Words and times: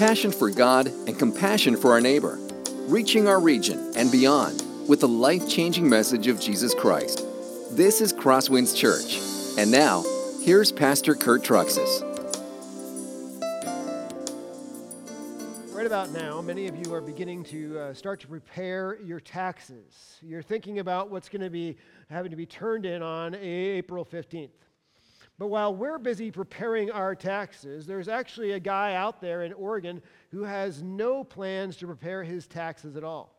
passion 0.00 0.32
for 0.32 0.48
God 0.48 0.86
and 0.86 1.18
compassion 1.18 1.76
for 1.76 1.92
our 1.92 2.00
neighbor, 2.00 2.38
reaching 2.88 3.28
our 3.28 3.38
region 3.38 3.92
and 3.96 4.10
beyond 4.10 4.62
with 4.88 5.00
the 5.00 5.08
life 5.08 5.46
changing 5.46 5.86
message 5.86 6.26
of 6.26 6.40
Jesus 6.40 6.72
Christ. 6.72 7.22
This 7.72 8.00
is 8.00 8.10
Crosswinds 8.10 8.74
Church. 8.74 9.18
And 9.58 9.70
now, 9.70 10.02
here's 10.42 10.72
Pastor 10.72 11.14
Kurt 11.14 11.42
Truxas. 11.42 12.00
Right 15.70 15.86
about 15.86 16.12
now, 16.12 16.40
many 16.40 16.66
of 16.66 16.76
you 16.76 16.94
are 16.94 17.02
beginning 17.02 17.44
to 17.44 17.78
uh, 17.78 17.92
start 17.92 18.20
to 18.20 18.26
prepare 18.26 18.98
your 19.02 19.20
taxes. 19.20 20.16
You're 20.22 20.40
thinking 20.40 20.78
about 20.78 21.10
what's 21.10 21.28
going 21.28 21.42
to 21.42 21.50
be 21.50 21.76
having 22.08 22.30
to 22.30 22.36
be 22.38 22.46
turned 22.46 22.86
in 22.86 23.02
on 23.02 23.34
April 23.34 24.06
15th. 24.06 24.48
But 25.40 25.48
while 25.48 25.74
we're 25.74 25.98
busy 25.98 26.30
preparing 26.30 26.90
our 26.90 27.14
taxes, 27.14 27.86
there's 27.86 28.08
actually 28.08 28.50
a 28.50 28.60
guy 28.60 28.92
out 28.92 29.22
there 29.22 29.42
in 29.42 29.54
Oregon 29.54 30.02
who 30.32 30.42
has 30.44 30.82
no 30.82 31.24
plans 31.24 31.78
to 31.78 31.86
prepare 31.86 32.22
his 32.22 32.46
taxes 32.46 32.94
at 32.94 33.04
all. 33.04 33.34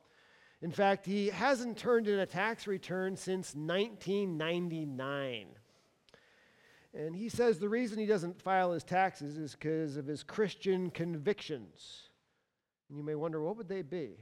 In 0.64 0.72
fact, 0.72 1.06
he 1.06 1.28
hasn't 1.28 1.78
turned 1.78 2.08
in 2.08 2.18
a 2.18 2.26
tax 2.26 2.66
return 2.66 3.16
since 3.16 3.54
1999. 3.54 5.50
And 6.96 7.16
he 7.16 7.30
says 7.30 7.60
the 7.60 7.70
reason 7.70 8.00
he 8.00 8.08
doesn't 8.08 8.42
file 8.42 8.72
his 8.72 8.84
taxes 8.84 9.38
is 9.38 9.52
because 9.52 9.96
of 9.96 10.08
his 10.08 10.24
Christian 10.24 10.90
convictions. 10.90 12.10
And 12.90 12.98
you 12.98 13.04
may 13.04 13.14
wonder, 13.14 13.44
what 13.44 13.58
would 13.58 13.70
they 13.70 13.84
be? 13.84 14.18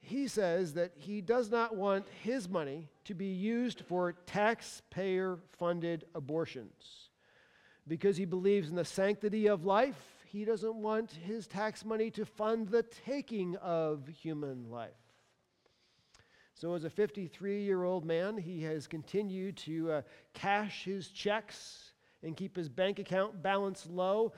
He 0.00 0.28
says 0.28 0.74
that 0.74 0.92
he 0.96 1.20
does 1.20 1.50
not 1.50 1.76
want 1.76 2.06
his 2.22 2.48
money 2.48 2.88
to 3.04 3.14
be 3.14 3.26
used 3.26 3.82
for 3.82 4.12
taxpayer 4.26 5.38
funded 5.58 6.04
abortions. 6.14 7.08
Because 7.86 8.16
he 8.16 8.24
believes 8.24 8.68
in 8.68 8.76
the 8.76 8.84
sanctity 8.84 9.48
of 9.48 9.64
life, 9.64 10.00
he 10.26 10.44
doesn't 10.44 10.74
want 10.74 11.10
his 11.10 11.46
tax 11.46 11.84
money 11.84 12.10
to 12.12 12.24
fund 12.24 12.68
the 12.68 12.82
taking 12.82 13.56
of 13.56 14.06
human 14.06 14.70
life. 14.70 14.90
So, 16.54 16.74
as 16.74 16.84
a 16.84 16.90
53 16.90 17.62
year 17.62 17.84
old 17.84 18.04
man, 18.04 18.36
he 18.36 18.62
has 18.64 18.86
continued 18.86 19.56
to 19.58 19.92
uh, 19.92 20.02
cash 20.34 20.84
his 20.84 21.08
checks 21.08 21.92
and 22.22 22.36
keep 22.36 22.56
his 22.56 22.68
bank 22.68 22.98
account 22.98 23.42
balance 23.42 23.86
low. 23.88 24.32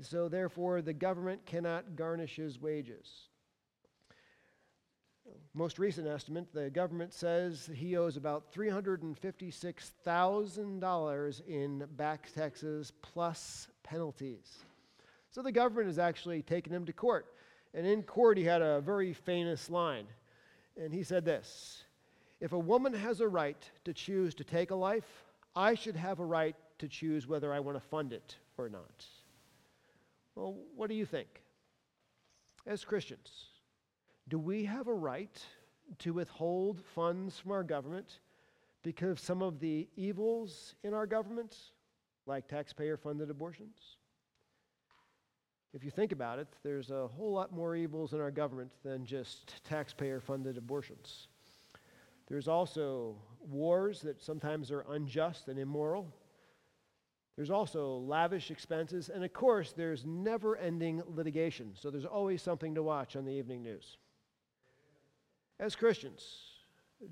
So, 0.00 0.28
therefore, 0.28 0.82
the 0.82 0.94
government 0.94 1.44
cannot 1.46 1.94
garnish 1.94 2.36
his 2.36 2.60
wages. 2.60 3.28
Most 5.54 5.78
recent 5.78 6.06
estimate, 6.06 6.52
the 6.52 6.68
government 6.68 7.14
says 7.14 7.70
he 7.74 7.96
owes 7.96 8.16
about 8.16 8.52
$356,000 8.52 11.48
in 11.48 11.86
back 11.96 12.30
taxes 12.34 12.92
plus 13.00 13.68
penalties. 13.82 14.58
So 15.30 15.42
the 15.42 15.52
government 15.52 15.86
has 15.86 15.98
actually 15.98 16.42
taken 16.42 16.72
him 16.72 16.84
to 16.86 16.92
court. 16.92 17.26
And 17.72 17.86
in 17.86 18.02
court, 18.02 18.38
he 18.38 18.44
had 18.44 18.62
a 18.62 18.80
very 18.80 19.12
famous 19.12 19.70
line. 19.70 20.06
And 20.76 20.92
he 20.92 21.02
said 21.02 21.24
this 21.24 21.84
If 22.40 22.52
a 22.52 22.58
woman 22.58 22.92
has 22.92 23.20
a 23.20 23.28
right 23.28 23.70
to 23.84 23.92
choose 23.92 24.34
to 24.34 24.44
take 24.44 24.70
a 24.70 24.74
life, 24.74 25.24
I 25.54 25.74
should 25.74 25.96
have 25.96 26.20
a 26.20 26.24
right 26.24 26.56
to 26.78 26.88
choose 26.88 27.26
whether 27.26 27.52
I 27.52 27.60
want 27.60 27.76
to 27.76 27.88
fund 27.88 28.12
it 28.12 28.36
or 28.58 28.68
not. 28.68 29.04
Well, 30.34 30.56
what 30.74 30.88
do 30.88 30.94
you 30.94 31.06
think? 31.06 31.28
As 32.66 32.84
Christians, 32.84 33.46
do 34.28 34.38
we 34.38 34.64
have 34.64 34.88
a 34.88 34.94
right 34.94 35.40
to 35.98 36.12
withhold 36.12 36.82
funds 36.94 37.38
from 37.38 37.52
our 37.52 37.62
government 37.62 38.18
because 38.82 39.10
of 39.10 39.20
some 39.20 39.42
of 39.42 39.60
the 39.60 39.88
evils 39.96 40.74
in 40.82 40.94
our 40.94 41.06
government, 41.06 41.56
like 42.26 42.48
taxpayer 42.48 42.96
funded 42.96 43.30
abortions? 43.30 43.96
If 45.72 45.84
you 45.84 45.90
think 45.90 46.12
about 46.12 46.38
it, 46.38 46.48
there's 46.62 46.90
a 46.90 47.06
whole 47.06 47.32
lot 47.32 47.52
more 47.52 47.76
evils 47.76 48.14
in 48.14 48.20
our 48.20 48.30
government 48.30 48.72
than 48.82 49.04
just 49.04 49.62
taxpayer 49.64 50.20
funded 50.20 50.56
abortions. 50.56 51.28
There's 52.28 52.48
also 52.48 53.16
wars 53.40 54.00
that 54.00 54.22
sometimes 54.22 54.70
are 54.70 54.84
unjust 54.90 55.48
and 55.48 55.58
immoral. 55.58 56.12
There's 57.36 57.50
also 57.50 57.98
lavish 57.98 58.50
expenses. 58.50 59.10
And 59.10 59.22
of 59.22 59.32
course, 59.32 59.72
there's 59.72 60.04
never 60.04 60.56
ending 60.56 61.02
litigation. 61.06 61.72
So 61.74 61.90
there's 61.90 62.06
always 62.06 62.42
something 62.42 62.74
to 62.74 62.82
watch 62.82 63.14
on 63.14 63.24
the 63.24 63.32
evening 63.32 63.62
news. 63.62 63.98
As 65.58 65.74
Christians, 65.74 66.22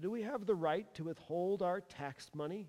do 0.01 0.11
we 0.11 0.23
have 0.23 0.45
the 0.45 0.55
right 0.55 0.93
to 0.95 1.05
withhold 1.05 1.63
our 1.63 1.81
tax 1.81 2.31
money 2.35 2.69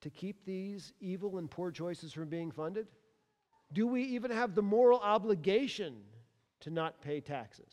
to 0.00 0.10
keep 0.10 0.44
these 0.44 0.92
evil 1.00 1.38
and 1.38 1.50
poor 1.50 1.70
choices 1.72 2.12
from 2.12 2.28
being 2.28 2.50
funded? 2.52 2.86
Do 3.72 3.86
we 3.86 4.02
even 4.02 4.30
have 4.30 4.54
the 4.54 4.62
moral 4.62 5.00
obligation 5.00 5.96
to 6.60 6.70
not 6.70 7.00
pay 7.00 7.20
taxes 7.20 7.72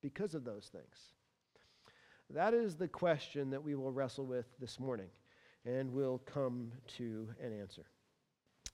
because 0.00 0.34
of 0.34 0.44
those 0.44 0.70
things? 0.72 1.12
That 2.30 2.54
is 2.54 2.76
the 2.76 2.88
question 2.88 3.50
that 3.50 3.62
we 3.62 3.74
will 3.74 3.92
wrestle 3.92 4.26
with 4.26 4.46
this 4.58 4.80
morning, 4.80 5.08
and 5.64 5.92
we'll 5.92 6.18
come 6.18 6.72
to 6.96 7.28
an 7.42 7.52
answer. 7.52 7.84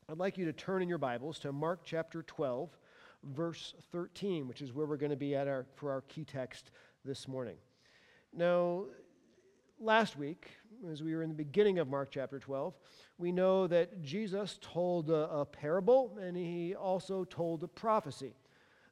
I'd 0.09 0.19
like 0.19 0.39
you 0.39 0.45
to 0.47 0.53
turn 0.53 0.83
in 0.83 0.89
your 0.89 0.99
Bibles 0.99 1.39
to 1.41 1.53
Mark 1.53 1.81
chapter 1.85 2.23
12, 2.23 2.71
verse 3.25 3.75
13, 3.91 4.47
which 4.47 4.63
is 4.63 4.73
where 4.73 4.87
we're 4.87 4.97
going 4.97 5.11
to 5.11 5.17
be 5.17 5.35
at 5.35 5.49
our, 5.49 5.67
for 5.75 5.91
our 5.91 6.03
key 6.03 6.25
text 6.25 6.71
this 7.05 7.27
morning. 7.27 7.57
Now, 8.35 8.85
last 9.79 10.17
week, 10.17 10.49
as 10.91 11.03
we 11.03 11.15
were 11.15 11.23
in 11.23 11.29
the 11.29 11.35
beginning 11.35 11.79
of 11.79 11.89
Mark 11.89 12.11
chapter 12.11 12.39
12, 12.39 12.75
we 13.19 13.31
know 13.31 13.67
that 13.67 14.03
Jesus 14.03 14.59
told 14.63 15.11
a, 15.11 15.29
a, 15.29 15.45
parable 15.45 16.19
and 16.21 16.35
he 16.35 16.75
also 16.75 17.25
told 17.25 17.63
a 17.63 17.69
prophecy. 17.69 18.35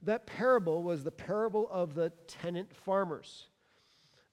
That 0.02 0.26
parable 0.26 0.82
was 0.82 1.04
the 1.04 1.10
parable 1.10 1.68
of 1.70 1.94
the 1.94 2.12
tenant 2.26 2.74
farmers. 2.74 3.46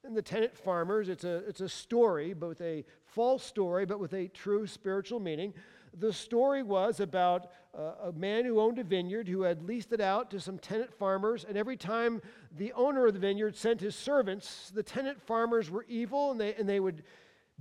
And 0.04 0.16
the 0.16 0.22
tenant 0.22 0.58
farmers, 0.58 1.08
it's 1.08 1.24
a, 1.24 1.38
it's 1.48 1.62
a 1.62 1.70
story, 1.70 2.34
but 2.34 2.50
with 2.50 2.62
a 2.62 2.84
false 3.06 3.44
story, 3.44 3.86
but 3.86 4.00
with 4.00 4.14
a 4.14 4.28
true 4.28 4.68
spiritual 4.68 5.22
meaning 5.22 5.54
the 6.00 6.14
story 6.14 6.64
was 6.64 7.00
about 7.00 7.52
uh, 7.78 8.10
a 8.10 8.12
man 8.12 8.46
who 8.46 8.60
owned 8.60 8.80
a 8.80 8.84
vineyard 8.84 9.28
who 9.28 9.42
had 9.42 9.62
leased 9.64 9.92
it 9.92 10.02
out 10.02 10.32
to 10.32 10.40
some 10.40 10.58
tenant 10.58 10.94
farmers. 10.94 11.46
And 11.48 11.58
every 11.58 11.78
time 11.78 12.22
the 12.56 12.74
owner 12.74 13.08
of 13.08 13.14
the 13.14 13.20
vineyard 13.20 13.56
sent 13.56 13.82
his 13.82 13.96
servants, 13.96 14.72
the 14.74 14.84
tenant 14.84 15.22
farmers 15.22 15.70
were 15.70 15.86
evil 15.88 16.32
and 16.32 16.40
they, 16.40 16.56
and 16.56 16.68
they 16.68 16.80
would 16.80 17.04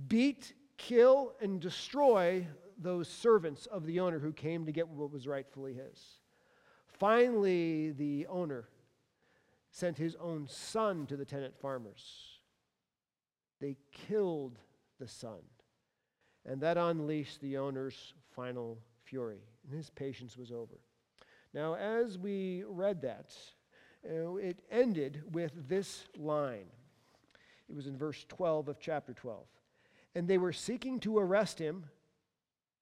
beat, 0.07 0.53
kill, 0.77 1.33
and 1.41 1.59
destroy 1.59 2.47
those 2.77 3.07
servants 3.07 3.65
of 3.65 3.85
the 3.85 3.99
owner 3.99 4.19
who 4.19 4.31
came 4.31 4.65
to 4.65 4.71
get 4.71 4.87
what 4.87 5.11
was 5.11 5.27
rightfully 5.27 5.73
his. 5.73 5.99
Finally, 6.87 7.91
the 7.91 8.27
owner 8.27 8.69
sent 9.71 9.97
his 9.97 10.15
own 10.15 10.47
son 10.47 11.05
to 11.07 11.15
the 11.15 11.25
tenant 11.25 11.55
farmers. 11.59 12.39
They 13.59 13.77
killed 13.91 14.57
the 14.99 15.07
son. 15.07 15.39
And 16.45 16.61
that 16.61 16.77
unleashed 16.77 17.41
the 17.41 17.57
owner's 17.57 18.13
final 18.37 18.77
fury, 19.03 19.41
and 19.65 19.75
his 19.75 19.89
patience 19.89 20.37
was 20.37 20.51
over. 20.51 20.79
Now, 21.55 21.73
as 21.73 22.19
we 22.19 22.63
read 22.67 23.01
that, 23.01 23.33
uh, 24.07 24.35
it 24.35 24.61
ended 24.71 25.23
with 25.33 25.67
this 25.67 26.05
line. 26.15 26.67
It 27.67 27.75
was 27.75 27.87
in 27.87 27.97
verse 27.97 28.25
12 28.29 28.69
of 28.69 28.79
chapter 28.79 29.13
12. 29.13 29.43
And 30.13 30.27
they 30.27 30.37
were 30.37 30.53
seeking 30.53 30.99
to 31.01 31.17
arrest 31.17 31.57
him, 31.57 31.85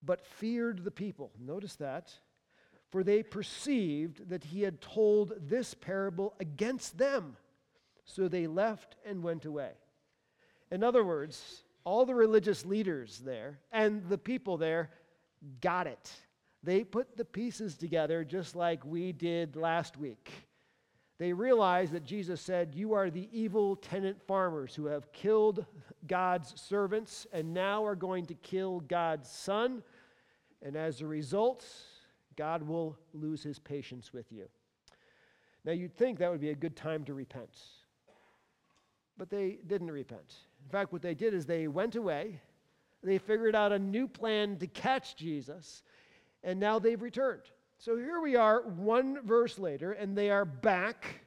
but 0.03 0.25
feared 0.25 0.83
the 0.83 0.91
people. 0.91 1.31
Notice 1.39 1.77
that. 1.77 2.11
For 2.91 3.03
they 3.03 3.23
perceived 3.23 4.29
that 4.29 4.44
he 4.44 4.61
had 4.61 4.81
told 4.81 5.33
this 5.39 5.73
parable 5.73 6.35
against 6.39 6.97
them. 6.97 7.38
So 8.03 8.27
they 8.27 8.45
left 8.45 8.97
and 9.05 9.23
went 9.23 9.45
away. 9.45 9.71
In 10.69 10.83
other 10.83 11.03
words, 11.03 11.63
all 11.85 12.05
the 12.05 12.13
religious 12.13 12.65
leaders 12.65 13.19
there 13.19 13.59
and 13.71 14.07
the 14.09 14.17
people 14.17 14.57
there 14.57 14.89
got 15.61 15.88
it. 15.88 16.11
They 16.63 16.83
put 16.83 17.16
the 17.16 17.25
pieces 17.25 17.75
together 17.75 18.23
just 18.23 18.56
like 18.56 18.83
we 18.85 19.11
did 19.11 19.56
last 19.56 19.97
week. 19.97 20.31
They 21.18 21.31
realized 21.31 21.94
that 21.94 22.03
Jesus 22.03 22.42
said, 22.42 22.75
You 22.75 22.94
are 22.94 23.09
the 23.09 23.30
evil 23.31 23.75
tenant 23.75 24.21
farmers 24.21 24.75
who 24.75 24.86
have 24.88 25.12
killed 25.13 25.65
God's 26.07 26.59
servants 26.59 27.25
and 27.31 27.53
now 27.53 27.86
are 27.86 27.95
going 27.95 28.25
to 28.25 28.33
kill 28.33 28.81
God's 28.81 29.30
son. 29.30 29.81
And 30.62 30.75
as 30.75 31.01
a 31.01 31.07
result, 31.07 31.65
God 32.36 32.63
will 32.63 32.97
lose 33.13 33.44
his 33.44 33.59
patience 33.59 34.12
with 34.12 34.31
you. 34.31 34.45
Now, 35.63 35.71
you'd 35.71 35.95
think 35.95 36.19
that 36.19 36.30
would 36.30 36.42
be 36.42 36.50
a 36.50 36.56
good 36.56 36.75
time 36.75 37.03
to 37.06 37.13
repent. 37.13 37.57
But 39.18 39.30
they 39.30 39.59
didn't 39.65 39.92
repent. 39.92 40.36
In 40.63 40.69
fact, 40.69 40.92
what 40.92 41.01
they 41.01 41.15
did 41.15 41.33
is 41.33 41.45
they 41.45 41.68
went 41.68 41.95
away 41.95 42.42
they 43.06 43.18
figured 43.18 43.56
out 43.56 43.72
a 43.72 43.80
new 43.80 44.07
plan 44.07 44.57
to 44.57 44.68
catch 44.68 45.16
Jesus, 45.16 45.84
and 46.44 46.60
now 46.60 46.80
they've 46.80 47.02
returned. 47.02 47.44
So 47.78 47.98
here 47.98 48.22
we 48.22 48.36
are, 48.36 48.62
one 48.63 49.19
verse 49.25 49.60
later, 49.60 49.92
and 49.92 50.18
they 50.18 50.30
are 50.30 50.46
back, 50.46 51.22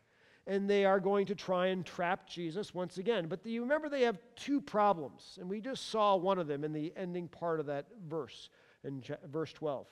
and 0.46 0.68
they 0.68 0.84
are 0.84 0.98
going 0.98 1.26
to 1.26 1.34
try 1.34 1.66
and 1.66 1.84
trap 1.84 2.26
Jesus 2.26 2.74
once 2.74 2.98
again. 2.98 3.26
But 3.28 3.44
you 3.44 3.60
remember 3.60 3.88
they 3.88 4.02
have 4.02 4.18
two 4.34 4.60
problems, 4.60 5.38
and 5.40 5.48
we 5.48 5.60
just 5.60 5.90
saw 5.90 6.16
one 6.16 6.38
of 6.38 6.46
them 6.46 6.64
in 6.64 6.72
the 6.72 6.92
ending 6.96 7.28
part 7.28 7.60
of 7.60 7.66
that 7.66 7.86
verse, 8.08 8.48
in 8.82 9.02
verse 9.30 9.52
12. 9.52 9.86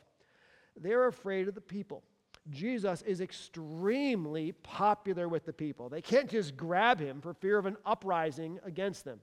They're 0.79 1.07
afraid 1.07 1.49
of 1.49 1.55
the 1.55 1.61
people. 1.61 2.03
Jesus 2.51 3.03
is 3.03 3.21
extremely 3.21 4.53
popular 4.53 5.29
with 5.29 5.45
the 5.45 5.53
people. 5.53 5.89
They 5.89 6.03
can't 6.03 6.31
just 6.31 6.57
grab 6.57 7.01
him 7.01 7.21
for 7.21 7.35
fear 7.35 7.59
of 7.59 7.67
an 7.67 7.77
uprising 7.85 8.59
against 8.65 9.05
them. 9.05 9.21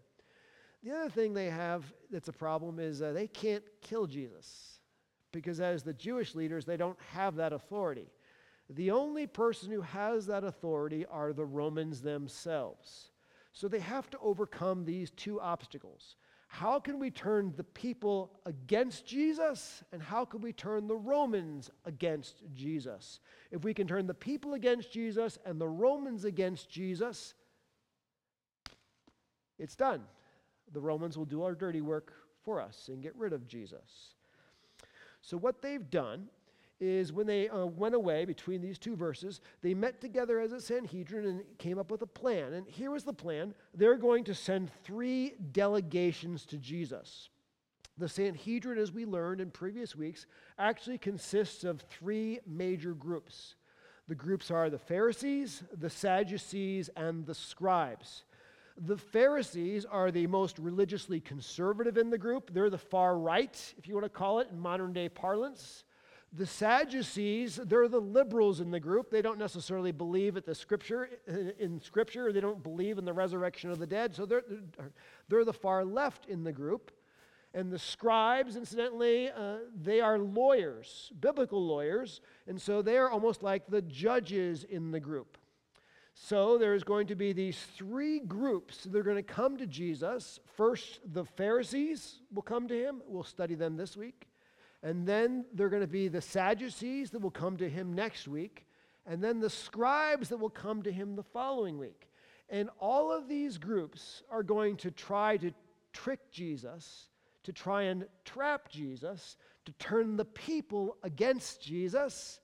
The 0.83 0.91
other 0.91 1.09
thing 1.09 1.33
they 1.33 1.49
have 1.49 1.85
that's 2.11 2.27
a 2.27 2.33
problem 2.33 2.79
is 2.79 3.01
uh, 3.01 3.13
they 3.13 3.27
can't 3.27 3.63
kill 3.81 4.05
Jesus 4.05 4.79
because, 5.31 5.59
as 5.59 5.83
the 5.83 5.93
Jewish 5.93 6.35
leaders, 6.35 6.65
they 6.65 6.77
don't 6.77 6.99
have 7.13 7.35
that 7.37 7.53
authority. 7.53 8.07
The 8.69 8.91
only 8.91 9.25
person 9.27 9.71
who 9.71 9.81
has 9.81 10.25
that 10.27 10.43
authority 10.43 11.05
are 11.05 11.31
the 11.31 11.45
Romans 11.45 12.01
themselves. 12.01 13.11
So 13.53 13.67
they 13.67 13.79
have 13.79 14.09
to 14.09 14.19
overcome 14.19 14.83
these 14.83 15.11
two 15.11 15.39
obstacles. 15.39 16.15
How 16.47 16.79
can 16.79 16.99
we 16.99 17.09
turn 17.09 17.53
the 17.55 17.63
people 17.63 18.39
against 18.45 19.05
Jesus? 19.05 19.83
And 19.91 20.01
how 20.01 20.25
can 20.25 20.41
we 20.41 20.53
turn 20.53 20.87
the 20.87 20.95
Romans 20.95 21.71
against 21.85 22.43
Jesus? 22.53 23.21
If 23.51 23.63
we 23.63 23.73
can 23.73 23.87
turn 23.87 24.05
the 24.05 24.13
people 24.13 24.53
against 24.53 24.91
Jesus 24.91 25.39
and 25.45 25.59
the 25.59 25.67
Romans 25.67 26.25
against 26.25 26.69
Jesus, 26.69 27.33
it's 29.57 29.75
done. 29.75 30.03
The 30.73 30.81
Romans 30.81 31.17
will 31.17 31.25
do 31.25 31.43
our 31.43 31.55
dirty 31.55 31.81
work 31.81 32.13
for 32.43 32.59
us 32.59 32.89
and 32.91 33.01
get 33.01 33.15
rid 33.15 33.33
of 33.33 33.47
Jesus. 33.47 34.15
So, 35.21 35.37
what 35.37 35.61
they've 35.61 35.89
done 35.89 36.27
is 36.79 37.13
when 37.13 37.27
they 37.27 37.47
uh, 37.47 37.65
went 37.65 37.95
away 37.95 38.25
between 38.25 38.61
these 38.61 38.77
two 38.77 38.95
verses, 38.95 39.39
they 39.61 39.73
met 39.73 40.01
together 40.01 40.39
as 40.39 40.51
a 40.51 40.59
Sanhedrin 40.59 41.25
and 41.25 41.43
came 41.57 41.79
up 41.79 41.89
with 41.89 42.01
a 42.01 42.07
plan. 42.07 42.53
And 42.53 42.67
here 42.67 42.91
was 42.91 43.03
the 43.03 43.13
plan 43.13 43.53
they're 43.73 43.97
going 43.97 44.25
to 44.25 44.35
send 44.35 44.69
three 44.83 45.35
delegations 45.51 46.45
to 46.47 46.57
Jesus. 46.57 47.29
The 47.97 48.09
Sanhedrin, 48.09 48.79
as 48.79 48.91
we 48.91 49.05
learned 49.05 49.39
in 49.39 49.51
previous 49.51 49.95
weeks, 49.95 50.25
actually 50.57 50.97
consists 50.97 51.63
of 51.63 51.81
three 51.81 52.39
major 52.45 52.93
groups. 52.93 53.55
The 54.07 54.15
groups 54.15 54.51
are 54.51 54.69
the 54.69 54.79
Pharisees, 54.79 55.63
the 55.77 55.89
Sadducees, 55.89 56.89
and 56.97 57.25
the 57.25 57.35
scribes. 57.35 58.23
The 58.77 58.97
Pharisees 58.97 59.85
are 59.85 60.09
the 60.09 60.27
most 60.27 60.57
religiously 60.57 61.19
conservative 61.19 61.97
in 61.97 62.09
the 62.09 62.17
group. 62.17 62.51
They're 62.53 62.69
the 62.69 62.77
far 62.77 63.17
right, 63.17 63.73
if 63.77 63.87
you 63.87 63.93
want 63.93 64.05
to 64.05 64.09
call 64.09 64.39
it 64.39 64.47
in 64.51 64.59
modern 64.59 64.93
day 64.93 65.09
parlance. 65.09 65.83
The 66.35 66.47
Sadducees, 66.47 67.57
they're 67.57 67.87
the 67.87 68.01
liberals 68.01 68.59
in 68.59 68.71
the 68.71 68.79
group. 68.79 69.11
They 69.11 69.21
don't 69.21 69.37
necessarily 69.37 69.91
believe 69.91 70.35
at 70.35 70.45
the 70.47 70.55
scripture 70.55 71.09
in 71.59 71.79
scripture. 71.79 72.33
They 72.33 72.39
don't 72.41 72.63
believe 72.63 72.97
in 72.97 73.05
the 73.05 73.13
resurrection 73.13 73.69
of 73.69 73.77
the 73.77 73.85
dead. 73.85 74.15
So 74.15 74.25
they're, 74.25 74.43
they're 75.29 75.45
the 75.45 75.53
far 75.53 75.85
left 75.85 76.25
in 76.25 76.43
the 76.43 76.51
group. 76.51 76.91
And 77.53 77.71
the 77.71 77.77
scribes, 77.77 78.55
incidentally, 78.55 79.29
uh, 79.29 79.57
they 79.79 80.01
are 80.01 80.17
lawyers, 80.17 81.11
biblical 81.19 81.63
lawyers. 81.63 82.19
And 82.47 82.59
so 82.59 82.81
they're 82.81 83.11
almost 83.11 83.43
like 83.43 83.67
the 83.67 83.83
judges 83.83 84.63
in 84.63 84.89
the 84.89 84.99
group. 84.99 85.37
So 86.15 86.57
there's 86.57 86.83
going 86.83 87.07
to 87.07 87.15
be 87.15 87.33
these 87.33 87.59
three 87.75 88.19
groups 88.19 88.83
that 88.83 88.95
are 88.95 89.03
going 89.03 89.17
to 89.17 89.23
come 89.23 89.57
to 89.57 89.65
Jesus. 89.65 90.39
First, 90.55 90.99
the 91.11 91.25
Pharisees 91.25 92.19
will 92.31 92.43
come 92.43 92.67
to 92.67 92.79
him. 92.79 93.01
We'll 93.07 93.23
study 93.23 93.55
them 93.55 93.77
this 93.77 93.97
week. 93.97 94.27
And 94.83 95.07
then 95.07 95.45
there 95.53 95.67
are 95.67 95.71
going 95.71 95.81
to 95.81 95.87
be 95.87 96.09
the 96.09 96.21
Sadducees 96.21 97.09
that 97.11 97.19
will 97.19 97.31
come 97.31 97.57
to 97.57 97.69
him 97.69 97.93
next 97.93 98.27
week. 98.27 98.67
And 99.05 99.23
then 99.23 99.39
the 99.39 99.49
scribes 99.49 100.29
that 100.29 100.37
will 100.37 100.49
come 100.49 100.83
to 100.83 100.91
him 100.91 101.15
the 101.15 101.23
following 101.23 101.77
week. 101.79 102.09
And 102.49 102.69
all 102.79 103.11
of 103.11 103.27
these 103.27 103.57
groups 103.57 104.21
are 104.29 104.43
going 104.43 104.77
to 104.77 104.91
try 104.91 105.37
to 105.37 105.51
trick 105.93 106.19
Jesus, 106.31 107.07
to 107.43 107.51
try 107.51 107.83
and 107.83 108.05
trap 108.23 108.69
Jesus, 108.69 109.37
to 109.65 109.71
turn 109.73 110.15
the 110.15 110.25
people 110.25 110.97
against 111.03 111.61
Jesus, 111.61 112.39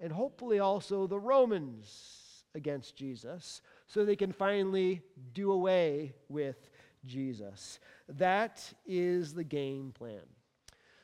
and 0.00 0.12
hopefully 0.12 0.60
also 0.60 1.06
the 1.06 1.18
Romans 1.18 2.21
against 2.54 2.96
Jesus, 2.96 3.62
so 3.86 4.04
they 4.04 4.16
can 4.16 4.32
finally 4.32 5.02
do 5.32 5.52
away 5.52 6.14
with 6.28 6.70
Jesus. 7.04 7.78
That 8.08 8.62
is 8.86 9.34
the 9.34 9.44
game 9.44 9.92
plan. 9.92 10.22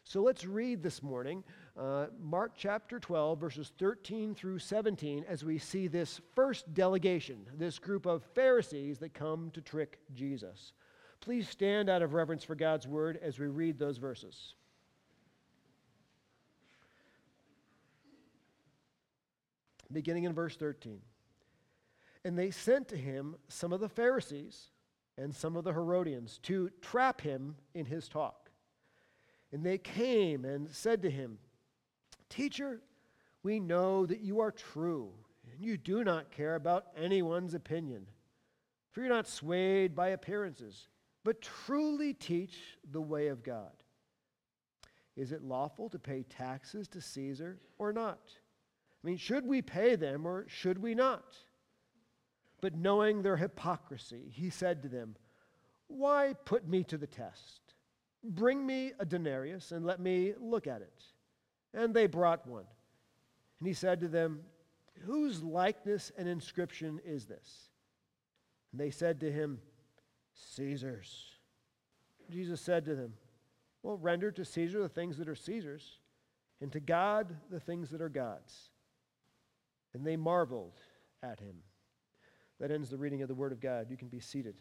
So 0.05 0.23
let's 0.23 0.47
read 0.47 0.83
this 0.83 1.03
morning 1.03 1.45
uh, 1.79 2.06
Mark 2.19 2.53
chapter 2.56 2.99
12, 2.99 3.39
verses 3.39 3.73
13 3.79 4.35
through 4.35 4.59
17, 4.59 5.25
as 5.29 5.45
we 5.45 5.59
see 5.59 5.87
this 5.87 6.21
first 6.35 6.73
delegation, 6.75 7.47
this 7.56 7.79
group 7.79 8.06
of 8.06 8.25
Pharisees 8.35 8.99
that 8.99 9.15
come 9.15 9.50
to 9.53 9.61
trick 9.61 10.00
Jesus. 10.15 10.73
Please 11.21 11.49
stand 11.49 11.89
out 11.89 12.03
of 12.03 12.15
reverence 12.15 12.43
for 12.43 12.55
God's 12.55 12.89
word 12.89 13.19
as 13.23 13.39
we 13.39 13.47
read 13.47 13.79
those 13.79 13.99
verses. 13.99 14.55
Beginning 19.93 20.25
in 20.25 20.33
verse 20.33 20.56
13. 20.56 21.00
And 22.25 22.38
they 22.38 22.50
sent 22.50 22.88
to 22.88 22.97
him 22.97 23.37
some 23.49 23.73
of 23.73 23.81
the 23.81 23.88
Pharisees 23.88 24.70
and 25.17 25.35
some 25.35 25.56
of 25.56 25.65
the 25.65 25.73
Herodians 25.73 26.38
to 26.44 26.70
trap 26.81 27.20
him 27.20 27.56
in 27.75 27.87
his 27.87 28.09
talk. 28.09 28.50
And 29.53 29.65
they 29.65 29.79
came 29.79 30.44
and 30.44 30.70
said 30.70 31.03
to 31.03 31.11
him, 31.11 31.38
Teacher, 32.29 32.81
we 33.43 33.61
know 33.61 34.05
that 34.06 34.20
you 34.20 34.41
are 34.41 34.53
true, 34.53 35.11
and 35.50 35.65
you 35.65 35.76
do 35.76 36.05
not 36.05 36.31
care 36.31 36.55
about 36.55 36.88
anyone's 36.97 37.55
opinion. 37.55 38.06
For 38.91 39.00
you're 39.00 39.09
not 39.09 39.26
swayed 39.26 39.94
by 39.94 40.09
appearances, 40.09 40.88
but 41.25 41.41
truly 41.41 42.12
teach 42.12 42.59
the 42.91 43.00
way 43.00 43.29
of 43.29 43.43
God. 43.43 43.73
Is 45.17 45.32
it 45.32 45.43
lawful 45.43 45.88
to 45.91 45.99
pay 45.99 46.23
taxes 46.23 46.87
to 46.88 47.00
Caesar 47.00 47.59
or 47.79 47.93
not? 47.93 48.21
I 49.03 49.06
mean, 49.06 49.17
should 49.17 49.47
we 49.47 49.62
pay 49.62 49.97
them 49.97 50.26
or 50.26 50.47
should 50.49 50.81
we 50.81 50.94
not? 50.94 51.37
But 52.61 52.77
knowing 52.77 53.23
their 53.23 53.37
hypocrisy, 53.37 54.33
he 54.33 54.51
said 54.51 54.83
to 54.83 54.89
them, 54.89 55.17
Why 55.87 56.35
put 56.45 56.67
me 56.67 56.85
to 56.85 56.99
the 56.99 57.07
test? 57.07 57.61
Bring 58.25 58.67
me 58.67 58.93
a 58.99 59.05
denarius 59.05 59.71
and 59.71 59.87
let 59.87 60.01
me 60.01 60.35
look 60.41 60.67
at 60.67 60.83
it. 60.83 61.03
And 61.73 61.95
they 61.95 62.07
brought 62.07 62.47
one. 62.47 62.65
And 63.61 63.69
he 63.69 63.75
said 63.75 64.01
to 64.01 64.09
them, 64.09 64.41
Whose 65.05 65.43
likeness 65.43 66.11
and 66.19 66.29
inscription 66.29 67.01
is 67.05 67.27
this? 67.27 67.69
And 68.73 68.81
they 68.81 68.91
said 68.91 69.21
to 69.21 69.31
him, 69.31 69.61
Caesar's. 70.35 71.27
Jesus 72.31 72.61
said 72.61 72.85
to 72.85 72.95
them, 72.95 73.15
Well, 73.83 73.97
render 73.97 74.31
to 74.33 74.45
Caesar 74.45 74.83
the 74.83 74.89
things 74.89 75.17
that 75.19 75.29
are 75.29 75.37
Caesar's, 75.37 75.99
and 76.61 76.73
to 76.73 76.81
God 76.81 77.37
the 77.51 77.61
things 77.61 77.91
that 77.91 78.03
are 78.03 78.09
God's. 78.09 78.71
And 79.95 80.05
they 80.05 80.17
marveled 80.17 80.79
at 81.23 81.41
him. 81.41 81.57
That 82.61 82.71
ends 82.71 82.91
the 82.91 82.97
reading 82.97 83.23
of 83.23 83.29
the 83.29 83.35
Word 83.35 83.53
of 83.53 83.61
God. 83.61 83.87
You 83.91 83.97
can 83.97 84.09
be 84.09 84.21
seated. 84.21 84.55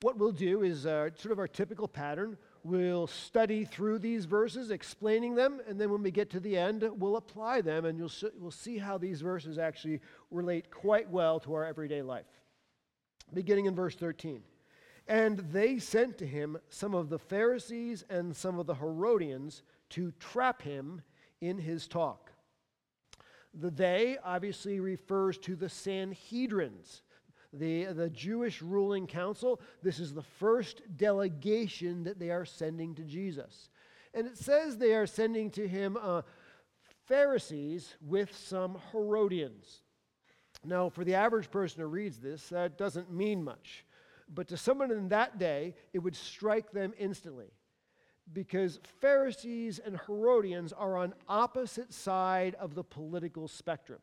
what 0.00 0.16
we'll 0.16 0.32
do 0.32 0.62
is 0.62 0.86
uh, 0.86 1.10
sort 1.16 1.32
of 1.32 1.38
our 1.38 1.48
typical 1.48 1.88
pattern. 1.88 2.36
We'll 2.62 3.06
study 3.06 3.64
through 3.64 3.98
these 3.98 4.26
verses, 4.26 4.70
explaining 4.70 5.34
them, 5.34 5.60
and 5.66 5.80
then 5.80 5.90
when 5.90 6.02
we 6.02 6.10
get 6.10 6.30
to 6.30 6.40
the 6.40 6.56
end, 6.56 6.88
we'll 6.96 7.16
apply 7.16 7.62
them, 7.62 7.84
and 7.84 7.98
you'll 7.98 8.12
we'll 8.38 8.50
see 8.50 8.78
how 8.78 8.98
these 8.98 9.20
verses 9.20 9.58
actually 9.58 10.00
relate 10.30 10.70
quite 10.70 11.10
well 11.10 11.40
to 11.40 11.54
our 11.54 11.64
everyday 11.64 12.02
life. 12.02 12.26
Beginning 13.34 13.66
in 13.66 13.74
verse 13.74 13.96
13. 13.96 14.42
And 15.08 15.38
they 15.38 15.78
sent 15.78 16.18
to 16.18 16.26
him 16.26 16.58
some 16.68 16.94
of 16.94 17.08
the 17.08 17.18
Pharisees 17.18 18.04
and 18.10 18.36
some 18.36 18.58
of 18.58 18.66
the 18.66 18.74
Herodians 18.74 19.62
to 19.90 20.12
trap 20.20 20.62
him 20.62 21.02
in 21.40 21.58
his 21.58 21.88
talk. 21.88 22.30
The 23.58 23.70
they 23.70 24.16
obviously 24.24 24.80
refers 24.80 25.36
to 25.38 25.56
the 25.56 25.66
Sanhedrins 25.66 27.02
the, 27.52 27.84
the 27.86 28.10
Jewish 28.10 28.62
ruling 28.62 29.06
council. 29.06 29.60
This 29.82 29.98
is 29.98 30.12
the 30.12 30.22
first 30.22 30.82
delegation 30.96 32.04
that 32.04 32.18
they 32.18 32.30
are 32.30 32.44
sending 32.44 32.94
to 32.96 33.02
Jesus. 33.02 33.70
And 34.14 34.26
it 34.26 34.38
says 34.38 34.76
they 34.76 34.94
are 34.94 35.06
sending 35.06 35.50
to 35.52 35.66
him 35.66 35.96
uh, 36.00 36.22
Pharisees 37.06 37.94
with 38.00 38.36
some 38.36 38.78
Herodians. 38.92 39.82
Now, 40.64 40.88
for 40.88 41.04
the 41.04 41.14
average 41.14 41.50
person 41.50 41.80
who 41.80 41.86
reads 41.86 42.18
this, 42.18 42.48
that 42.48 42.76
doesn't 42.76 43.12
mean 43.12 43.42
much. 43.42 43.84
But 44.28 44.48
to 44.48 44.56
someone 44.56 44.90
in 44.90 45.08
that 45.08 45.38
day, 45.38 45.74
it 45.92 46.00
would 46.00 46.16
strike 46.16 46.72
them 46.72 46.92
instantly. 46.98 47.52
Because 48.32 48.78
Pharisees 49.00 49.78
and 49.78 49.98
Herodians 50.06 50.72
are 50.72 50.96
on 50.96 51.14
opposite 51.28 51.92
side 51.92 52.54
of 52.56 52.74
the 52.74 52.84
political 52.84 53.48
spectrum. 53.48 54.00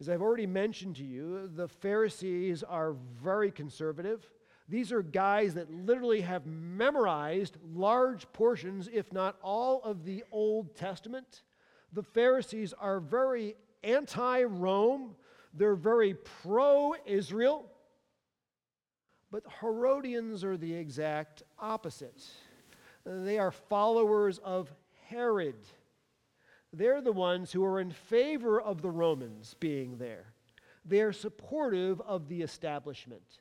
As 0.00 0.08
I've 0.08 0.22
already 0.22 0.46
mentioned 0.46 0.96
to 0.96 1.04
you, 1.04 1.50
the 1.54 1.66
Pharisees 1.66 2.62
are 2.62 2.94
very 3.20 3.50
conservative. 3.50 4.30
These 4.68 4.92
are 4.92 5.02
guys 5.02 5.54
that 5.54 5.72
literally 5.72 6.20
have 6.20 6.46
memorized 6.46 7.56
large 7.74 8.30
portions, 8.32 8.88
if 8.92 9.12
not 9.12 9.36
all, 9.42 9.80
of 9.82 10.04
the 10.04 10.24
Old 10.30 10.76
Testament. 10.76 11.42
The 11.92 12.02
Pharisees 12.02 12.74
are 12.74 13.00
very 13.00 13.56
anti 13.82 14.42
Rome, 14.42 15.16
they're 15.54 15.74
very 15.74 16.14
pro 16.14 16.94
Israel. 17.06 17.64
But 19.30 19.44
Herodians 19.60 20.44
are 20.44 20.56
the 20.56 20.74
exact 20.74 21.42
opposite. 21.58 22.24
They 23.10 23.38
are 23.38 23.50
followers 23.50 24.38
of 24.44 24.70
Herod. 25.06 25.56
They're 26.74 27.00
the 27.00 27.10
ones 27.12 27.50
who 27.50 27.64
are 27.64 27.80
in 27.80 27.90
favor 27.90 28.60
of 28.60 28.82
the 28.82 28.90
Romans 28.90 29.56
being 29.58 29.96
there. 29.96 30.26
They're 30.84 31.14
supportive 31.14 32.02
of 32.02 32.28
the 32.28 32.42
establishment. 32.42 33.40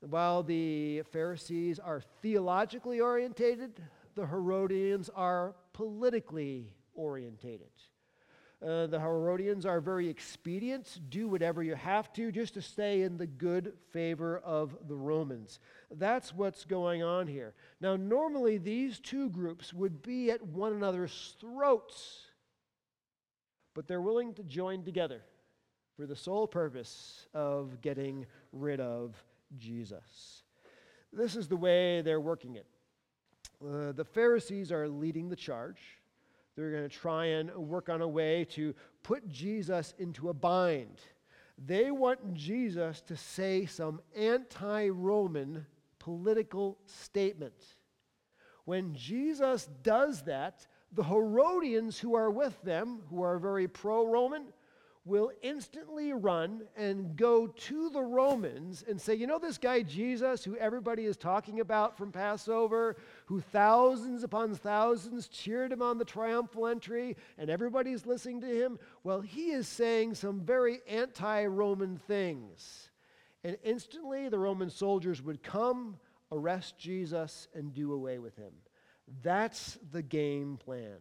While 0.00 0.42
the 0.42 1.02
Pharisees 1.10 1.78
are 1.78 2.02
theologically 2.20 3.00
orientated, 3.00 3.82
the 4.14 4.26
Herodians 4.26 5.08
are 5.14 5.54
politically 5.72 6.74
orientated. 6.94 7.70
Uh, 8.60 8.88
the 8.88 8.98
Herodians 8.98 9.64
are 9.66 9.80
very 9.80 10.08
expedient, 10.08 10.98
do 11.10 11.28
whatever 11.28 11.62
you 11.62 11.76
have 11.76 12.12
to 12.14 12.32
just 12.32 12.54
to 12.54 12.62
stay 12.62 13.02
in 13.02 13.16
the 13.16 13.26
good 13.26 13.72
favor 13.92 14.38
of 14.38 14.76
the 14.88 14.96
Romans. 14.96 15.60
That's 15.92 16.34
what's 16.34 16.64
going 16.64 17.04
on 17.04 17.28
here. 17.28 17.54
Now, 17.80 17.94
normally 17.94 18.58
these 18.58 18.98
two 18.98 19.30
groups 19.30 19.72
would 19.72 20.02
be 20.02 20.32
at 20.32 20.44
one 20.44 20.72
another's 20.72 21.36
throats, 21.40 22.26
but 23.74 23.86
they're 23.86 24.02
willing 24.02 24.34
to 24.34 24.42
join 24.42 24.82
together 24.82 25.22
for 25.96 26.06
the 26.06 26.16
sole 26.16 26.48
purpose 26.48 27.28
of 27.34 27.80
getting 27.80 28.26
rid 28.52 28.80
of 28.80 29.14
Jesus. 29.56 30.42
This 31.12 31.36
is 31.36 31.46
the 31.46 31.56
way 31.56 32.02
they're 32.02 32.20
working 32.20 32.56
it. 32.56 32.66
Uh, 33.64 33.92
the 33.92 34.04
Pharisees 34.04 34.72
are 34.72 34.88
leading 34.88 35.28
the 35.28 35.36
charge. 35.36 35.97
They're 36.58 36.72
going 36.72 36.88
to 36.88 36.96
try 36.96 37.26
and 37.26 37.54
work 37.54 37.88
on 37.88 38.02
a 38.02 38.08
way 38.08 38.44
to 38.50 38.74
put 39.04 39.28
Jesus 39.28 39.94
into 39.96 40.28
a 40.28 40.34
bind. 40.34 40.98
They 41.56 41.92
want 41.92 42.34
Jesus 42.34 43.00
to 43.02 43.16
say 43.16 43.64
some 43.64 44.00
anti 44.16 44.88
Roman 44.88 45.64
political 46.00 46.76
statement. 46.84 47.54
When 48.64 48.92
Jesus 48.92 49.68
does 49.84 50.22
that, 50.22 50.66
the 50.90 51.04
Herodians 51.04 51.96
who 51.96 52.16
are 52.16 52.30
with 52.30 52.60
them, 52.62 53.02
who 53.08 53.22
are 53.22 53.38
very 53.38 53.68
pro 53.68 54.04
Roman, 54.04 54.46
will 55.08 55.32
instantly 55.42 56.12
run 56.12 56.62
and 56.76 57.16
go 57.16 57.46
to 57.46 57.88
the 57.90 58.02
Romans 58.02 58.84
and 58.86 59.00
say, 59.00 59.14
You 59.14 59.26
know, 59.26 59.38
this 59.38 59.58
guy 59.58 59.82
Jesus, 59.82 60.44
who 60.44 60.56
everybody 60.56 61.06
is 61.06 61.16
talking 61.16 61.60
about 61.60 61.96
from 61.96 62.12
Passover, 62.12 62.96
who 63.28 63.42
thousands 63.42 64.22
upon 64.22 64.54
thousands 64.54 65.28
cheered 65.28 65.70
him 65.70 65.82
on 65.82 65.98
the 65.98 66.04
triumphal 66.04 66.66
entry, 66.66 67.14
and 67.36 67.50
everybody's 67.50 68.06
listening 68.06 68.40
to 68.40 68.46
him? 68.46 68.78
Well, 69.04 69.20
he 69.20 69.50
is 69.50 69.68
saying 69.68 70.14
some 70.14 70.40
very 70.40 70.78
anti 70.88 71.44
Roman 71.44 71.98
things. 71.98 72.88
And 73.44 73.58
instantly 73.62 74.30
the 74.30 74.38
Roman 74.38 74.70
soldiers 74.70 75.20
would 75.20 75.42
come, 75.42 75.98
arrest 76.32 76.78
Jesus, 76.78 77.48
and 77.54 77.74
do 77.74 77.92
away 77.92 78.18
with 78.18 78.34
him. 78.36 78.52
That's 79.22 79.76
the 79.92 80.02
game 80.02 80.56
plan. 80.56 80.96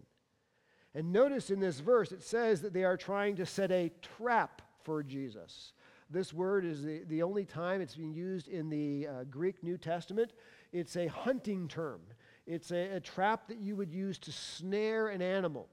And 0.94 1.14
notice 1.14 1.50
in 1.50 1.62
this 1.62 1.80
verse, 1.80 2.12
it 2.12 2.24
says 2.24 2.62
that 2.62 2.74
they 2.74 2.84
are 2.84 2.98
trying 2.98 3.38
to 3.38 3.46
set 3.46 3.72
a 3.72 3.90
trap 4.18 4.62
for 4.84 5.02
Jesus. 5.02 5.72
This 6.10 6.34
word 6.34 6.66
is 6.66 6.84
the, 6.84 7.04
the 7.08 7.24
only 7.24 7.46
time 7.46 7.80
it's 7.80 7.96
been 7.96 8.14
used 8.14 8.50
in 8.50 8.70
the 8.70 9.08
uh, 9.08 9.24
Greek 9.26 9.64
New 9.64 9.78
Testament. 9.78 10.34
It's 10.72 10.96
a 10.96 11.08
hunting 11.08 11.68
term, 11.68 12.02
it's 12.48 12.72
a, 12.72 12.96
a 12.96 13.00
trap 13.00 13.48
that 13.50 13.60
you 13.60 13.76
would 13.76 13.92
use 13.92 14.18
to 14.20 14.32
snare 14.32 15.10
an 15.10 15.22
animal. 15.22 15.68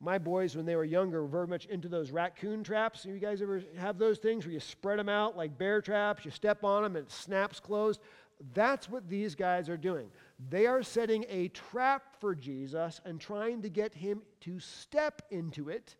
My 0.00 0.18
boys, 0.18 0.54
when 0.54 0.66
they 0.66 0.76
were 0.76 0.84
younger, 0.84 1.22
were 1.22 1.28
very 1.28 1.46
much 1.46 1.64
into 1.66 1.88
those 1.88 2.10
raccoon 2.10 2.62
traps. 2.62 3.06
You 3.06 3.18
guys 3.18 3.40
ever 3.40 3.62
have 3.78 3.96
those 3.96 4.18
things 4.18 4.44
where 4.44 4.52
you 4.52 4.60
spread 4.60 4.98
them 4.98 5.08
out 5.08 5.36
like 5.36 5.56
bear 5.56 5.80
traps? 5.80 6.24
You 6.24 6.30
step 6.30 6.64
on 6.64 6.82
them 6.82 6.96
and 6.96 7.06
it 7.06 7.12
snaps 7.12 7.60
closed. 7.60 8.00
That's 8.52 8.90
what 8.90 9.08
these 9.08 9.34
guys 9.34 9.70
are 9.70 9.78
doing. 9.78 10.08
They 10.50 10.66
are 10.66 10.82
setting 10.82 11.24
a 11.30 11.48
trap 11.48 12.20
for 12.20 12.34
Jesus 12.34 13.00
and 13.06 13.18
trying 13.18 13.62
to 13.62 13.70
get 13.70 13.94
him 13.94 14.20
to 14.40 14.60
step 14.60 15.22
into 15.30 15.70
it 15.70 15.96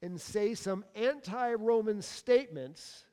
and 0.00 0.18
say 0.18 0.54
some 0.54 0.84
anti 0.94 1.52
Roman 1.54 2.00
statements, 2.00 3.04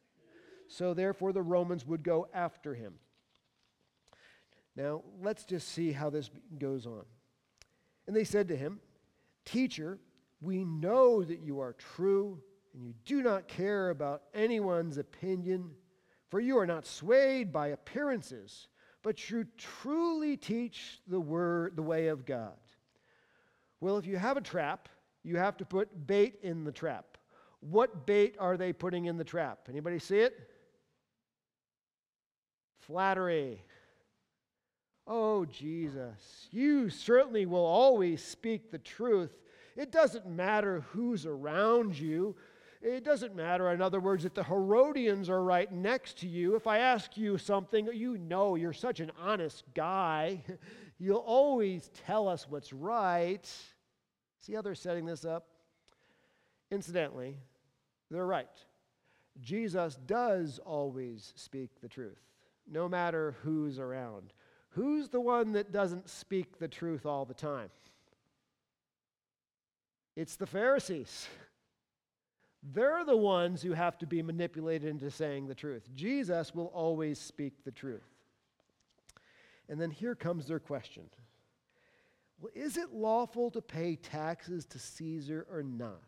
so 0.68 0.94
therefore 0.94 1.34
the 1.34 1.42
Romans 1.42 1.86
would 1.86 2.04
go 2.04 2.28
after 2.34 2.74
him. 2.74 2.94
Now, 4.76 5.04
let's 5.22 5.44
just 5.44 5.70
see 5.70 5.92
how 5.92 6.10
this 6.10 6.30
goes 6.58 6.86
on. 6.86 7.04
And 8.08 8.16
they 8.16 8.24
said 8.24 8.48
to 8.50 8.56
him, 8.56 8.80
Teacher, 9.46 10.00
we 10.40 10.64
know 10.64 11.24
that 11.24 11.40
you 11.40 11.60
are 11.60 11.74
true 11.74 12.40
and 12.74 12.84
you 12.84 12.94
do 13.06 13.22
not 13.22 13.48
care 13.48 13.90
about 13.90 14.24
anyone's 14.34 14.98
opinion, 14.98 15.72
for 16.30 16.40
you 16.40 16.58
are 16.58 16.66
not 16.66 16.86
swayed 16.86 17.52
by 17.52 17.68
appearances 17.68 18.68
but 19.04 19.30
you 19.30 19.46
truly 19.58 20.38
teach 20.38 21.00
the 21.08 21.20
word, 21.20 21.76
the 21.76 21.82
way 21.82 22.08
of 22.08 22.26
God. 22.26 22.54
Well, 23.80 23.98
if 23.98 24.06
you 24.06 24.18
have 24.18 24.38
a 24.38 24.42
trap, 24.42 24.90
you 25.24 25.38
have 25.38 25.58
to 25.58 25.66
put 25.66 26.08
bait 26.08 26.40
in 26.44 26.64
the 26.64 26.72
trap. 26.72 27.18
What 27.62 28.06
bait 28.06 28.36
are 28.40 28.58
they 28.58 28.74
putting 28.74 29.06
in 29.06 29.18
the 29.18 29.24
trap? 29.24 29.68
Anybody 29.70 30.00
see 30.00 30.20
it? 30.20 30.36
Flattery. 32.80 33.64
Oh, 35.08 35.46
Jesus, 35.46 36.48
you 36.52 36.90
certainly 36.90 37.46
will 37.46 37.66
always 37.66 38.24
speak 38.24 38.72
the 38.72 38.78
truth. 38.78 39.32
It 39.76 39.92
doesn't 39.92 40.28
matter 40.28 40.82
who's 40.92 41.26
around 41.26 41.98
you. 41.98 42.36
It 42.82 43.04
doesn't 43.04 43.36
matter, 43.36 43.70
in 43.72 43.82
other 43.82 44.00
words, 44.00 44.24
that 44.24 44.34
the 44.34 44.44
Herodians 44.44 45.30
are 45.30 45.44
right 45.44 45.72
next 45.72 46.18
to 46.20 46.28
you. 46.28 46.56
If 46.56 46.66
I 46.66 46.80
ask 46.80 47.16
you 47.16 47.38
something, 47.38 47.90
you 47.94 48.18
know 48.18 48.56
you're 48.56 48.74
such 48.74 49.00
an 49.00 49.12
honest 49.20 49.64
guy. 49.76 50.44
You'll 51.00 51.18
always 51.18 51.90
tell 52.06 52.28
us 52.28 52.48
what's 52.48 52.74
right. 52.74 53.48
See 54.40 54.54
how 54.54 54.62
they're 54.62 54.76
setting 54.76 55.06
this 55.06 55.26
up? 55.26 55.48
Incidentally, 56.72 57.38
they're 58.10 58.26
right. 58.26 58.48
Jesus 59.40 59.98
does 60.06 60.60
always 60.66 61.34
speak 61.36 61.70
the 61.82 61.88
truth, 61.88 62.22
no 62.68 62.88
matter 62.90 63.36
who's 63.44 63.80
around. 63.80 64.34
Who's 64.72 65.10
the 65.10 65.20
one 65.20 65.52
that 65.54 65.72
doesn't 65.72 66.10
speak 66.10 66.58
the 66.58 66.68
truth 66.68 67.06
all 67.06 67.26
the 67.26 67.34
time? 67.34 67.70
It's 70.16 70.36
the 70.36 70.48
Pharisees. 70.48 71.28
They're 72.74 73.04
the 73.04 73.18
ones 73.18 73.62
who 73.62 73.74
have 73.74 73.98
to 74.00 74.06
be 74.06 74.22
manipulated 74.22 74.88
into 74.88 75.10
saying 75.10 75.48
the 75.48 75.56
truth. 75.56 75.90
Jesus 75.96 76.54
will 76.54 76.68
always 76.68 77.20
speak 77.20 77.64
the 77.64 77.72
truth. 77.72 78.08
And 79.68 79.80
then 79.80 79.92
here 79.92 80.16
comes 80.16 80.48
their 80.48 80.60
question 80.60 81.10
well, 82.40 82.52
Is 82.56 82.78
it 82.78 82.94
lawful 82.94 83.52
to 83.52 83.62
pay 83.62 83.96
taxes 83.96 84.66
to 84.68 84.80
Caesar 84.80 85.48
or 85.52 85.64
not? 85.64 86.02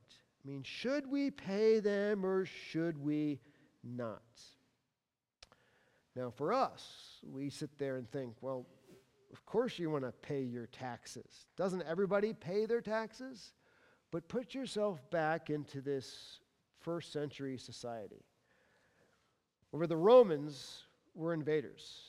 I 0.43 0.47
mean, 0.47 0.63
should 0.63 1.07
we 1.07 1.31
pay 1.31 1.79
them 1.79 2.25
or 2.25 2.45
should 2.45 2.97
we 2.97 3.39
not? 3.83 4.21
Now, 6.15 6.29
for 6.29 6.53
us, 6.53 7.19
we 7.23 7.49
sit 7.49 7.77
there 7.77 7.97
and 7.97 8.09
think, 8.11 8.35
well, 8.41 8.67
of 9.31 9.45
course 9.45 9.79
you 9.79 9.89
want 9.89 10.03
to 10.03 10.11
pay 10.11 10.41
your 10.41 10.67
taxes. 10.67 11.47
Doesn't 11.57 11.81
everybody 11.83 12.33
pay 12.33 12.65
their 12.65 12.81
taxes? 12.81 13.53
But 14.11 14.27
put 14.27 14.53
yourself 14.53 14.99
back 15.09 15.49
into 15.49 15.81
this 15.81 16.39
first 16.81 17.11
century 17.11 17.57
society, 17.57 18.23
where 19.71 19.87
the 19.87 19.97
Romans 19.97 20.83
were 21.15 21.33
invaders. 21.33 22.01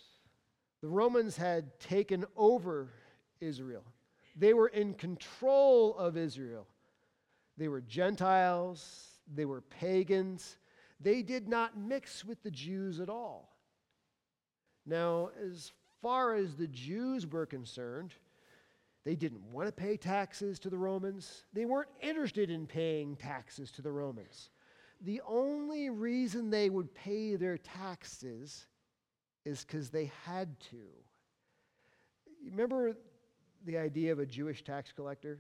The 0.83 0.89
Romans 0.89 1.37
had 1.37 1.81
taken 1.81 2.27
over 2.37 2.91
Israel, 3.41 3.85
they 4.37 4.53
were 4.53 4.69
in 4.69 4.95
control 4.95 5.97
of 5.97 6.17
Israel. 6.17 6.67
They 7.57 7.69
were 7.69 7.81
Gentiles, 7.81 9.21
they 9.33 9.45
were 9.45 9.61
pagans, 9.61 10.57
they 11.01 11.23
did 11.23 11.49
not 11.49 11.79
mix 11.79 12.25
with 12.25 12.43
the 12.43 12.51
Jews 12.51 12.99
at 12.99 13.09
all. 13.09 13.54
Now, 14.87 15.31
as 15.51 15.73
far 16.03 16.35
as 16.35 16.55
the 16.55 16.67
Jews 16.67 17.27
were 17.27 17.47
concerned, 17.47 18.13
they 19.05 19.15
didn't 19.15 19.43
want 19.53 19.69
to 19.69 19.73
pay 19.73 19.97
taxes 19.97 20.59
to 20.61 20.71
the 20.71 20.79
Romans. 20.79 21.45
They 21.53 21.65
weren't 21.65 21.91
interested 22.01 22.51
in 22.51 22.67
paying 22.67 23.17
taxes 23.17 23.71
to 23.73 23.83
the 23.83 23.93
Romans 23.93 24.51
the 25.05 25.21
only 25.27 25.91
reason 25.91 26.51
they 26.51 26.71
would 26.71 26.95
pay 26.95 27.37
their 27.37 27.59
taxes 27.59 28.67
is 29.45 29.65
because 29.65 29.91
they 29.91 30.11
had 30.25 30.59
to. 30.71 30.87
Remember 32.45 32.97
the 33.67 33.77
idea 33.77 34.13
of 34.13 34.19
a 34.19 34.27
Jewish 34.27 34.65
tax 34.65 34.93
collector? 34.93 35.39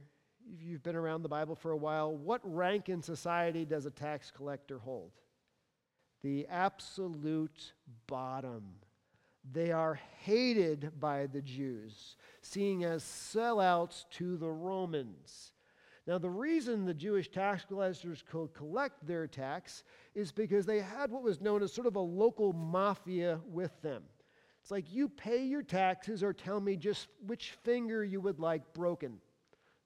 If 0.54 0.62
you've 0.62 0.82
been 0.82 0.96
around 0.96 1.22
the 1.22 1.28
Bible 1.28 1.54
for 1.54 1.70
a 1.70 1.76
while, 1.76 2.14
what 2.14 2.40
rank 2.44 2.90
in 2.90 3.02
society 3.02 3.64
does 3.64 3.86
a 3.86 3.90
tax 3.90 4.30
collector 4.30 4.78
hold? 4.78 5.12
The 6.22 6.46
absolute 6.48 7.72
bottom. 8.06 8.64
They 9.52 9.72
are 9.72 10.00
hated 10.20 10.98
by 10.98 11.26
the 11.26 11.42
Jews, 11.42 12.16
seeing 12.40 12.84
as 12.84 13.02
sellouts 13.02 14.04
to 14.12 14.36
the 14.36 14.50
Romans. 14.50 15.52
Now, 16.06 16.18
the 16.18 16.30
reason 16.30 16.84
the 16.84 16.94
Jewish 16.94 17.30
tax 17.30 17.64
collectors 17.64 18.22
could 18.30 18.52
collect 18.52 19.06
their 19.06 19.26
tax 19.26 19.84
is 20.14 20.32
because 20.32 20.66
they 20.66 20.80
had 20.80 21.10
what 21.10 21.22
was 21.22 21.40
known 21.40 21.62
as 21.62 21.72
sort 21.72 21.86
of 21.86 21.96
a 21.96 22.00
local 22.00 22.52
mafia 22.52 23.40
with 23.46 23.80
them. 23.80 24.02
It's 24.60 24.70
like 24.70 24.92
you 24.92 25.08
pay 25.08 25.44
your 25.44 25.62
taxes 25.62 26.22
or 26.22 26.32
tell 26.32 26.60
me 26.60 26.76
just 26.76 27.08
which 27.26 27.50
finger 27.62 28.02
you 28.02 28.20
would 28.20 28.40
like 28.40 28.72
broken. 28.72 29.18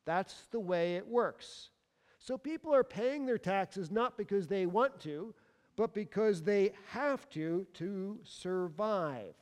That's 0.05 0.47
the 0.51 0.61
way 0.61 0.97
it 0.97 1.07
works. 1.07 1.71
So 2.19 2.39
people 2.39 2.75
are 2.75 2.85
paying 2.85 3.27
their 3.27 3.39
taxes 3.39 3.91
not 3.91 4.17
because 4.17 4.47
they 4.47 4.67
want 4.67 5.01
to, 5.01 5.35
but 5.77 5.95
because 5.95 6.43
they 6.43 6.73
have 6.91 7.29
to 7.31 7.67
to 7.75 8.19
survive. 8.25 9.35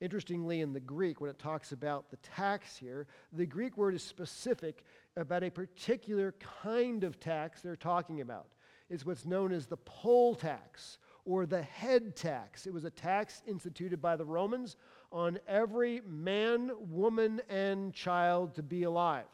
Interestingly, 0.00 0.60
in 0.60 0.74
the 0.74 0.80
Greek, 0.80 1.20
when 1.20 1.30
it 1.30 1.38
talks 1.38 1.72
about 1.72 2.10
the 2.10 2.18
tax 2.18 2.76
here, 2.76 3.06
the 3.32 3.46
Greek 3.46 3.78
word 3.78 3.94
is 3.94 4.02
specific 4.02 4.84
about 5.16 5.42
a 5.42 5.50
particular 5.50 6.34
kind 6.62 7.02
of 7.02 7.18
tax 7.18 7.62
they're 7.62 7.76
talking 7.76 8.20
about. 8.20 8.48
It's 8.90 9.06
what's 9.06 9.24
known 9.24 9.52
as 9.52 9.66
the 9.66 9.78
poll 9.78 10.34
tax 10.34 10.98
or 11.24 11.46
the 11.46 11.62
head 11.62 12.14
tax. 12.14 12.66
It 12.66 12.74
was 12.74 12.84
a 12.84 12.90
tax 12.90 13.42
instituted 13.46 14.02
by 14.02 14.16
the 14.16 14.24
Romans 14.24 14.76
on 15.10 15.38
every 15.48 16.02
man, 16.06 16.70
woman, 16.78 17.40
and 17.48 17.94
child 17.94 18.54
to 18.56 18.62
be 18.62 18.82
alive. 18.82 19.24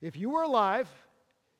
If 0.00 0.16
you 0.16 0.30
were 0.30 0.42
alive, 0.42 0.88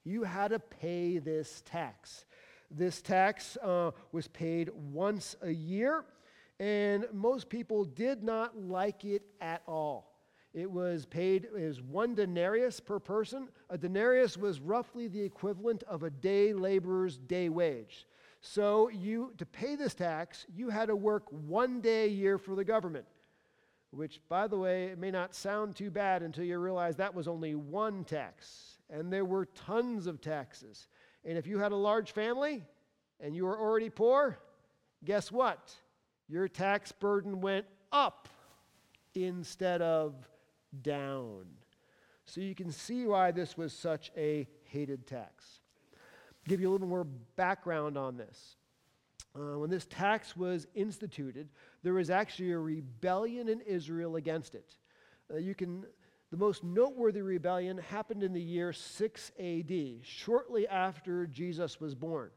you 0.04 0.24
had 0.24 0.48
to 0.48 0.58
pay 0.58 1.18
this 1.18 1.62
tax. 1.64 2.26
This 2.70 3.00
tax 3.00 3.56
uh, 3.62 3.92
was 4.10 4.26
paid 4.28 4.70
once 4.74 5.36
a 5.40 5.50
year 5.50 6.04
and 6.60 7.06
most 7.12 7.48
people 7.48 7.84
did 7.84 8.22
not 8.22 8.58
like 8.58 9.04
it 9.04 9.22
at 9.40 9.62
all. 9.66 10.14
It 10.52 10.70
was 10.70 11.04
paid 11.04 11.48
as 11.58 11.82
one 11.82 12.14
denarius 12.14 12.78
per 12.78 13.00
person. 13.00 13.48
A 13.70 13.76
denarius 13.76 14.36
was 14.36 14.60
roughly 14.60 15.08
the 15.08 15.20
equivalent 15.20 15.82
of 15.84 16.04
a 16.04 16.10
day 16.10 16.52
laborer's 16.52 17.18
day 17.18 17.48
wage. 17.48 18.06
So 18.40 18.88
you 18.88 19.32
to 19.38 19.46
pay 19.46 19.74
this 19.74 19.94
tax, 19.94 20.46
you 20.54 20.70
had 20.70 20.86
to 20.86 20.96
work 20.96 21.24
one 21.30 21.80
day 21.80 22.04
a 22.04 22.08
year 22.08 22.38
for 22.38 22.54
the 22.54 22.64
government. 22.64 23.06
Which, 23.90 24.20
by 24.28 24.46
the 24.46 24.58
way, 24.58 24.86
it 24.86 24.98
may 24.98 25.10
not 25.10 25.34
sound 25.34 25.76
too 25.76 25.90
bad 25.90 26.22
until 26.22 26.44
you 26.44 26.58
realize 26.58 26.96
that 26.96 27.14
was 27.14 27.26
only 27.26 27.54
one 27.54 28.04
tax. 28.04 28.78
And 28.90 29.12
there 29.12 29.24
were 29.24 29.46
tons 29.46 30.06
of 30.06 30.20
taxes. 30.20 30.88
And 31.24 31.38
if 31.38 31.46
you 31.46 31.58
had 31.58 31.72
a 31.72 31.76
large 31.76 32.12
family 32.12 32.62
and 33.18 33.34
you 33.34 33.44
were 33.44 33.58
already 33.58 33.90
poor, 33.90 34.38
guess 35.04 35.32
what? 35.32 35.74
Your 36.28 36.48
tax 36.48 36.92
burden 36.92 37.40
went 37.40 37.66
up 37.92 38.28
instead 39.14 39.82
of 39.82 40.14
down. 40.82 41.46
So 42.26 42.40
you 42.40 42.54
can 42.54 42.70
see 42.70 43.06
why 43.06 43.30
this 43.30 43.56
was 43.56 43.72
such 43.72 44.10
a 44.16 44.48
hated 44.64 45.06
tax. 45.06 45.60
Give 46.46 46.60
you 46.60 46.70
a 46.70 46.72
little 46.72 46.86
more 46.86 47.04
background 47.36 47.96
on 47.96 48.16
this. 48.16 48.56
Uh, 49.36 49.58
when 49.58 49.68
this 49.68 49.86
tax 49.86 50.36
was 50.36 50.66
instituted, 50.74 51.48
there 51.82 51.94
was 51.94 52.08
actually 52.08 52.52
a 52.52 52.58
rebellion 52.58 53.48
in 53.48 53.60
Israel 53.62 54.16
against 54.16 54.54
it. 54.54 54.76
Uh, 55.32 55.38
you 55.38 55.54
can, 55.54 55.84
the 56.30 56.36
most 56.36 56.62
noteworthy 56.62 57.20
rebellion 57.20 57.78
happened 57.78 58.22
in 58.22 58.32
the 58.32 58.40
year 58.40 58.72
6 58.72 59.32
AD, 59.38 59.72
shortly 60.02 60.68
after 60.68 61.26
Jesus 61.26 61.80
was 61.80 61.94
born. 61.94 62.30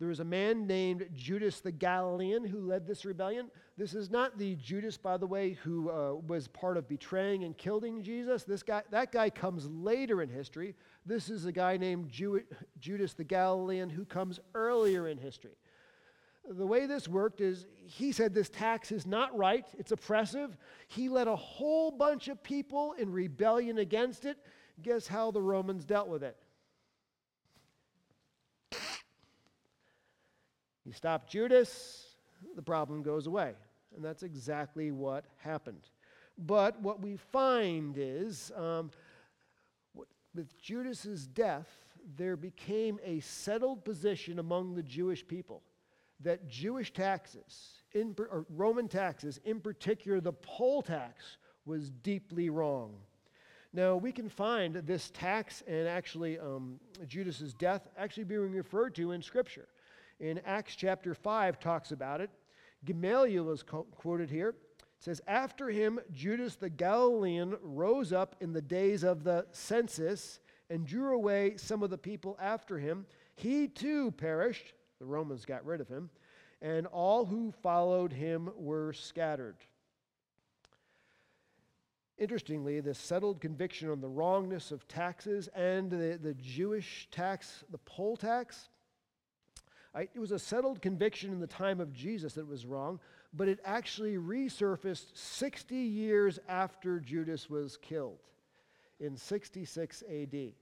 There 0.00 0.08
was 0.08 0.20
a 0.20 0.24
man 0.24 0.66
named 0.66 1.08
Judas 1.14 1.60
the 1.60 1.70
Galilean 1.70 2.44
who 2.44 2.60
led 2.60 2.86
this 2.86 3.04
rebellion. 3.04 3.48
This 3.76 3.94
is 3.94 4.10
not 4.10 4.36
the 4.36 4.56
Judas, 4.56 4.96
by 4.96 5.16
the 5.16 5.26
way, 5.26 5.52
who 5.62 5.88
uh, 5.88 6.14
was 6.26 6.48
part 6.48 6.76
of 6.76 6.88
betraying 6.88 7.44
and 7.44 7.56
killing 7.56 8.02
Jesus. 8.02 8.42
This 8.42 8.64
guy, 8.64 8.82
that 8.90 9.12
guy 9.12 9.30
comes 9.30 9.68
later 9.68 10.20
in 10.20 10.28
history. 10.28 10.74
This 11.06 11.30
is 11.30 11.44
a 11.46 11.52
guy 11.52 11.76
named 11.76 12.10
Ju- 12.10 12.42
Judas 12.80 13.14
the 13.14 13.24
Galilean 13.24 13.88
who 13.88 14.04
comes 14.04 14.40
earlier 14.54 15.08
in 15.08 15.16
history. 15.16 15.56
The 16.48 16.66
way 16.66 16.86
this 16.86 17.08
worked 17.08 17.40
is 17.40 17.64
he 17.86 18.12
said 18.12 18.34
this 18.34 18.50
tax 18.50 18.92
is 18.92 19.06
not 19.06 19.36
right, 19.36 19.64
it's 19.78 19.92
oppressive. 19.92 20.56
He 20.88 21.08
led 21.08 21.28
a 21.28 21.36
whole 21.36 21.90
bunch 21.90 22.28
of 22.28 22.42
people 22.42 22.94
in 22.98 23.10
rebellion 23.12 23.78
against 23.78 24.24
it. 24.26 24.38
Guess 24.82 25.06
how 25.06 25.30
the 25.30 25.40
Romans 25.40 25.84
dealt 25.84 26.08
with 26.08 26.22
it? 26.22 26.36
You 30.84 30.92
stop 30.92 31.28
Judas, 31.28 32.16
the 32.56 32.62
problem 32.62 33.02
goes 33.02 33.26
away. 33.26 33.54
And 33.94 34.04
that's 34.04 34.22
exactly 34.22 34.90
what 34.90 35.24
happened. 35.38 35.88
But 36.36 36.80
what 36.80 37.00
we 37.00 37.16
find 37.16 37.94
is 37.96 38.50
um, 38.56 38.90
with 40.34 40.60
Judas's 40.60 41.26
death, 41.26 41.68
there 42.16 42.36
became 42.36 42.98
a 43.04 43.20
settled 43.20 43.84
position 43.84 44.38
among 44.38 44.74
the 44.74 44.82
Jewish 44.82 45.26
people 45.26 45.62
that 46.20 46.48
Jewish 46.48 46.92
taxes, 46.92 47.82
in, 47.92 48.14
or 48.18 48.46
Roman 48.50 48.88
taxes, 48.88 49.40
in 49.44 49.60
particular 49.60 50.20
the 50.20 50.32
poll 50.32 50.82
tax, 50.82 51.38
was 51.64 51.90
deeply 51.90 52.50
wrong. 52.50 52.94
Now, 53.72 53.96
we 53.96 54.12
can 54.12 54.28
find 54.28 54.74
this 54.74 55.10
tax 55.10 55.62
and 55.66 55.88
actually 55.88 56.38
um, 56.38 56.78
Judas's 57.08 57.54
death 57.54 57.88
actually 57.96 58.24
being 58.24 58.52
referred 58.52 58.94
to 58.96 59.12
in 59.12 59.22
Scripture 59.22 59.66
in 60.20 60.40
Acts 60.44 60.74
chapter 60.74 61.14
5 61.14 61.58
talks 61.58 61.92
about 61.92 62.20
it. 62.20 62.30
Gamaliel 62.84 63.50
is 63.50 63.62
co- 63.62 63.86
quoted 63.90 64.30
here. 64.30 64.50
It 64.50 64.56
says, 64.98 65.20
After 65.26 65.68
him, 65.68 66.00
Judas 66.12 66.56
the 66.56 66.70
Galilean 66.70 67.56
rose 67.62 68.12
up 68.12 68.36
in 68.40 68.52
the 68.52 68.62
days 68.62 69.02
of 69.02 69.24
the 69.24 69.46
census 69.52 70.40
and 70.70 70.86
drew 70.86 71.14
away 71.14 71.56
some 71.56 71.82
of 71.82 71.90
the 71.90 71.98
people 71.98 72.38
after 72.40 72.78
him. 72.78 73.06
He 73.36 73.68
too 73.68 74.10
perished. 74.12 74.72
The 74.98 75.06
Romans 75.06 75.44
got 75.44 75.64
rid 75.64 75.80
of 75.80 75.88
him. 75.88 76.10
And 76.62 76.86
all 76.86 77.26
who 77.26 77.52
followed 77.62 78.12
him 78.12 78.50
were 78.56 78.92
scattered. 78.92 79.56
Interestingly, 82.16 82.80
this 82.80 82.98
settled 82.98 83.40
conviction 83.40 83.90
on 83.90 84.00
the 84.00 84.08
wrongness 84.08 84.70
of 84.70 84.86
taxes 84.86 85.48
and 85.54 85.90
the, 85.90 86.18
the 86.22 86.34
Jewish 86.34 87.08
tax, 87.10 87.64
the 87.70 87.78
poll 87.78 88.16
tax, 88.16 88.68
I, 89.94 90.02
it 90.02 90.18
was 90.18 90.32
a 90.32 90.38
settled 90.38 90.82
conviction 90.82 91.32
in 91.32 91.40
the 91.40 91.46
time 91.46 91.80
of 91.80 91.92
Jesus 91.92 92.34
that 92.34 92.42
it 92.42 92.48
was 92.48 92.66
wrong, 92.66 92.98
but 93.32 93.48
it 93.48 93.60
actually 93.64 94.16
resurfaced 94.16 95.16
60 95.16 95.76
years 95.76 96.38
after 96.48 96.98
Judas 96.98 97.48
was 97.48 97.76
killed 97.76 98.18
in 98.98 99.16
66 99.16 100.02
AD. 100.02 100.52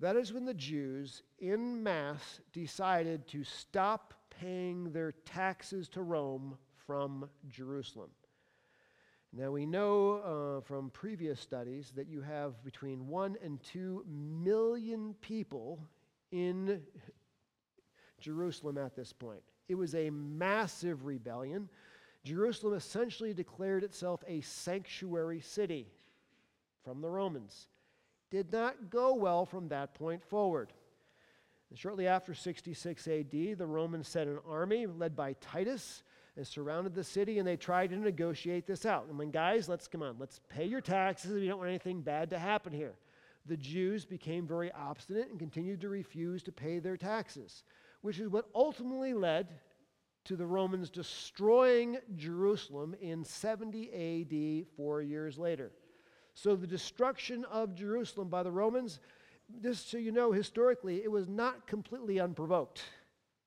That 0.00 0.16
is 0.16 0.32
when 0.32 0.44
the 0.44 0.54
Jews, 0.54 1.22
in 1.38 1.82
mass, 1.82 2.40
decided 2.52 3.26
to 3.28 3.44
stop 3.44 4.12
paying 4.40 4.92
their 4.92 5.12
taxes 5.12 5.88
to 5.90 6.02
Rome 6.02 6.58
from 6.86 7.28
Jerusalem. 7.48 8.10
Now, 9.32 9.50
we 9.50 9.66
know 9.66 10.58
uh, 10.58 10.60
from 10.60 10.90
previous 10.90 11.40
studies 11.40 11.92
that 11.96 12.08
you 12.08 12.20
have 12.20 12.62
between 12.64 13.08
one 13.08 13.36
and 13.42 13.60
two 13.62 14.04
million 14.08 15.14
people 15.20 15.80
in 16.30 16.82
Jerusalem 18.24 18.78
at 18.78 18.96
this 18.96 19.12
point. 19.12 19.42
It 19.68 19.74
was 19.74 19.94
a 19.94 20.10
massive 20.10 21.04
rebellion. 21.04 21.68
Jerusalem 22.24 22.74
essentially 22.74 23.34
declared 23.34 23.84
itself 23.84 24.24
a 24.26 24.40
sanctuary 24.40 25.40
city 25.40 25.86
from 26.82 27.02
the 27.02 27.10
Romans. 27.10 27.68
Did 28.30 28.50
not 28.50 28.90
go 28.90 29.14
well 29.14 29.44
from 29.44 29.68
that 29.68 29.94
point 29.94 30.24
forward. 30.24 30.72
And 31.68 31.78
shortly 31.78 32.06
after 32.06 32.34
66 32.34 33.06
AD, 33.06 33.30
the 33.30 33.66
Romans 33.66 34.08
sent 34.08 34.30
an 34.30 34.38
army 34.48 34.86
led 34.86 35.14
by 35.14 35.34
Titus 35.34 36.02
and 36.36 36.46
surrounded 36.46 36.94
the 36.94 37.04
city 37.04 37.38
and 37.38 37.46
they 37.46 37.56
tried 37.56 37.90
to 37.90 37.96
negotiate 37.96 38.66
this 38.66 38.86
out. 38.86 39.06
And 39.08 39.18
when 39.18 39.30
guys, 39.30 39.68
let's 39.68 39.86
come 39.86 40.02
on, 40.02 40.16
let's 40.18 40.40
pay 40.48 40.64
your 40.64 40.80
taxes. 40.80 41.32
We 41.32 41.46
don't 41.46 41.58
want 41.58 41.68
anything 41.68 42.00
bad 42.00 42.30
to 42.30 42.38
happen 42.38 42.72
here. 42.72 42.94
The 43.46 43.56
Jews 43.58 44.06
became 44.06 44.46
very 44.46 44.72
obstinate 44.72 45.28
and 45.28 45.38
continued 45.38 45.82
to 45.82 45.90
refuse 45.90 46.42
to 46.44 46.52
pay 46.52 46.78
their 46.78 46.96
taxes 46.96 47.64
which 48.04 48.20
is 48.20 48.28
what 48.28 48.44
ultimately 48.54 49.14
led 49.14 49.48
to 50.26 50.36
the 50.36 50.44
Romans 50.44 50.90
destroying 50.90 51.96
Jerusalem 52.16 52.94
in 53.00 53.24
70 53.24 54.66
AD, 54.66 54.66
four 54.76 55.00
years 55.00 55.38
later. 55.38 55.72
So, 56.34 56.54
the 56.54 56.66
destruction 56.66 57.46
of 57.46 57.74
Jerusalem 57.74 58.28
by 58.28 58.42
the 58.42 58.50
Romans, 58.50 59.00
just 59.62 59.90
so 59.90 59.96
you 59.96 60.12
know, 60.12 60.32
historically, 60.32 61.02
it 61.02 61.10
was 61.10 61.30
not 61.30 61.66
completely 61.66 62.20
unprovoked. 62.20 62.82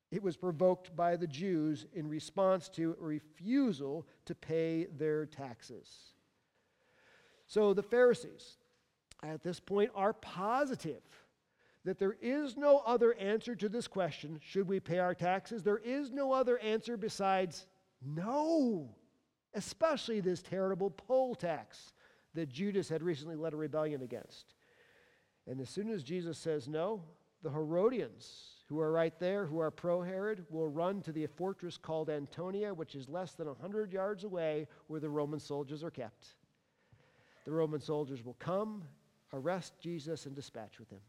It 0.09 0.23
was 0.23 0.35
provoked 0.35 0.95
by 0.95 1.17
the 1.17 1.27
Jews 1.27 1.85
in 1.93 2.09
response 2.09 2.67
to 2.69 2.97
a 2.99 3.05
refusal 3.05 4.07
to 4.25 4.33
pay 4.33 4.85
their 4.85 5.27
taxes. 5.27 5.87
So, 7.45 7.75
the 7.75 7.83
Pharisees 7.83 8.57
at 9.21 9.43
this 9.43 9.59
point 9.59 9.91
are 9.93 10.13
positive 10.13 11.03
that 11.87 11.99
there 11.99 12.17
is 12.21 12.57
no 12.57 12.79
other 12.85 13.13
answer 13.13 13.55
to 13.55 13.69
this 13.69 13.87
question 13.87 14.41
should 14.43 14.67
we 14.67 14.77
pay 14.77 14.99
our 14.99 15.15
taxes? 15.15 15.63
There 15.63 15.77
is 15.77 16.11
no 16.11 16.33
other 16.33 16.59
answer 16.59 16.97
besides 16.97 17.65
no, 18.05 18.89
especially 19.53 20.19
this 20.19 20.41
terrible 20.41 20.89
poll 20.89 21.33
tax 21.33 21.93
that 22.33 22.49
Judas 22.49 22.89
had 22.89 23.01
recently 23.01 23.37
led 23.37 23.53
a 23.53 23.55
rebellion 23.55 24.01
against. 24.01 24.53
And 25.47 25.61
as 25.61 25.69
soon 25.69 25.89
as 25.89 26.03
Jesus 26.03 26.37
says 26.37 26.67
no, 26.67 27.01
the 27.41 27.49
Herodians, 27.49 28.65
who 28.67 28.81
are 28.81 28.91
right 28.91 29.17
there, 29.17 29.45
who 29.45 29.59
are 29.59 29.71
pro 29.71 30.01
Herod, 30.01 30.45
will 30.49 30.67
run 30.67 31.01
to 31.03 31.13
the 31.13 31.25
fortress 31.25 31.77
called 31.77 32.09
Antonia, 32.09 32.73
which 32.73 32.95
is 32.95 33.07
less 33.07 33.31
than 33.31 33.47
100 33.47 33.93
yards 33.93 34.25
away 34.25 34.67
where 34.87 34.99
the 34.99 35.09
Roman 35.09 35.39
soldiers 35.39 35.85
are 35.85 35.91
kept. 35.91 36.35
The 37.45 37.53
Roman 37.53 37.79
soldiers 37.79 38.25
will 38.25 38.35
come, 38.39 38.83
arrest 39.31 39.79
Jesus, 39.79 40.25
and 40.25 40.35
dispatch 40.35 40.79
with 40.79 40.89
him. 40.89 40.99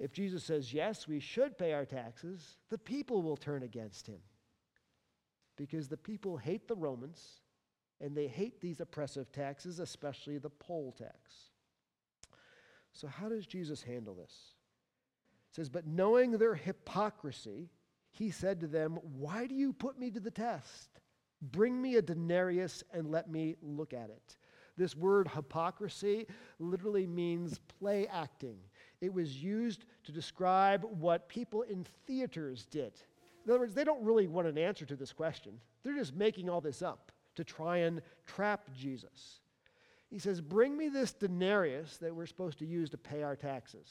If 0.00 0.12
Jesus 0.12 0.42
says, 0.42 0.72
yes, 0.72 1.06
we 1.06 1.20
should 1.20 1.58
pay 1.58 1.74
our 1.74 1.84
taxes, 1.84 2.56
the 2.70 2.78
people 2.78 3.22
will 3.22 3.36
turn 3.36 3.62
against 3.62 4.06
him. 4.06 4.18
Because 5.56 5.88
the 5.88 5.98
people 5.98 6.38
hate 6.38 6.66
the 6.66 6.74
Romans 6.74 7.42
and 8.00 8.16
they 8.16 8.26
hate 8.26 8.62
these 8.62 8.80
oppressive 8.80 9.30
taxes, 9.30 9.78
especially 9.78 10.38
the 10.38 10.48
poll 10.48 10.94
tax. 10.96 11.50
So, 12.92 13.06
how 13.06 13.28
does 13.28 13.46
Jesus 13.46 13.82
handle 13.82 14.14
this? 14.14 14.54
It 15.50 15.56
says, 15.56 15.68
But 15.68 15.86
knowing 15.86 16.32
their 16.32 16.54
hypocrisy, 16.54 17.68
he 18.10 18.30
said 18.30 18.58
to 18.60 18.66
them, 18.66 18.98
Why 19.18 19.46
do 19.46 19.54
you 19.54 19.74
put 19.74 19.98
me 19.98 20.10
to 20.12 20.20
the 20.20 20.30
test? 20.30 20.88
Bring 21.42 21.80
me 21.80 21.96
a 21.96 22.02
denarius 22.02 22.82
and 22.94 23.10
let 23.10 23.30
me 23.30 23.56
look 23.60 23.92
at 23.92 24.08
it. 24.08 24.36
This 24.78 24.96
word 24.96 25.28
hypocrisy 25.28 26.26
literally 26.58 27.06
means 27.06 27.58
play 27.78 28.06
acting. 28.06 28.56
It 29.00 29.12
was 29.12 29.42
used 29.42 29.84
to 30.04 30.12
describe 30.12 30.84
what 30.84 31.28
people 31.28 31.62
in 31.62 31.86
theaters 32.06 32.66
did. 32.70 32.92
In 33.44 33.50
other 33.50 33.60
words, 33.60 33.74
they 33.74 33.84
don't 33.84 34.04
really 34.04 34.26
want 34.26 34.46
an 34.46 34.58
answer 34.58 34.84
to 34.84 34.96
this 34.96 35.12
question. 35.12 35.52
They're 35.82 35.96
just 35.96 36.14
making 36.14 36.50
all 36.50 36.60
this 36.60 36.82
up 36.82 37.12
to 37.36 37.44
try 37.44 37.78
and 37.78 38.02
trap 38.26 38.68
Jesus. 38.76 39.40
He 40.10 40.18
says, 40.18 40.40
Bring 40.40 40.76
me 40.76 40.88
this 40.88 41.12
denarius 41.12 41.96
that 41.98 42.14
we're 42.14 42.26
supposed 42.26 42.58
to 42.58 42.66
use 42.66 42.90
to 42.90 42.98
pay 42.98 43.22
our 43.22 43.36
taxes. 43.36 43.88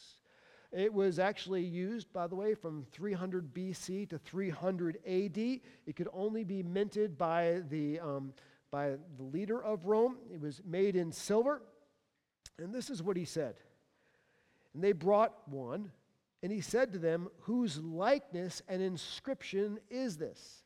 It 0.72 0.94
was 0.94 1.18
actually 1.18 1.64
used, 1.64 2.14
by 2.14 2.28
the 2.28 2.36
way, 2.36 2.54
from 2.54 2.86
300 2.92 3.54
BC 3.54 4.10
to 4.10 4.20
300 4.20 4.98
AD. 4.98 5.38
It 5.38 5.96
could 5.96 6.10
only 6.14 6.44
be 6.44 6.62
minted 6.62 7.18
by 7.18 7.64
the, 7.70 8.00
um, 8.00 8.34
by 8.70 8.98
the 9.18 9.24
leader 9.24 9.64
of 9.64 9.86
Rome. 9.88 10.18
It 10.32 10.40
was 10.40 10.62
made 10.64 10.96
in 10.96 11.12
silver. 11.12 11.64
And 12.60 12.72
this 12.72 12.92
is 12.92 13.02
what 13.02 13.18
he 13.18 13.26
said. 13.26 13.56
And 14.74 14.84
they 14.84 14.92
brought 14.92 15.34
one, 15.48 15.92
and 16.44 16.52
he 16.52 16.62
said 16.62 16.94
to 16.94 17.00
them, 17.00 17.30
Whose 17.42 17.78
likeness 17.80 18.62
and 18.68 18.82
inscription 18.82 19.80
is 19.90 20.18
this? 20.18 20.64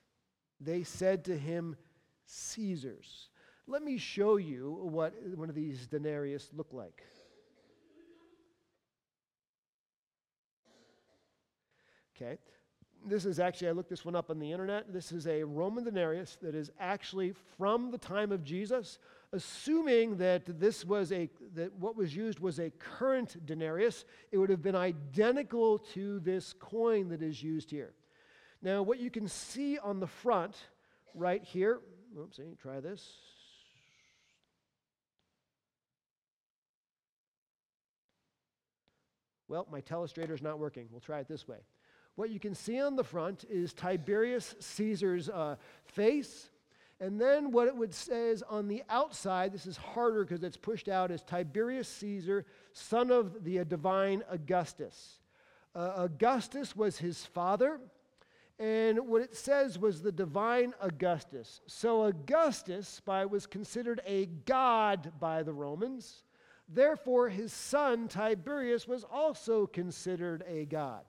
They 0.60 0.84
said 0.84 1.26
to 1.26 1.38
him, 1.38 1.76
Caesar's. 2.26 3.30
Let 3.68 3.82
me 3.82 3.98
show 3.98 4.38
you 4.38 4.78
what 4.82 5.13
one 5.36 5.50
of 5.50 5.56
these 5.56 5.88
denarius 5.88 6.50
look 6.54 6.74
like. 6.74 7.04
Okay. 12.16 12.38
This 13.06 13.26
is 13.26 13.39
actually, 13.39 13.68
I 13.68 13.72
looked 13.72 13.89
this 13.89 14.06
one 14.06 14.16
up 14.16 14.30
on 14.30 14.39
the 14.39 14.52
internet. 14.52 14.94
This 14.94 15.12
is 15.12 15.28
a 15.28 15.44
Roman 15.44 15.84
denarius 15.84 16.38
that 16.42 16.56
is 16.56 16.72
actually 16.80 17.34
from 17.58 17.92
the 17.92 17.98
time 17.98 18.32
of 18.32 18.44
Jesus, 18.44 19.00
assuming 19.34 20.17
that 20.17 20.60
this 20.60 20.86
was 20.86 21.12
a, 21.12 21.30
that 21.56 21.74
what 21.74 21.98
was 21.98 22.15
used 22.15 22.39
was 22.39 22.60
a 22.60 22.69
current 22.69 23.43
denarius, 23.46 24.06
it 24.32 24.38
would 24.38 24.50
have 24.50 24.62
been 24.62 24.76
identical 24.76 25.80
to 25.80 26.19
this 26.19 26.54
coin 26.54 27.10
that 27.10 27.22
is 27.22 27.41
used 27.41 27.72
here. 27.72 27.93
Now, 28.62 28.84
what 28.84 29.00
you 29.00 29.10
can 29.10 29.28
see 29.28 29.80
on 29.80 30.00
the 30.00 30.08
front 30.08 30.56
right 31.15 31.43
here, 31.43 31.82
oops, 32.17 32.39
try 32.62 32.80
this. 32.80 33.12
Well, 39.48 39.67
my 39.72 39.82
telestrator 39.82 40.32
is 40.32 40.41
not 40.41 40.60
working. 40.60 40.88
We'll 40.89 41.02
try 41.02 41.19
it 41.19 41.28
this 41.28 41.48
way. 41.48 41.58
What 42.15 42.30
you 42.30 42.39
can 42.39 42.54
see 42.54 42.80
on 42.80 42.96
the 42.96 43.04
front 43.04 43.43
is 43.50 43.74
Tiberius 43.74 44.56
Caesar's 44.60 45.30
uh, 45.30 45.56
face. 45.86 46.50
And 46.99 47.19
then 47.19 47.51
what 47.51 47.67
it 47.67 47.75
would 47.75 47.93
say 47.93 48.29
is 48.29 48.43
on 48.43 48.67
the 48.67 48.84
outside, 48.89 49.51
this 49.51 49.65
is 49.65 49.77
harder 49.77 50.23
because 50.23 50.43
it's 50.43 50.58
pushed 50.58 50.88
out, 50.88 51.12
is 51.12 51.21
Tiberius 51.21 51.88
Caesar, 51.88 52.45
son 52.71 53.12
of 53.12 53.43
the 53.43 53.63
divine 53.65 54.23
Augustus. 54.29 55.19
Uh, 55.75 55.93
Augustus 55.97 56.75
was 56.75 56.97
his 56.99 57.25
father, 57.25 57.79
and 58.60 59.08
what 59.08 59.21
it 59.21 59.36
says 59.36 59.79
was 59.79 60.01
the 60.01 60.12
divine 60.12 60.73
Augustus. 60.79 61.62
So 61.65 62.03
Augustus 62.03 63.01
by, 63.03 63.25
was 63.25 63.47
considered 63.47 64.01
a 64.06 64.27
god 64.45 65.12
by 65.19 65.43
the 65.43 65.53
Romans. 65.53 66.23
Therefore, 66.69 67.29
his 67.29 67.51
son 67.51 68.08
Tiberius 68.08 68.88
was 68.88 69.03
also 69.03 69.65
considered 69.65 70.43
a 70.47 70.65
god. 70.65 71.03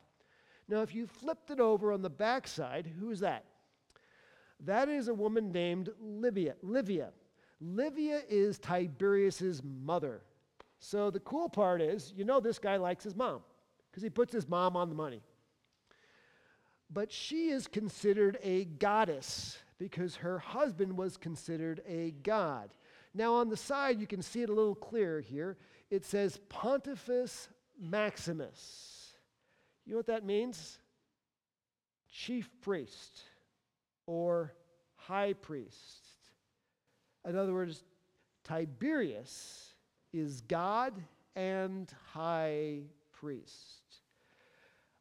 Now, 0.66 0.80
if 0.82 0.94
you 0.94 1.06
flipped 1.06 1.50
it 1.50 1.60
over 1.60 1.92
on 1.92 2.02
the 2.02 2.10
backside, 2.10 2.90
who 2.98 3.10
is 3.10 3.20
that? 3.20 3.44
That 4.60 4.88
is 4.88 5.08
a 5.08 5.14
woman 5.14 5.52
named 5.52 5.90
Livia. 6.00 6.54
Livia. 6.62 7.10
Livia 7.60 8.20
is 8.28 8.58
Tiberius's 8.58 9.62
mother. 9.62 10.22
So 10.78 11.10
the 11.10 11.20
cool 11.20 11.48
part 11.48 11.80
is, 11.80 12.12
you 12.16 12.24
know, 12.24 12.40
this 12.40 12.58
guy 12.58 12.76
likes 12.76 13.04
his 13.04 13.16
mom 13.16 13.40
because 13.90 14.02
he 14.02 14.10
puts 14.10 14.32
his 14.32 14.48
mom 14.48 14.76
on 14.76 14.88
the 14.88 14.94
money. 14.94 15.22
But 16.90 17.10
she 17.10 17.48
is 17.48 17.66
considered 17.66 18.38
a 18.42 18.64
goddess 18.64 19.58
because 19.78 20.16
her 20.16 20.38
husband 20.38 20.96
was 20.96 21.16
considered 21.16 21.82
a 21.88 22.12
god. 22.22 22.70
Now, 23.14 23.34
on 23.34 23.48
the 23.48 23.56
side, 23.56 24.00
you 24.00 24.06
can 24.06 24.22
see 24.22 24.42
it 24.42 24.48
a 24.48 24.54
little 24.54 24.74
clearer 24.74 25.20
here. 25.20 25.56
It 25.90 26.04
says 26.04 26.40
Pontifex 26.48 27.48
Maximus. 27.80 29.14
You 29.86 29.92
know 29.92 29.98
what 29.98 30.06
that 30.06 30.24
means? 30.24 30.78
Chief 32.10 32.48
priest 32.60 33.22
or 34.06 34.52
high 34.96 35.32
priest. 35.32 36.04
In 37.26 37.36
other 37.36 37.52
words, 37.52 37.82
Tiberius 38.44 39.74
is 40.12 40.42
God 40.42 40.92
and 41.34 41.90
high 42.12 42.80
priest. 43.12 43.82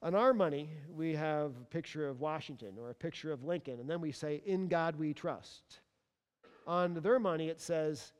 On 0.01 0.15
our 0.15 0.33
money, 0.33 0.69
we 0.93 1.15
have 1.15 1.51
a 1.55 1.65
picture 1.69 2.07
of 2.07 2.19
Washington 2.19 2.77
or 2.77 2.89
a 2.89 2.93
picture 2.93 3.31
of 3.31 3.43
Lincoln, 3.43 3.79
and 3.79 3.89
then 3.89 4.01
we 4.01 4.11
say, 4.11 4.41
In 4.45 4.67
God 4.67 4.97
we 4.97 5.13
trust. 5.13 5.79
On 6.67 6.93
their 6.95 7.19
money, 7.19 7.49
it 7.49 7.61
says, 7.61 8.11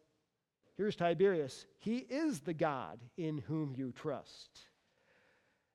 Here's 0.76 0.96
Tiberius. 0.96 1.66
He 1.80 1.98
is 1.98 2.40
the 2.40 2.54
God 2.54 3.00
in 3.18 3.38
whom 3.40 3.74
you 3.76 3.92
trust. 3.92 4.68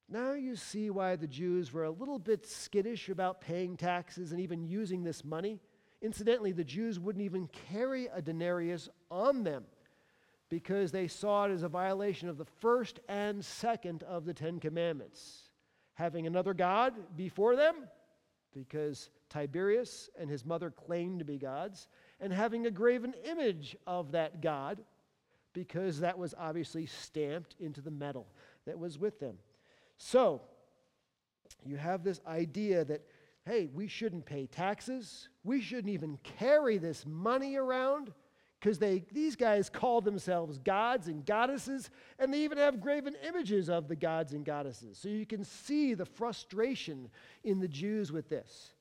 Now 0.08 0.32
you 0.32 0.56
see 0.56 0.88
why 0.88 1.16
the 1.16 1.26
Jews 1.26 1.72
were 1.72 1.84
a 1.84 1.90
little 1.90 2.18
bit 2.18 2.46
skittish 2.46 3.10
about 3.10 3.42
paying 3.42 3.76
taxes 3.76 4.32
and 4.32 4.40
even 4.40 4.64
using 4.64 5.04
this 5.04 5.22
money. 5.22 5.60
Incidentally, 6.00 6.52
the 6.52 6.64
Jews 6.64 6.98
wouldn't 6.98 7.24
even 7.24 7.48
carry 7.70 8.06
a 8.06 8.22
denarius 8.22 8.88
on 9.10 9.42
them 9.44 9.64
because 10.48 10.92
they 10.92 11.08
saw 11.08 11.44
it 11.44 11.50
as 11.50 11.62
a 11.62 11.68
violation 11.68 12.28
of 12.28 12.38
the 12.38 12.46
first 12.46 13.00
and 13.08 13.44
second 13.44 14.02
of 14.04 14.24
the 14.24 14.32
Ten 14.32 14.60
Commandments. 14.60 15.50
Having 15.94 16.26
another 16.26 16.54
God 16.54 16.94
before 17.16 17.54
them, 17.54 17.74
because 18.54 19.10
Tiberius 19.28 20.08
and 20.18 20.30
his 20.30 20.46
mother 20.46 20.70
claimed 20.70 21.18
to 21.18 21.24
be 21.26 21.36
gods, 21.36 21.86
and 22.18 22.32
having 22.32 22.66
a 22.66 22.70
graven 22.70 23.12
image 23.24 23.76
of 23.86 24.12
that 24.12 24.40
God, 24.40 24.80
because 25.52 26.00
that 26.00 26.16
was 26.16 26.34
obviously 26.38 26.86
stamped 26.86 27.56
into 27.60 27.82
the 27.82 27.90
metal 27.90 28.26
that 28.64 28.78
was 28.78 28.98
with 28.98 29.20
them. 29.20 29.36
So, 29.98 30.40
you 31.64 31.76
have 31.76 32.02
this 32.02 32.20
idea 32.26 32.84
that, 32.84 33.02
hey, 33.44 33.68
we 33.72 33.88
shouldn't 33.88 34.24
pay 34.26 34.46
taxes. 34.46 35.28
We 35.44 35.60
shouldn't 35.60 35.92
even 35.92 36.18
carry 36.22 36.78
this 36.78 37.04
money 37.04 37.56
around 37.56 38.12
because 38.60 38.78
they 38.78 39.04
these 39.12 39.36
guys 39.36 39.68
call 39.70 40.00
themselves 40.00 40.58
gods 40.58 41.06
and 41.06 41.24
goddesses, 41.24 41.90
and 42.18 42.32
they 42.32 42.40
even 42.40 42.58
have 42.58 42.80
graven 42.80 43.14
images 43.26 43.68
of 43.68 43.86
the 43.86 43.96
gods 43.96 44.32
and 44.32 44.44
goddesses. 44.44 44.98
So 44.98 45.08
you 45.08 45.26
can 45.26 45.44
see 45.44 45.94
the 45.94 46.04
frustration 46.04 47.08
in 47.44 47.60
the 47.60 47.68
Jews 47.68 48.10
with 48.10 48.28
this. 48.28 48.74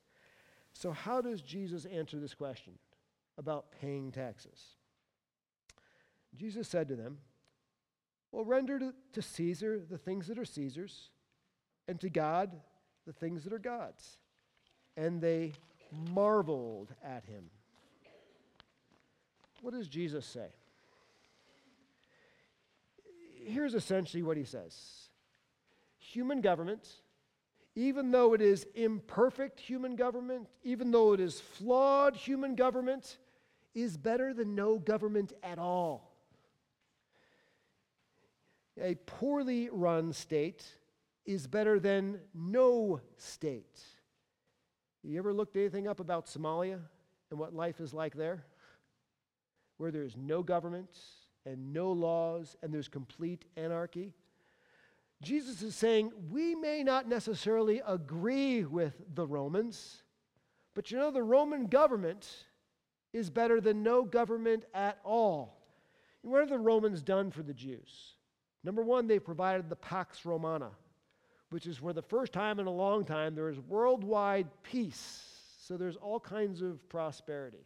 So, 0.72 0.90
how 0.90 1.20
does 1.20 1.42
Jesus 1.42 1.84
answer 1.84 2.18
this 2.18 2.34
question 2.34 2.74
about 3.36 3.66
paying 3.80 4.10
taxes? 4.10 4.76
Jesus 6.36 6.68
said 6.68 6.88
to 6.88 6.96
them, 6.96 7.18
well, 8.32 8.44
render 8.44 8.78
to, 8.78 8.94
to 9.12 9.22
Caesar 9.22 9.80
the 9.88 9.98
things 9.98 10.26
that 10.26 10.38
are 10.38 10.44
Caesar's, 10.44 11.10
and 11.86 12.00
to 12.00 12.10
God 12.10 12.50
the 13.06 13.12
things 13.12 13.44
that 13.44 13.52
are 13.52 13.58
God's. 13.58 14.18
And 14.96 15.20
they 15.20 15.52
marveled 16.12 16.92
at 17.02 17.24
him. 17.24 17.44
What 19.62 19.74
does 19.74 19.88
Jesus 19.88 20.26
say? 20.26 20.48
Here's 23.44 23.74
essentially 23.74 24.22
what 24.22 24.36
he 24.36 24.44
says 24.44 25.08
Human 25.98 26.42
government, 26.42 26.86
even 27.74 28.10
though 28.10 28.34
it 28.34 28.42
is 28.42 28.66
imperfect 28.74 29.58
human 29.58 29.96
government, 29.96 30.48
even 30.62 30.90
though 30.90 31.14
it 31.14 31.20
is 31.20 31.40
flawed 31.40 32.14
human 32.14 32.54
government, 32.54 33.16
is 33.74 33.96
better 33.96 34.34
than 34.34 34.54
no 34.54 34.78
government 34.78 35.32
at 35.42 35.58
all 35.58 36.07
a 38.80 38.94
poorly 39.06 39.68
run 39.70 40.12
state 40.12 40.64
is 41.24 41.46
better 41.46 41.78
than 41.78 42.20
no 42.34 43.00
state. 43.16 43.80
You 45.02 45.18
ever 45.18 45.32
looked 45.32 45.56
anything 45.56 45.86
up 45.86 46.00
about 46.00 46.26
Somalia 46.26 46.80
and 47.30 47.38
what 47.38 47.54
life 47.54 47.80
is 47.80 47.94
like 47.94 48.14
there? 48.14 48.44
Where 49.76 49.90
there's 49.90 50.16
no 50.16 50.42
government 50.42 50.90
and 51.46 51.72
no 51.72 51.92
laws 51.92 52.56
and 52.62 52.72
there's 52.72 52.88
complete 52.88 53.44
anarchy. 53.56 54.14
Jesus 55.22 55.62
is 55.62 55.74
saying 55.74 56.12
we 56.30 56.54
may 56.54 56.82
not 56.82 57.08
necessarily 57.08 57.80
agree 57.86 58.64
with 58.64 58.94
the 59.14 59.26
Romans, 59.26 60.02
but 60.74 60.90
you 60.90 60.98
know, 60.98 61.10
the 61.10 61.22
Roman 61.22 61.66
government 61.66 62.28
is 63.12 63.30
better 63.30 63.60
than 63.60 63.82
no 63.82 64.04
government 64.04 64.64
at 64.74 64.98
all. 65.04 65.56
What 66.22 66.40
have 66.40 66.50
the 66.50 66.58
Romans 66.58 67.02
done 67.02 67.30
for 67.30 67.42
the 67.42 67.54
Jews? 67.54 68.14
Number 68.68 68.82
one, 68.82 69.06
they 69.06 69.18
provided 69.18 69.70
the 69.70 69.76
Pax 69.76 70.26
Romana, 70.26 70.68
which 71.48 71.66
is 71.66 71.78
for 71.78 71.94
the 71.94 72.02
first 72.02 72.34
time 72.34 72.60
in 72.60 72.66
a 72.66 72.70
long 72.70 73.02
time 73.02 73.34
there 73.34 73.48
is 73.48 73.58
worldwide 73.60 74.46
peace. 74.62 75.24
So 75.64 75.78
there's 75.78 75.96
all 75.96 76.20
kinds 76.20 76.60
of 76.60 76.86
prosperity. 76.90 77.64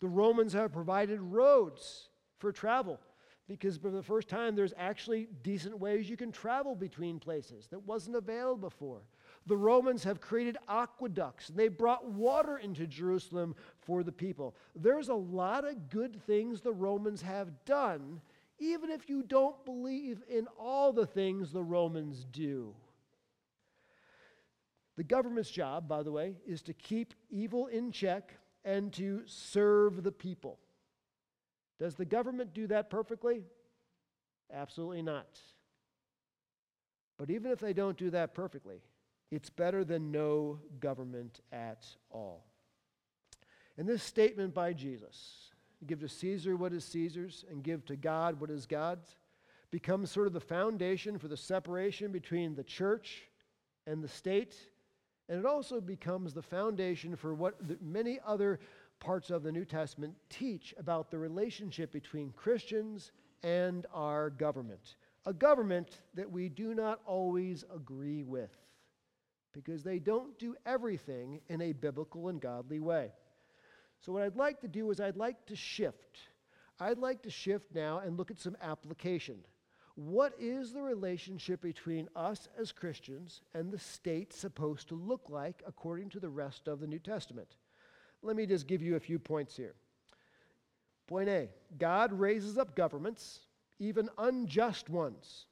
The 0.00 0.08
Romans 0.08 0.52
have 0.54 0.72
provided 0.72 1.20
roads 1.20 2.08
for 2.38 2.50
travel 2.50 2.98
because 3.46 3.76
for 3.76 3.90
the 3.90 4.02
first 4.02 4.26
time 4.26 4.56
there's 4.56 4.74
actually 4.76 5.28
decent 5.44 5.78
ways 5.78 6.10
you 6.10 6.16
can 6.16 6.32
travel 6.32 6.74
between 6.74 7.20
places 7.20 7.68
that 7.70 7.86
wasn't 7.86 8.16
available 8.16 8.68
before. 8.68 9.02
The 9.46 9.56
Romans 9.56 10.02
have 10.02 10.20
created 10.20 10.56
aqueducts 10.68 11.50
and 11.50 11.56
they 11.56 11.68
brought 11.68 12.10
water 12.10 12.58
into 12.58 12.88
Jerusalem 12.88 13.54
for 13.80 14.02
the 14.02 14.10
people. 14.10 14.56
There's 14.74 15.08
a 15.08 15.14
lot 15.14 15.64
of 15.64 15.88
good 15.88 16.20
things 16.26 16.60
the 16.60 16.72
Romans 16.72 17.22
have 17.22 17.64
done, 17.64 18.20
even 18.58 18.90
if 18.90 19.08
you 19.08 19.22
don't 19.22 19.64
believe 19.64 20.22
in 20.28 20.46
all 20.58 20.92
the 20.92 21.06
things 21.06 21.52
the 21.52 21.62
Romans 21.62 22.24
do. 22.24 22.74
The 24.96 25.04
government's 25.04 25.50
job, 25.50 25.88
by 25.88 26.02
the 26.02 26.12
way, 26.12 26.36
is 26.46 26.62
to 26.62 26.74
keep 26.74 27.14
evil 27.30 27.66
in 27.66 27.92
check 27.92 28.34
and 28.64 28.92
to 28.94 29.22
serve 29.26 30.02
the 30.02 30.12
people. 30.12 30.58
Does 31.78 31.94
the 31.94 32.04
government 32.04 32.54
do 32.54 32.66
that 32.68 32.90
perfectly? 32.90 33.42
Absolutely 34.52 35.02
not. 35.02 35.40
But 37.18 37.30
even 37.30 37.50
if 37.50 37.58
they 37.58 37.72
don't 37.72 37.96
do 37.96 38.10
that 38.10 38.34
perfectly, 38.34 38.82
it's 39.30 39.48
better 39.48 39.84
than 39.84 40.12
no 40.12 40.60
government 40.78 41.40
at 41.52 41.86
all. 42.10 42.44
And 43.78 43.88
this 43.88 44.02
statement 44.02 44.52
by 44.52 44.74
Jesus, 44.74 45.51
give 45.86 46.00
to 46.00 46.08
Caesar 46.08 46.56
what 46.56 46.72
is 46.72 46.84
Caesar's 46.84 47.44
and 47.50 47.62
give 47.62 47.84
to 47.86 47.96
God 47.96 48.40
what 48.40 48.50
is 48.50 48.66
God's, 48.66 49.16
becomes 49.70 50.10
sort 50.10 50.26
of 50.26 50.32
the 50.32 50.40
foundation 50.40 51.18
for 51.18 51.28
the 51.28 51.36
separation 51.36 52.12
between 52.12 52.54
the 52.54 52.64
church 52.64 53.22
and 53.86 54.02
the 54.02 54.08
state. 54.08 54.54
And 55.28 55.38
it 55.38 55.46
also 55.46 55.80
becomes 55.80 56.34
the 56.34 56.42
foundation 56.42 57.16
for 57.16 57.34
what 57.34 57.82
many 57.82 58.18
other 58.26 58.60
parts 59.00 59.30
of 59.30 59.42
the 59.42 59.50
New 59.50 59.64
Testament 59.64 60.14
teach 60.28 60.74
about 60.78 61.10
the 61.10 61.18
relationship 61.18 61.90
between 61.90 62.30
Christians 62.30 63.12
and 63.42 63.86
our 63.92 64.30
government. 64.30 64.96
A 65.26 65.32
government 65.32 66.00
that 66.14 66.30
we 66.30 66.48
do 66.48 66.74
not 66.74 67.00
always 67.06 67.64
agree 67.74 68.22
with 68.22 68.50
because 69.52 69.82
they 69.82 69.98
don't 69.98 70.38
do 70.38 70.54
everything 70.66 71.40
in 71.48 71.60
a 71.60 71.72
biblical 71.72 72.28
and 72.28 72.40
godly 72.40 72.80
way. 72.80 73.10
So, 74.04 74.12
what 74.12 74.22
I'd 74.22 74.36
like 74.36 74.60
to 74.60 74.68
do 74.68 74.90
is, 74.90 75.00
I'd 75.00 75.16
like 75.16 75.46
to 75.46 75.56
shift. 75.56 76.18
I'd 76.80 76.98
like 76.98 77.22
to 77.22 77.30
shift 77.30 77.74
now 77.74 78.00
and 78.04 78.18
look 78.18 78.30
at 78.30 78.40
some 78.40 78.56
application. 78.60 79.36
What 79.94 80.32
is 80.40 80.72
the 80.72 80.82
relationship 80.82 81.60
between 81.60 82.08
us 82.16 82.48
as 82.58 82.72
Christians 82.72 83.42
and 83.54 83.70
the 83.70 83.78
state 83.78 84.32
supposed 84.32 84.88
to 84.88 84.94
look 84.94 85.28
like 85.28 85.62
according 85.66 86.08
to 86.10 86.20
the 86.20 86.30
rest 86.30 86.66
of 86.66 86.80
the 86.80 86.86
New 86.86 86.98
Testament? 86.98 87.56
Let 88.22 88.34
me 88.34 88.46
just 88.46 88.66
give 88.66 88.82
you 88.82 88.96
a 88.96 89.00
few 89.00 89.18
points 89.18 89.56
here. 89.56 89.74
Point 91.06 91.28
A 91.28 91.48
God 91.78 92.12
raises 92.12 92.58
up 92.58 92.74
governments, 92.74 93.40
even 93.78 94.08
unjust 94.18 94.88
ones. 94.88 95.46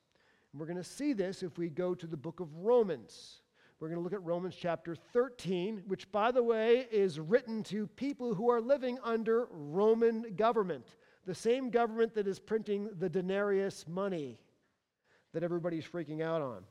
And 0.52 0.60
we're 0.60 0.66
going 0.66 0.76
to 0.76 0.84
see 0.84 1.12
this 1.12 1.42
if 1.42 1.58
we 1.58 1.68
go 1.68 1.94
to 1.94 2.06
the 2.06 2.16
book 2.16 2.40
of 2.40 2.48
Romans. 2.56 3.40
We're 3.80 3.88
going 3.88 3.98
to 3.98 4.04
look 4.04 4.12
at 4.12 4.22
Romans 4.22 4.54
chapter 4.60 4.94
13, 4.94 5.84
which, 5.86 6.12
by 6.12 6.32
the 6.32 6.42
way, 6.42 6.86
is 6.92 7.18
written 7.18 7.62
to 7.64 7.86
people 7.86 8.34
who 8.34 8.50
are 8.50 8.60
living 8.60 8.98
under 9.02 9.48
Roman 9.50 10.34
government, 10.36 10.86
the 11.24 11.34
same 11.34 11.70
government 11.70 12.12
that 12.14 12.28
is 12.28 12.38
printing 12.38 12.90
the 12.98 13.08
denarius 13.08 13.86
money 13.88 14.38
that 15.32 15.42
everybody's 15.42 15.86
freaking 15.86 16.20
out 16.22 16.42
on. 16.42 16.64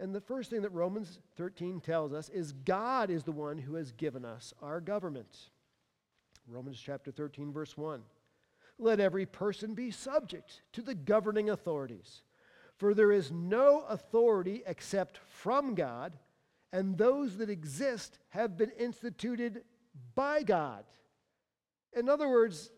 And 0.00 0.12
the 0.12 0.20
first 0.20 0.50
thing 0.50 0.62
that 0.62 0.72
Romans 0.72 1.20
13 1.36 1.80
tells 1.80 2.12
us 2.12 2.28
is 2.28 2.52
God 2.52 3.08
is 3.08 3.22
the 3.22 3.30
one 3.30 3.58
who 3.58 3.76
has 3.76 3.92
given 3.92 4.24
us 4.24 4.52
our 4.60 4.80
government. 4.80 5.50
Romans 6.48 6.80
chapter 6.84 7.12
13, 7.12 7.52
verse 7.52 7.76
1. 7.76 8.02
Let 8.80 8.98
every 8.98 9.26
person 9.26 9.74
be 9.74 9.92
subject 9.92 10.62
to 10.72 10.82
the 10.82 10.94
governing 10.94 11.50
authorities, 11.50 12.22
for 12.78 12.94
there 12.94 13.12
is 13.12 13.30
no 13.30 13.84
authority 13.88 14.64
except 14.66 15.18
from 15.28 15.76
God 15.76 16.14
and 16.72 16.96
those 16.96 17.36
that 17.38 17.50
exist 17.50 18.18
have 18.30 18.56
been 18.56 18.70
instituted 18.78 19.62
by 20.14 20.42
God. 20.42 20.84
In 21.96 22.08
other 22.08 22.28
words, 22.28 22.70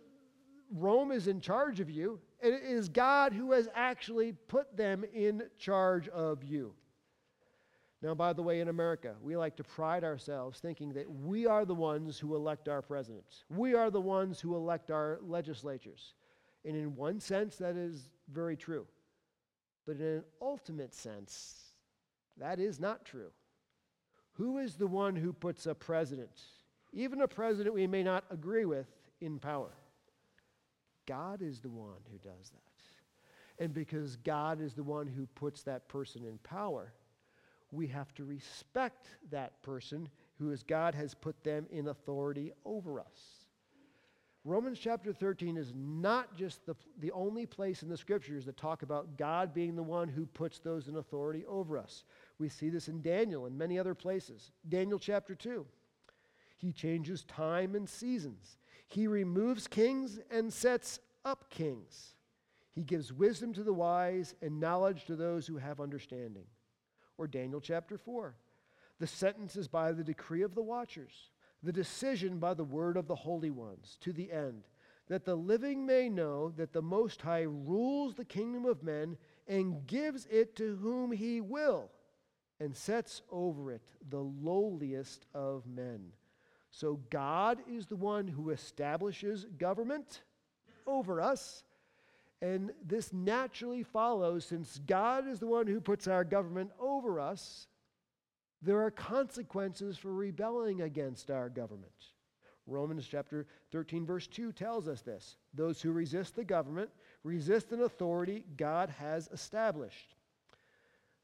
Rome 0.72 1.10
is 1.10 1.26
in 1.26 1.40
charge 1.40 1.80
of 1.80 1.90
you, 1.90 2.20
and 2.42 2.54
it 2.54 2.62
is 2.62 2.88
God 2.88 3.32
who 3.32 3.52
has 3.52 3.68
actually 3.74 4.32
put 4.32 4.76
them 4.76 5.04
in 5.12 5.42
charge 5.58 6.08
of 6.08 6.44
you. 6.44 6.74
Now, 8.02 8.14
by 8.14 8.32
the 8.32 8.42
way, 8.42 8.60
in 8.60 8.68
America, 8.68 9.14
we 9.20 9.36
like 9.36 9.56
to 9.56 9.64
pride 9.64 10.04
ourselves 10.04 10.58
thinking 10.58 10.94
that 10.94 11.10
we 11.10 11.46
are 11.46 11.66
the 11.66 11.74
ones 11.74 12.18
who 12.18 12.34
elect 12.34 12.66
our 12.66 12.80
presidents. 12.80 13.44
We 13.50 13.74
are 13.74 13.90
the 13.90 14.00
ones 14.00 14.40
who 14.40 14.56
elect 14.56 14.90
our 14.90 15.18
legislatures. 15.22 16.14
And 16.64 16.74
in 16.74 16.94
one 16.94 17.20
sense, 17.20 17.56
that 17.56 17.76
is 17.76 18.08
very 18.32 18.56
true. 18.56 18.86
But 19.86 19.96
in 19.96 20.02
an 20.02 20.24
ultimate 20.40 20.94
sense, 20.94 21.64
that 22.38 22.58
is 22.58 22.80
not 22.80 23.04
true. 23.04 23.32
Who 24.40 24.56
is 24.56 24.76
the 24.76 24.86
one 24.86 25.16
who 25.16 25.34
puts 25.34 25.66
a 25.66 25.74
president, 25.74 26.40
even 26.94 27.20
a 27.20 27.28
president 27.28 27.74
we 27.74 27.86
may 27.86 28.02
not 28.02 28.24
agree 28.30 28.64
with, 28.64 28.86
in 29.20 29.38
power? 29.38 29.68
God 31.04 31.42
is 31.42 31.60
the 31.60 31.68
one 31.68 32.00
who 32.10 32.16
does 32.16 32.48
that. 32.48 33.62
And 33.62 33.74
because 33.74 34.16
God 34.16 34.62
is 34.62 34.72
the 34.72 34.82
one 34.82 35.06
who 35.06 35.26
puts 35.34 35.62
that 35.64 35.86
person 35.88 36.24
in 36.24 36.38
power, 36.38 36.94
we 37.70 37.86
have 37.88 38.14
to 38.14 38.24
respect 38.24 39.08
that 39.30 39.60
person 39.60 40.08
who, 40.38 40.52
as 40.52 40.62
God 40.62 40.94
has 40.94 41.12
put 41.12 41.44
them 41.44 41.66
in 41.70 41.88
authority 41.88 42.54
over 42.64 42.98
us. 42.98 43.40
Romans 44.46 44.78
chapter 44.78 45.12
13 45.12 45.58
is 45.58 45.74
not 45.76 46.34
just 46.34 46.64
the, 46.64 46.74
the 47.00 47.12
only 47.12 47.44
place 47.44 47.82
in 47.82 47.90
the 47.90 47.96
scriptures 47.96 48.46
that 48.46 48.56
talk 48.56 48.82
about 48.82 49.18
God 49.18 49.52
being 49.52 49.76
the 49.76 49.82
one 49.82 50.08
who 50.08 50.24
puts 50.24 50.58
those 50.60 50.88
in 50.88 50.96
authority 50.96 51.44
over 51.46 51.76
us. 51.76 52.04
We 52.40 52.48
see 52.48 52.70
this 52.70 52.88
in 52.88 53.02
Daniel 53.02 53.44
and 53.44 53.56
many 53.56 53.78
other 53.78 53.94
places. 53.94 54.50
Daniel 54.66 54.98
chapter 54.98 55.34
2. 55.34 55.66
He 56.56 56.72
changes 56.72 57.22
time 57.24 57.74
and 57.74 57.86
seasons. 57.86 58.56
He 58.88 59.06
removes 59.06 59.66
kings 59.66 60.18
and 60.30 60.50
sets 60.50 61.00
up 61.22 61.50
kings. 61.50 62.14
He 62.72 62.82
gives 62.82 63.12
wisdom 63.12 63.52
to 63.52 63.62
the 63.62 63.74
wise 63.74 64.34
and 64.40 64.58
knowledge 64.58 65.04
to 65.04 65.16
those 65.16 65.46
who 65.46 65.58
have 65.58 65.80
understanding. 65.80 66.46
Or 67.18 67.26
Daniel 67.26 67.60
chapter 67.60 67.98
4. 67.98 68.34
The 68.98 69.06
sentence 69.06 69.54
is 69.54 69.68
by 69.68 69.92
the 69.92 70.04
decree 70.04 70.42
of 70.42 70.54
the 70.54 70.62
watchers, 70.62 71.28
the 71.62 71.72
decision 71.72 72.38
by 72.38 72.54
the 72.54 72.64
word 72.64 72.96
of 72.96 73.06
the 73.06 73.14
holy 73.14 73.50
ones, 73.50 73.98
to 74.00 74.14
the 74.14 74.32
end, 74.32 74.64
that 75.08 75.26
the 75.26 75.34
living 75.36 75.84
may 75.84 76.08
know 76.08 76.54
that 76.56 76.72
the 76.72 76.80
Most 76.80 77.20
High 77.20 77.42
rules 77.42 78.14
the 78.14 78.24
kingdom 78.24 78.64
of 78.64 78.82
men 78.82 79.18
and 79.46 79.86
gives 79.86 80.26
it 80.30 80.56
to 80.56 80.76
whom 80.76 81.12
he 81.12 81.42
will 81.42 81.90
and 82.60 82.76
sets 82.76 83.22
over 83.32 83.72
it 83.72 83.82
the 84.10 84.20
lowliest 84.20 85.26
of 85.34 85.66
men. 85.66 86.12
So 86.70 87.00
God 87.10 87.58
is 87.68 87.86
the 87.86 87.96
one 87.96 88.28
who 88.28 88.50
establishes 88.50 89.46
government 89.58 90.20
over 90.86 91.20
us. 91.20 91.64
And 92.42 92.70
this 92.86 93.12
naturally 93.12 93.82
follows 93.82 94.44
since 94.44 94.80
God 94.86 95.26
is 95.26 95.40
the 95.40 95.46
one 95.46 95.66
who 95.66 95.80
puts 95.80 96.06
our 96.06 96.24
government 96.24 96.70
over 96.78 97.18
us, 97.18 97.66
there 98.62 98.82
are 98.82 98.90
consequences 98.90 99.98
for 99.98 100.12
rebelling 100.12 100.82
against 100.82 101.30
our 101.30 101.48
government. 101.48 101.92
Romans 102.66 103.06
chapter 103.10 103.46
13, 103.72 104.06
verse 104.06 104.26
2 104.26 104.52
tells 104.52 104.86
us 104.86 105.00
this. 105.00 105.36
Those 105.54 105.82
who 105.82 105.92
resist 105.92 106.36
the 106.36 106.44
government 106.44 106.90
resist 107.24 107.72
an 107.72 107.82
authority 107.82 108.44
God 108.56 108.90
has 108.90 109.28
established. 109.32 110.14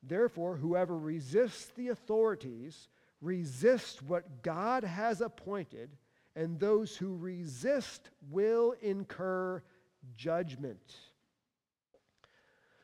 Therefore, 0.07 0.57
whoever 0.57 0.97
resists 0.97 1.67
the 1.77 1.89
authorities 1.89 2.89
resists 3.21 4.03
what 4.03 4.43
God 4.43 4.85
has 4.85 5.21
appointed, 5.21 5.91
and 6.37 6.61
those 6.61 6.97
who 6.97 7.17
resist 7.17 8.11
will 8.31 8.75
incur 8.83 9.63
judgment. 10.17 10.97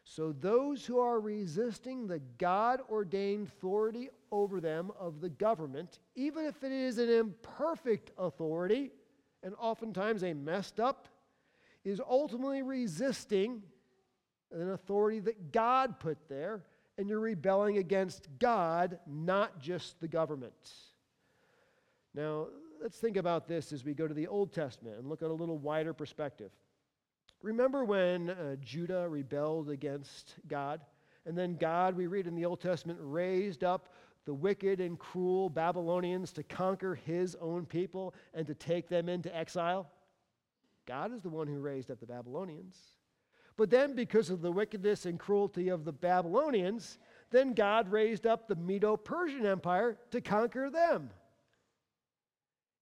So, 0.05 0.33
those 0.33 0.85
who 0.85 0.99
are 0.99 1.21
resisting 1.21 2.07
the 2.07 2.21
God 2.39 2.81
ordained 2.91 3.49
authority 3.49 4.11
over 4.31 4.61
them 4.61 4.91
of 4.99 5.21
the 5.21 5.31
government, 5.31 6.01
even 6.17 6.45
if 6.45 6.63
it 6.65 6.73
is 6.73 6.99
an 6.99 7.09
imperfect 7.09 8.11
authority, 8.19 8.91
and 9.43 9.55
oftentimes 9.59 10.23
a 10.23 10.35
messed 10.35 10.81
up, 10.81 11.09
is 11.85 12.01
ultimately 12.01 12.63
resisting 12.63 13.63
an 14.51 14.73
authority 14.73 15.21
that 15.21 15.53
God 15.53 15.99
put 15.99 16.19
there 16.29 16.63
and 16.99 17.09
you're 17.09 17.21
rebelling 17.21 17.79
against 17.79 18.29
God, 18.39 18.99
not 19.07 19.59
just 19.59 20.01
the 20.01 20.09
government. 20.09 20.73
Now, 22.15 22.49
let's 22.81 22.99
think 22.99 23.17
about 23.17 23.49
this 23.49 23.73
as 23.73 23.85
we 23.85 23.95
go 23.95 24.07
to 24.07 24.15
the 24.15 24.27
Old 24.27 24.53
Testament 24.53 24.99
and 24.99 25.09
look 25.09 25.23
at 25.23 25.31
a 25.31 25.35
little 25.35 25.59
wider 25.59 25.95
perspective. 25.95 26.51
Remember 27.41 27.85
when 27.85 28.31
uh, 28.31 28.57
Judah 28.61 29.09
rebelled 29.09 29.71
against 29.71 30.35
God? 30.47 30.81
And 31.27 31.37
then 31.37 31.57
God, 31.57 31.97
we 31.97 32.07
read 32.07 32.27
in 32.27 32.35
the 32.35 32.45
Old 32.45 32.61
Testament, 32.61 32.99
raised 33.01 33.65
up 33.65 33.89
the 34.25 34.35
wicked 34.35 34.81
and 34.81 34.99
cruel 34.99 35.49
Babylonians 35.49 36.33
to 36.33 36.43
conquer 36.43 36.95
his 36.95 37.37
own 37.41 37.67
people 37.67 38.15
and 38.35 38.47
to 38.47 38.55
take 38.55 38.89
them 38.89 39.09
into 39.09 39.35
exile? 39.35 39.91
God 40.87 41.13
is 41.13 41.23
the 41.23 41.29
one 41.29 41.47
who 41.47 41.59
raised 41.59 41.91
up 41.91 42.01
the 42.01 42.07
Babylonians. 42.07 42.77
But 43.63 43.71
then, 43.71 43.95
because 43.95 44.29
of 44.29 44.43
the 44.43 44.51
wickedness 44.51 45.07
and 45.07 45.21
cruelty 45.21 45.69
of 45.69 45.85
the 45.85 45.93
Babylonians, 45.93 46.99
then 47.31 47.55
God 47.55 47.93
raised 47.93 48.27
up 48.27 48.49
the 48.49 48.57
Medo 48.57 48.97
Persian 48.97 49.47
Empire 49.47 49.97
to 50.11 50.21
conquer 50.21 50.69
them. 50.69 51.11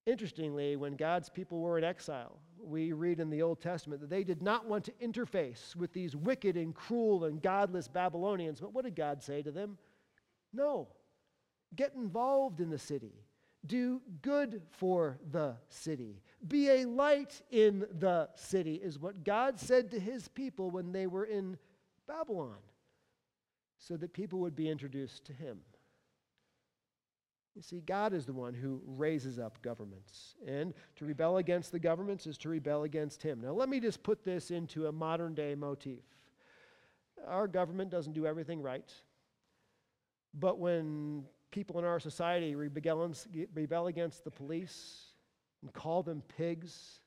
Interestingly, 0.07 0.77
when 0.77 0.97
God's 0.97 1.29
people 1.29 1.61
were 1.61 1.77
in 1.77 1.85
exile, 1.85 2.38
we 2.59 2.93
read 2.95 3.21
in 3.21 3.29
the 3.29 3.43
Old 3.43 3.61
Testament 3.61 4.01
that 4.01 4.09
they 4.09 4.25
did 4.25 4.40
not 4.40 4.66
want 4.66 4.87
to 4.87 4.93
interface 4.93 5.77
with 5.77 5.93
these 5.93 6.16
wicked 6.16 6.57
and 6.57 6.75
cruel 6.75 7.27
and 7.27 7.43
godless 7.43 7.87
Babylonians. 7.87 8.59
But 8.59 8.73
what 8.73 8.87
did 8.87 8.97
God 8.97 9.23
say 9.23 9.43
to 9.43 9.51
them? 9.51 9.77
No. 10.51 10.88
Get 11.77 11.93
involved 11.95 12.59
in 12.59 12.71
the 12.71 12.79
city. 12.79 13.27
Do 13.66 14.01
good 14.23 14.62
for 14.71 15.19
the 15.31 15.57
city. 15.69 16.23
Be 16.46 16.70
a 16.70 16.85
light 16.87 17.42
in 17.50 17.87
the 17.98 18.29
city, 18.35 18.74
is 18.74 18.98
what 18.98 19.24
God 19.24 19.59
said 19.59 19.90
to 19.90 20.00
his 20.00 20.29
people 20.29 20.70
when 20.70 20.92
they 20.92 21.07
were 21.07 21.24
in 21.24 21.59
Babylon, 22.09 22.57
so 23.79 23.96
that 23.96 24.12
people 24.12 24.40
would 24.40 24.57
be 24.57 24.68
introduced 24.68 25.24
to 25.26 25.33
him. 25.33 25.61
You 27.57 27.62
see, 27.62 27.81
God 27.81 28.14
is 28.14 28.26
the 28.26 28.33
one 28.33 28.55
who 28.55 28.81
raises 28.87 29.38
up 29.38 29.61
governments. 29.61 30.35
And 30.46 30.72
to 30.96 31.05
rebel 31.05 31.38
against 31.38 31.72
the 31.72 31.79
governments 31.79 32.26
is 32.26 32.38
to 32.38 32.48
rebel 32.48 32.85
against 32.85 33.22
Him. 33.22 33.40
Now, 33.40 33.53
let 33.53 33.68
me 33.68 33.81
just 33.81 34.03
put 34.03 34.24
this 34.24 34.50
into 34.50 34.87
a 34.87 34.92
modern 34.92 35.35
day 35.35 35.55
motif. 35.55 36.00
Our 37.26 37.48
government 37.48 37.90
doesn't 37.90 38.12
do 38.12 38.24
everything 38.24 38.62
right. 38.62 38.90
But 40.33 40.59
when 40.59 41.24
people 41.50 41.79
in 41.81 41.85
our 41.85 41.98
society 41.98 42.55
rebel, 42.55 43.87
against 43.88 44.24
the 44.24 44.31
police 44.31 45.10
and 45.62 45.73
call 45.73 46.03
them 46.03 46.23
pigs, 46.37 47.01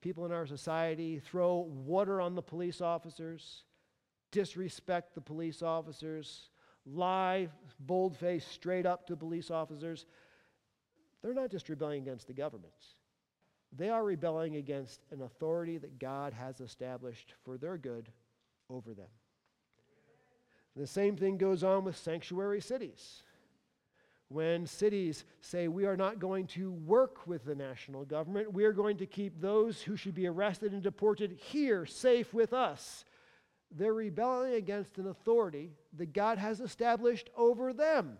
people 0.00 0.26
in 0.26 0.32
our 0.32 0.46
society 0.46 1.18
throw 1.18 1.58
water 1.58 2.20
on 2.20 2.34
the 2.34 2.42
police 2.42 2.80
officers, 2.80 3.64
disrespect 4.30 5.14
the 5.14 5.20
police 5.20 5.62
officers, 5.62 6.50
lie, 6.86 7.48
bold 7.80 8.16
face, 8.16 8.46
straight 8.46 8.86
up 8.86 9.06
to 9.06 9.16
police 9.16 9.50
officers, 9.50 10.06
they're 11.22 11.34
not 11.34 11.50
just 11.50 11.68
rebelling 11.68 12.02
against 12.02 12.26
the 12.26 12.32
government. 12.32 12.72
They 13.76 13.90
are 13.90 14.02
rebelling 14.02 14.56
against 14.56 15.00
an 15.10 15.22
authority 15.22 15.78
that 15.78 15.98
God 15.98 16.32
has 16.32 16.60
established 16.60 17.34
for 17.44 17.56
their 17.56 17.76
good 17.76 18.10
over 18.68 18.94
them. 18.94 19.06
The 20.76 20.86
same 20.86 21.16
thing 21.16 21.36
goes 21.36 21.62
on 21.62 21.84
with 21.84 21.96
sanctuary 21.96 22.60
cities. 22.60 23.22
When 24.30 24.64
cities 24.64 25.24
say, 25.40 25.66
We 25.66 25.86
are 25.86 25.96
not 25.96 26.20
going 26.20 26.46
to 26.48 26.70
work 26.70 27.26
with 27.26 27.44
the 27.44 27.56
national 27.56 28.04
government, 28.04 28.52
we 28.52 28.64
are 28.64 28.72
going 28.72 28.96
to 28.98 29.06
keep 29.06 29.40
those 29.40 29.82
who 29.82 29.96
should 29.96 30.14
be 30.14 30.28
arrested 30.28 30.72
and 30.72 30.82
deported 30.82 31.32
here, 31.32 31.84
safe 31.84 32.32
with 32.32 32.52
us. 32.52 33.04
They're 33.72 33.92
rebelling 33.92 34.54
against 34.54 34.98
an 34.98 35.08
authority 35.08 35.72
that 35.96 36.12
God 36.12 36.38
has 36.38 36.60
established 36.60 37.28
over 37.36 37.72
them. 37.72 38.18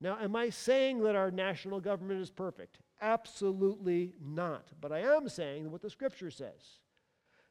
Now, 0.00 0.18
am 0.20 0.34
I 0.34 0.50
saying 0.50 1.04
that 1.04 1.14
our 1.14 1.30
national 1.30 1.78
government 1.78 2.20
is 2.20 2.30
perfect? 2.30 2.80
Absolutely 3.00 4.14
not. 4.20 4.72
But 4.80 4.90
I 4.90 5.00
am 5.00 5.28
saying 5.28 5.70
what 5.70 5.82
the 5.82 5.90
scripture 5.90 6.30
says 6.30 6.80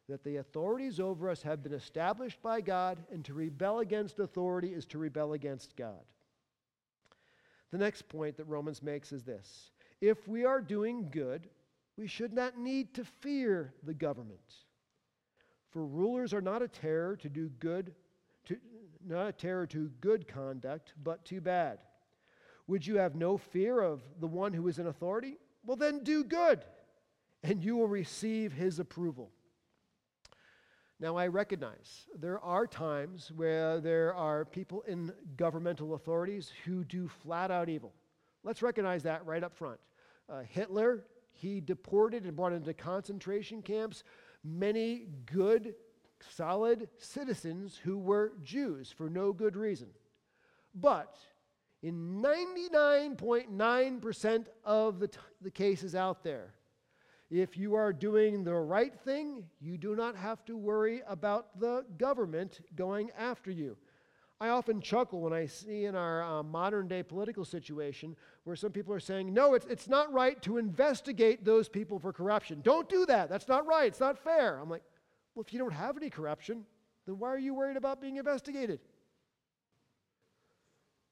that 0.10 0.26
the 0.26 0.38
authorities 0.38 1.00
over 1.00 1.30
us 1.30 1.42
have 1.42 1.64
been 1.64 1.74
established 1.74 2.42
by 2.42 2.60
God, 2.60 2.98
and 3.14 3.24
to 3.24 3.34
rebel 3.34 3.80
against 3.80 4.20
authority 4.20 4.74
is 4.74 4.86
to 4.88 4.98
rebel 4.98 5.32
against 5.32 5.78
God. 5.78 6.04
The 7.72 7.78
next 7.78 8.08
point 8.10 8.38
that 8.38 8.46
Romans 8.46 8.84
makes 8.84 9.12
is 9.12 9.24
this 9.24 9.72
if 10.02 10.28
we 10.28 10.46
are 10.46 10.62
doing 10.62 11.10
good, 11.10 11.48
we 11.98 12.08
should 12.08 12.34
not 12.34 12.58
need 12.58 12.94
to 12.96 13.06
fear 13.06 13.74
the 13.84 13.94
government. 13.94 14.40
For 15.70 15.86
rulers 15.86 16.34
are 16.34 16.42
not 16.42 16.62
a 16.62 16.68
terror 16.68 17.16
to 17.18 17.30
do 17.30 17.50
good, 17.60 17.94
to, 18.46 18.58
not 19.06 19.28
a 19.28 19.32
terror 19.32 19.66
to 19.68 19.90
good 20.02 20.28
conduct, 20.28 20.94
but 21.04 21.24
to 21.26 21.40
bad. 21.40 21.80
Would 22.68 22.86
you 22.86 22.98
have 22.98 23.16
no 23.16 23.38
fear 23.38 23.82
of 23.82 24.02
the 24.20 24.28
one 24.28 24.54
who 24.54 24.68
is 24.68 24.80
in 24.80 24.88
authority? 24.88 25.38
Well, 25.66 25.78
then 25.78 26.04
do 26.04 26.24
good, 26.24 26.64
and 27.44 27.64
you 27.64 27.78
will 27.78 27.88
receive 27.88 28.52
his 28.52 28.80
approval. 28.80 29.32
Now, 31.02 31.18
I 31.18 31.28
recognize 31.28 32.06
there 32.16 32.40
are 32.42 32.66
times 32.68 33.32
where 33.36 33.82
there 33.82 34.14
are 34.14 34.46
people 34.46 34.84
in 34.84 35.12
governmental 35.36 35.96
authorities 35.96 36.52
who 36.64 36.84
do 36.84 37.08
flat 37.08 37.50
out 37.50 37.70
evil. 37.70 37.92
Let's 38.44 38.62
recognize 38.62 39.02
that 39.02 39.26
right 39.26 39.44
up 39.44 39.58
front. 39.58 39.80
Uh, 40.30 40.44
Hitler, 40.48 41.04
he 41.32 41.60
deported 41.60 42.26
and 42.26 42.36
brought 42.36 42.54
into 42.54 42.72
concentration 42.76 43.64
camps 43.64 44.04
many 44.44 45.08
good, 45.26 45.74
solid 46.30 46.88
citizens 47.00 47.80
who 47.84 47.98
were 47.98 48.34
Jews 48.44 48.94
for 48.96 49.10
no 49.10 49.34
good 49.34 49.56
reason. 49.56 49.88
But 50.76 51.18
in 51.82 52.22
99.9% 52.22 54.46
of 54.64 55.00
the, 55.00 55.08
t- 55.08 55.18
the 55.42 55.50
cases 55.50 55.96
out 55.96 56.24
there, 56.24 56.54
if 57.32 57.58
you 57.58 57.76
are 57.76 57.94
doing 57.94 58.44
the 58.44 58.54
right 58.54 58.94
thing, 59.06 59.46
you 59.62 59.78
do 59.78 59.96
not 59.96 60.18
have 60.18 60.44
to 60.46 60.58
worry 60.58 61.02
about 61.08 61.58
the 61.60 61.86
government 61.98 62.60
going 62.76 63.10
after 63.18 63.50
you. 63.50 63.78
I 64.42 64.50
often 64.50 64.82
chuckle 64.82 65.22
when 65.22 65.32
I 65.32 65.46
see 65.46 65.86
in 65.86 65.96
our 65.96 66.24
uh, 66.24 66.44
modern 66.44 66.90
day 66.90 67.04
political 67.04 67.46
situation 67.46 68.18
where 68.44 68.56
some 68.56 68.72
people 68.72 68.94
are 68.94 69.00
saying, 69.00 69.34
no, 69.34 69.54
it's, 69.54 69.66
it's 69.68 69.88
not 69.88 70.12
right 70.12 70.42
to 70.42 70.58
investigate 70.58 71.46
those 71.46 71.70
people 71.70 72.00
for 72.00 72.12
corruption. 72.12 72.60
Don't 72.64 72.90
do 72.90 73.06
that. 73.06 73.30
That's 73.30 73.48
not 73.48 73.66
right. 73.66 73.88
It's 73.88 74.00
not 74.00 74.18
fair. 74.18 74.58
I'm 74.58 74.70
like, 74.70 74.84
well, 75.34 75.46
if 75.48 75.54
you 75.54 75.60
don't 75.60 75.74
have 75.74 75.96
any 75.96 76.10
corruption, 76.10 76.66
then 77.06 77.18
why 77.18 77.30
are 77.30 77.40
you 77.40 77.54
worried 77.54 77.78
about 77.78 78.02
being 78.02 78.18
investigated? 78.18 78.80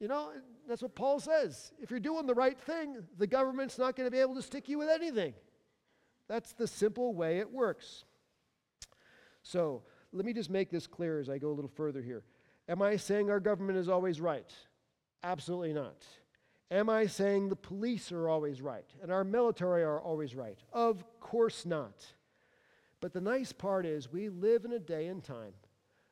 You 0.01 0.07
know, 0.07 0.31
that's 0.67 0.81
what 0.81 0.95
Paul 0.95 1.19
says. 1.19 1.71
If 1.79 1.91
you're 1.91 1.99
doing 1.99 2.25
the 2.25 2.33
right 2.33 2.59
thing, 2.59 3.03
the 3.17 3.27
government's 3.27 3.77
not 3.77 3.95
going 3.95 4.07
to 4.07 4.11
be 4.11 4.19
able 4.19 4.35
to 4.35 4.41
stick 4.41 4.67
you 4.67 4.79
with 4.79 4.89
anything. 4.89 5.33
That's 6.29 6.53
the 6.53 6.67
simple 6.67 7.13
way 7.13 7.39
it 7.39 7.51
works. 7.51 8.05
So, 9.43 9.81
let 10.13 10.25
me 10.25 10.33
just 10.33 10.49
make 10.49 10.71
this 10.71 10.87
clear 10.87 11.19
as 11.19 11.29
I 11.29 11.37
go 11.37 11.49
a 11.49 11.53
little 11.53 11.71
further 11.75 12.01
here. 12.01 12.23
Am 12.67 12.81
I 12.81 12.95
saying 12.95 13.29
our 13.29 13.39
government 13.39 13.77
is 13.77 13.89
always 13.89 14.21
right? 14.21 14.51
Absolutely 15.23 15.73
not. 15.73 16.05
Am 16.71 16.89
I 16.89 17.07
saying 17.07 17.49
the 17.49 17.55
police 17.55 18.11
are 18.11 18.29
always 18.29 18.61
right 18.61 18.85
and 19.01 19.11
our 19.11 19.23
military 19.23 19.83
are 19.83 19.99
always 19.99 20.35
right? 20.35 20.59
Of 20.71 21.03
course 21.19 21.65
not. 21.65 22.05
But 23.01 23.13
the 23.13 23.21
nice 23.21 23.51
part 23.51 23.85
is 23.85 24.11
we 24.11 24.29
live 24.29 24.65
in 24.65 24.73
a 24.73 24.79
day 24.79 25.07
and 25.07 25.23
time 25.23 25.53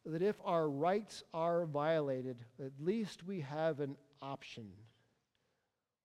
that 0.06 0.22
if 0.22 0.36
our 0.44 0.70
rights 0.70 1.24
are 1.34 1.66
violated, 1.66 2.38
at 2.64 2.72
least 2.80 3.24
we 3.24 3.42
have 3.42 3.80
an 3.80 3.96
option. 4.22 4.68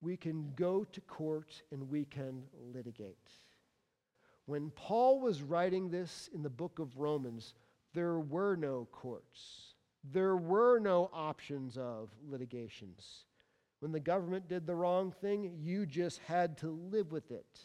We 0.01 0.17
can 0.17 0.51
go 0.55 0.83
to 0.83 1.01
court 1.01 1.63
and 1.71 1.89
we 1.89 2.05
can 2.05 2.43
litigate. 2.73 3.31
When 4.45 4.71
Paul 4.71 5.19
was 5.19 5.41
writing 5.41 5.89
this 5.89 6.29
in 6.33 6.43
the 6.43 6.49
book 6.49 6.79
of 6.79 6.97
Romans, 6.97 7.53
there 7.93 8.19
were 8.19 8.55
no 8.55 8.87
courts. 8.91 9.75
There 10.03 10.35
were 10.35 10.79
no 10.79 11.09
options 11.13 11.77
of 11.77 12.09
litigations. 12.27 13.25
When 13.79 13.91
the 13.91 13.99
government 13.99 14.47
did 14.47 14.65
the 14.65 14.75
wrong 14.75 15.11
thing, 15.11 15.57
you 15.59 15.85
just 15.85 16.19
had 16.19 16.57
to 16.59 16.69
live 16.69 17.11
with 17.11 17.31
it. 17.31 17.59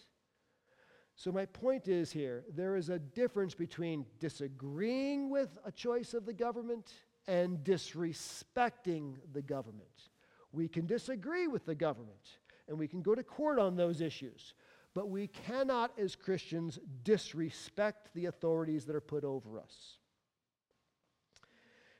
So, 1.16 1.32
my 1.32 1.46
point 1.46 1.88
is 1.88 2.12
here 2.12 2.44
there 2.54 2.76
is 2.76 2.90
a 2.90 2.98
difference 2.98 3.54
between 3.54 4.06
disagreeing 4.20 5.30
with 5.30 5.58
a 5.64 5.72
choice 5.72 6.14
of 6.14 6.26
the 6.26 6.32
government 6.32 6.92
and 7.26 7.58
disrespecting 7.58 9.16
the 9.32 9.42
government. 9.42 10.10
We 10.52 10.68
can 10.68 10.86
disagree 10.86 11.48
with 11.48 11.66
the 11.66 11.74
government 11.74 12.38
and 12.68 12.78
we 12.78 12.86
can 12.86 13.02
go 13.02 13.14
to 13.14 13.22
court 13.24 13.58
on 13.58 13.74
those 13.74 14.00
issues, 14.00 14.54
but 14.98 15.10
we 15.10 15.28
cannot, 15.28 15.92
as 15.96 16.16
Christians, 16.16 16.80
disrespect 17.04 18.08
the 18.14 18.26
authorities 18.26 18.84
that 18.86 18.96
are 18.96 19.00
put 19.00 19.22
over 19.22 19.60
us. 19.60 19.98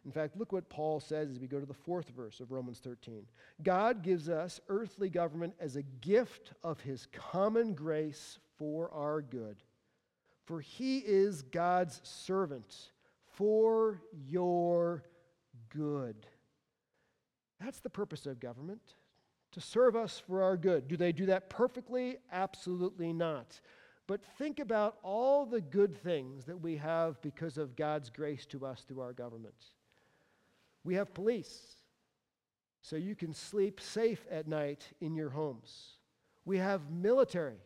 In 0.05 0.11
fact, 0.11 0.37
look 0.37 0.51
what 0.51 0.69
Paul 0.69 0.99
says 0.99 1.31
as 1.31 1.39
we 1.39 1.47
go 1.47 1.61
to 1.61 1.65
the 1.65 1.73
fourth 1.73 2.09
verse 2.09 2.41
of 2.41 2.51
Romans 2.51 2.81
13. 2.81 3.25
God 3.63 4.03
gives 4.03 4.29
us 4.29 4.61
earthly 4.69 5.09
government 5.11 5.55
as 5.61 5.77
a 5.77 5.83
gift 5.85 6.55
of 6.65 6.81
his 6.81 7.07
common 7.13 7.73
grace 7.73 8.41
for 8.57 8.91
our 8.91 9.23
good. 9.23 9.63
For 10.45 10.61
he 10.61 10.99
is 10.99 11.43
God's 11.43 12.01
servant 12.03 12.91
for 13.29 14.03
your 14.27 15.05
good. 15.69 16.27
That's 17.61 17.79
the 17.79 17.91
purpose 17.91 18.27
of 18.27 18.41
government, 18.41 18.97
to 19.53 19.61
serve 19.61 19.97
us 19.97 20.23
for 20.27 20.43
our 20.43 20.57
good. 20.57 20.89
Do 20.89 20.97
they 20.97 21.13
do 21.13 21.27
that 21.27 21.49
perfectly? 21.51 22.19
Absolutely 22.31 23.13
not. 23.13 23.61
But 24.07 24.25
think 24.39 24.59
about 24.59 24.97
all 25.03 25.45
the 25.45 25.61
good 25.61 25.97
things 26.03 26.47
that 26.47 26.61
we 26.61 26.77
have 26.77 27.21
because 27.21 27.59
of 27.59 27.77
God's 27.77 28.11
grace 28.11 28.47
to 28.47 28.65
us 28.65 28.83
through 28.83 29.01
our 29.01 29.13
government. 29.13 29.55
We 30.83 30.95
have 30.95 31.13
police, 31.13 31.77
so 32.81 32.97
you 32.97 33.15
can 33.15 33.35
sleep 33.35 33.81
safe 33.81 34.25
at 34.31 34.49
night 34.49 34.87
in 35.01 35.15
your 35.15 35.29
homes. 35.29 35.99
We 36.47 36.57
have 36.57 36.91
military, 36.91 37.59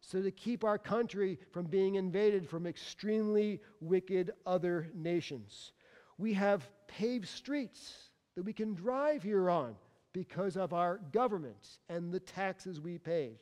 so 0.00 0.22
to 0.22 0.30
keep 0.30 0.64
our 0.64 0.78
country 0.78 1.38
from 1.50 1.66
being 1.66 1.96
invaded 1.96 2.48
from 2.48 2.66
extremely 2.66 3.60
wicked 3.80 4.30
other 4.46 4.88
nations. 4.94 5.72
We 6.16 6.32
have 6.34 6.66
paved 6.86 7.28
streets 7.28 8.08
that 8.34 8.44
we 8.44 8.54
can 8.54 8.72
drive 8.72 9.22
here 9.22 9.50
on 9.50 9.74
because 10.16 10.56
of 10.56 10.72
our 10.72 10.98
government 11.12 11.76
and 11.90 12.10
the 12.10 12.18
taxes 12.18 12.80
we 12.80 12.96
paid. 12.96 13.36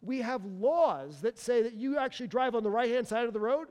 We 0.00 0.22
have 0.22 0.46
laws 0.46 1.20
that 1.20 1.38
say 1.38 1.60
that 1.60 1.74
you 1.74 1.98
actually 1.98 2.28
drive 2.28 2.54
on 2.54 2.62
the 2.62 2.70
right 2.70 2.88
hand 2.88 3.06
side 3.06 3.26
of 3.26 3.34
the 3.34 3.40
road 3.40 3.68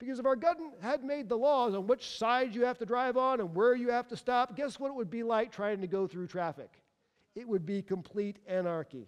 because 0.00 0.18
if 0.18 0.26
our 0.26 0.34
government 0.34 0.74
had 0.82 1.04
made 1.04 1.28
the 1.28 1.38
laws 1.38 1.76
on 1.76 1.86
which 1.86 2.18
side 2.18 2.56
you 2.56 2.64
have 2.64 2.78
to 2.78 2.86
drive 2.86 3.16
on 3.16 3.38
and 3.38 3.54
where 3.54 3.76
you 3.76 3.90
have 3.90 4.08
to 4.08 4.16
stop, 4.16 4.56
guess 4.56 4.80
what 4.80 4.88
it 4.88 4.96
would 4.96 5.10
be 5.10 5.22
like 5.22 5.52
trying 5.52 5.80
to 5.80 5.86
go 5.86 6.08
through 6.08 6.26
traffic? 6.26 6.82
It 7.36 7.46
would 7.46 7.64
be 7.64 7.82
complete 7.82 8.40
anarchy. 8.48 9.06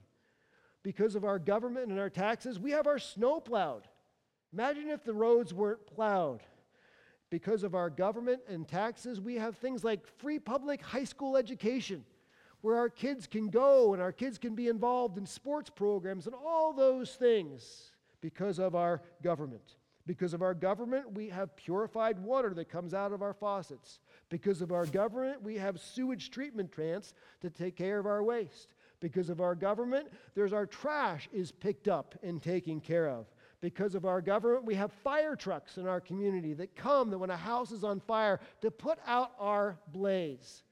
Because 0.84 1.16
of 1.16 1.24
our 1.24 1.40
government 1.40 1.90
and 1.90 1.98
our 1.98 2.08
taxes, 2.08 2.60
we 2.60 2.70
have 2.70 2.86
our 2.86 3.00
snow 3.00 3.40
plowed. 3.40 3.88
Imagine 4.52 4.88
if 4.88 5.02
the 5.02 5.14
roads 5.14 5.52
weren't 5.52 5.84
plowed. 5.84 6.44
Because 7.28 7.64
of 7.64 7.74
our 7.74 7.90
government 7.90 8.42
and 8.48 8.68
taxes, 8.68 9.20
we 9.20 9.34
have 9.34 9.56
things 9.56 9.82
like 9.82 10.06
free 10.06 10.38
public 10.38 10.80
high 10.80 11.02
school 11.02 11.36
education 11.36 12.04
where 12.60 12.76
our 12.76 12.88
kids 12.88 13.26
can 13.26 13.48
go 13.48 13.92
and 13.92 14.02
our 14.02 14.12
kids 14.12 14.38
can 14.38 14.54
be 14.54 14.68
involved 14.68 15.18
in 15.18 15.26
sports 15.26 15.70
programs 15.70 16.26
and 16.26 16.34
all 16.34 16.72
those 16.72 17.14
things 17.14 17.92
because 18.20 18.58
of 18.58 18.74
our 18.74 19.02
government. 19.22 19.76
Because 20.06 20.32
of 20.32 20.40
our 20.40 20.54
government, 20.54 21.12
we 21.14 21.28
have 21.28 21.54
purified 21.54 22.18
water 22.18 22.54
that 22.54 22.70
comes 22.70 22.94
out 22.94 23.12
of 23.12 23.20
our 23.20 23.34
faucets. 23.34 24.00
Because 24.30 24.62
of 24.62 24.72
our 24.72 24.86
government, 24.86 25.42
we 25.42 25.56
have 25.56 25.78
sewage 25.78 26.30
treatment 26.30 26.72
plants 26.72 27.12
to 27.42 27.50
take 27.50 27.76
care 27.76 27.98
of 27.98 28.06
our 28.06 28.22
waste. 28.22 28.74
Because 29.00 29.28
of 29.28 29.40
our 29.40 29.54
government, 29.54 30.08
there's 30.34 30.54
our 30.54 30.66
trash 30.66 31.28
is 31.30 31.52
picked 31.52 31.88
up 31.88 32.14
and 32.22 32.42
taken 32.42 32.80
care 32.80 33.08
of. 33.08 33.26
Because 33.60 33.94
of 33.94 34.06
our 34.06 34.22
government, 34.22 34.64
we 34.64 34.74
have 34.76 34.92
fire 34.92 35.36
trucks 35.36 35.76
in 35.76 35.86
our 35.86 36.00
community 36.00 36.54
that 36.54 36.74
come 36.74 37.10
that 37.10 37.18
when 37.18 37.30
a 37.30 37.36
house 37.36 37.70
is 37.70 37.84
on 37.84 38.00
fire 38.00 38.40
to 38.62 38.70
put 38.70 38.98
out 39.06 39.32
our 39.38 39.78
blaze 39.92 40.62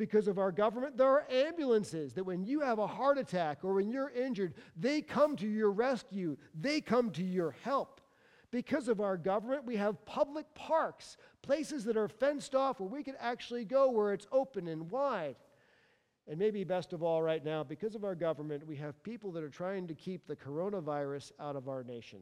because 0.00 0.28
of 0.28 0.38
our 0.38 0.50
government. 0.50 0.96
There 0.96 1.06
are 1.06 1.26
ambulances 1.30 2.14
that 2.14 2.24
when 2.24 2.42
you 2.42 2.60
have 2.60 2.78
a 2.78 2.86
heart 2.86 3.18
attack 3.18 3.58
or 3.62 3.74
when 3.74 3.90
you're 3.90 4.08
injured, 4.08 4.54
they 4.74 5.02
come 5.02 5.36
to 5.36 5.46
your 5.46 5.70
rescue, 5.70 6.38
they 6.58 6.80
come 6.80 7.10
to 7.10 7.22
your 7.22 7.54
help. 7.62 8.00
Because 8.50 8.88
of 8.88 9.02
our 9.02 9.18
government, 9.18 9.66
we 9.66 9.76
have 9.76 10.02
public 10.06 10.46
parks, 10.54 11.18
places 11.42 11.84
that 11.84 11.98
are 11.98 12.08
fenced 12.08 12.54
off 12.54 12.80
where 12.80 12.88
we 12.88 13.04
can 13.04 13.14
actually 13.20 13.66
go 13.66 13.90
where 13.90 14.14
it's 14.14 14.26
open 14.32 14.68
and 14.68 14.90
wide. 14.90 15.36
And 16.26 16.38
maybe 16.38 16.64
best 16.64 16.94
of 16.94 17.02
all, 17.02 17.22
right 17.22 17.44
now, 17.44 17.62
because 17.62 17.94
of 17.94 18.02
our 18.02 18.14
government, 18.14 18.66
we 18.66 18.76
have 18.76 19.02
people 19.02 19.30
that 19.32 19.44
are 19.44 19.50
trying 19.50 19.86
to 19.88 19.94
keep 19.94 20.26
the 20.26 20.34
coronavirus 20.34 21.32
out 21.38 21.56
of 21.56 21.68
our 21.68 21.84
nation. 21.84 22.20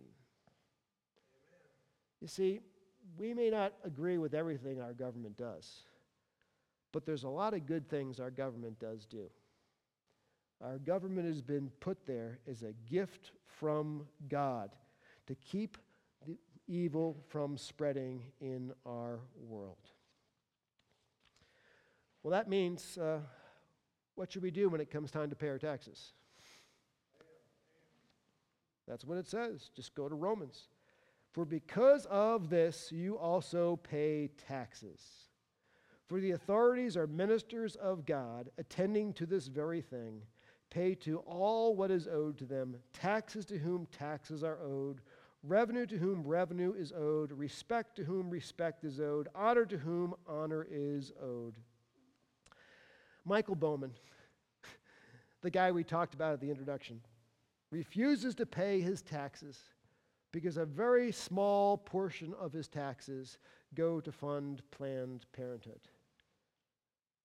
You 2.20 2.26
see, 2.26 2.58
we 3.16 3.34
may 3.34 3.50
not 3.50 3.72
agree 3.84 4.18
with 4.18 4.34
everything 4.34 4.80
our 4.80 4.94
government 4.94 5.36
does. 5.36 5.84
But 6.92 7.04
there's 7.04 7.24
a 7.24 7.28
lot 7.28 7.54
of 7.54 7.66
good 7.66 7.88
things 7.88 8.18
our 8.18 8.30
government 8.30 8.78
does 8.78 9.04
do. 9.04 9.30
Our 10.62 10.78
government 10.78 11.26
has 11.26 11.42
been 11.42 11.70
put 11.80 12.06
there 12.06 12.40
as 12.48 12.62
a 12.62 12.72
gift 12.90 13.32
from 13.46 14.06
God 14.28 14.74
to 15.26 15.34
keep 15.36 15.78
the 16.26 16.38
evil 16.66 17.16
from 17.28 17.56
spreading 17.56 18.22
in 18.40 18.72
our 18.84 19.20
world. 19.46 19.76
Well, 22.22 22.32
that 22.32 22.48
means 22.48 22.98
uh, 22.98 23.18
what 24.16 24.32
should 24.32 24.42
we 24.42 24.50
do 24.50 24.68
when 24.68 24.80
it 24.80 24.90
comes 24.90 25.10
time 25.10 25.30
to 25.30 25.36
pay 25.36 25.48
our 25.48 25.58
taxes? 25.58 26.12
That's 28.88 29.04
what 29.04 29.18
it 29.18 29.28
says. 29.28 29.70
Just 29.76 29.94
go 29.94 30.08
to 30.08 30.14
Romans. 30.14 30.68
For 31.32 31.44
because 31.44 32.06
of 32.06 32.48
this, 32.48 32.90
you 32.90 33.16
also 33.18 33.76
pay 33.76 34.30
taxes. 34.48 35.27
For 36.08 36.20
the 36.20 36.30
authorities 36.30 36.96
are 36.96 37.06
ministers 37.06 37.76
of 37.76 38.06
God, 38.06 38.50
attending 38.56 39.12
to 39.14 39.26
this 39.26 39.46
very 39.46 39.82
thing. 39.82 40.22
Pay 40.70 40.94
to 40.96 41.18
all 41.18 41.76
what 41.76 41.90
is 41.90 42.08
owed 42.08 42.38
to 42.38 42.46
them, 42.46 42.76
taxes 42.94 43.44
to 43.46 43.58
whom 43.58 43.86
taxes 43.86 44.42
are 44.42 44.58
owed, 44.62 45.02
revenue 45.42 45.86
to 45.86 45.98
whom 45.98 46.26
revenue 46.26 46.72
is 46.72 46.92
owed, 46.92 47.30
respect 47.32 47.94
to 47.96 48.04
whom 48.04 48.30
respect 48.30 48.84
is 48.84 49.00
owed, 49.00 49.28
honor 49.34 49.66
to 49.66 49.76
whom 49.76 50.14
honor 50.26 50.66
is 50.70 51.12
owed. 51.22 51.56
Michael 53.26 53.54
Bowman, 53.54 53.92
the 55.42 55.50
guy 55.50 55.70
we 55.70 55.84
talked 55.84 56.14
about 56.14 56.32
at 56.32 56.40
the 56.40 56.50
introduction, 56.50 57.00
refuses 57.70 58.34
to 58.34 58.46
pay 58.46 58.80
his 58.80 59.02
taxes 59.02 59.60
because 60.32 60.56
a 60.56 60.64
very 60.64 61.12
small 61.12 61.76
portion 61.76 62.34
of 62.40 62.52
his 62.52 62.68
taxes 62.68 63.36
go 63.74 64.00
to 64.00 64.10
fund 64.10 64.62
Planned 64.70 65.26
Parenthood. 65.32 65.80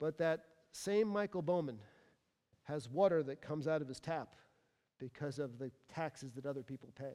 But 0.03 0.17
that 0.17 0.47
same 0.73 1.07
Michael 1.07 1.41
Bowman 1.41 1.79
has 2.63 2.89
water 2.89 3.23
that 3.23 3.41
comes 3.41 3.69
out 3.69 3.81
of 3.81 3.87
his 3.87 4.01
tap 4.01 4.35
because 4.99 5.39
of 5.39 5.57
the 5.57 5.71
taxes 5.95 6.33
that 6.33 6.45
other 6.45 6.61
people 6.61 6.89
pay. 6.93 7.13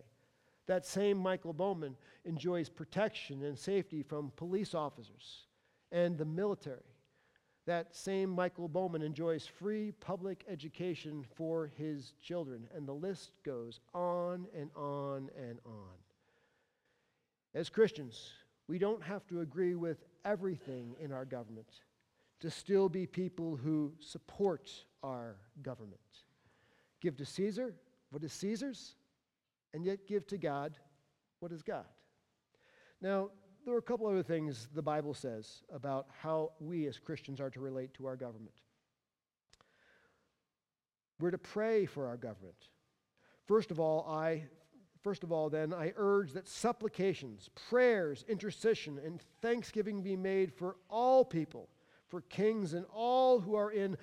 That 0.66 0.86
same 0.86 1.18
Michael 1.18 1.52
Bowman 1.52 1.96
enjoys 2.24 2.70
protection 2.70 3.44
and 3.44 3.58
safety 3.58 4.02
from 4.02 4.32
police 4.36 4.74
officers 4.74 5.48
and 5.92 6.16
the 6.16 6.24
military. 6.24 6.94
That 7.66 7.94
same 7.94 8.30
Michael 8.30 8.68
Bowman 8.68 9.02
enjoys 9.02 9.46
free 9.46 9.92
public 10.00 10.46
education 10.48 11.26
for 11.36 11.70
his 11.76 12.14
children, 12.24 12.66
and 12.74 12.88
the 12.88 12.94
list 12.94 13.32
goes 13.44 13.80
on 13.92 14.46
and 14.56 14.70
on 14.74 15.28
and 15.36 15.58
on. 15.66 15.98
As 17.54 17.68
Christians, 17.68 18.32
we 18.66 18.78
don't 18.78 19.02
have 19.02 19.26
to 19.26 19.42
agree 19.42 19.74
with 19.74 20.06
everything 20.24 20.96
in 20.98 21.12
our 21.12 21.26
government 21.26 21.68
to 22.40 22.50
still 22.50 22.88
be 22.88 23.06
people 23.06 23.56
who 23.56 23.92
support 24.00 24.70
our 25.02 25.36
government. 25.62 26.00
Give 27.00 27.16
to 27.16 27.24
Caesar 27.24 27.74
what 28.10 28.24
is 28.24 28.32
Caesar's, 28.32 28.94
and 29.74 29.84
yet 29.84 30.06
give 30.06 30.26
to 30.28 30.38
God 30.38 30.78
what 31.40 31.52
is 31.52 31.62
God. 31.62 31.84
Now, 33.00 33.30
there 33.64 33.74
are 33.74 33.78
a 33.78 33.82
couple 33.82 34.06
other 34.06 34.22
things 34.22 34.68
the 34.74 34.82
Bible 34.82 35.14
says 35.14 35.62
about 35.72 36.06
how 36.22 36.52
we 36.58 36.86
as 36.86 36.98
Christians 36.98 37.40
are 37.40 37.50
to 37.50 37.60
relate 37.60 37.92
to 37.94 38.06
our 38.06 38.16
government. 38.16 38.54
We're 41.20 41.32
to 41.32 41.38
pray 41.38 41.84
for 41.84 42.06
our 42.06 42.16
government. 42.16 42.68
First 43.46 43.70
of 43.70 43.80
all, 43.80 44.08
I 44.08 44.44
first 45.02 45.22
of 45.22 45.32
all 45.32 45.48
then 45.48 45.72
I 45.72 45.92
urge 45.96 46.32
that 46.32 46.48
supplications, 46.48 47.50
prayers, 47.68 48.24
intercession 48.28 48.98
and 49.04 49.20
thanksgiving 49.42 50.02
be 50.02 50.16
made 50.16 50.52
for 50.52 50.76
all 50.88 51.24
people 51.24 51.68
for 52.08 52.22
kings 52.22 52.74
and 52.74 52.86
all 52.92 53.40
who 53.40 53.54
are 53.54 53.70
in 53.70 53.96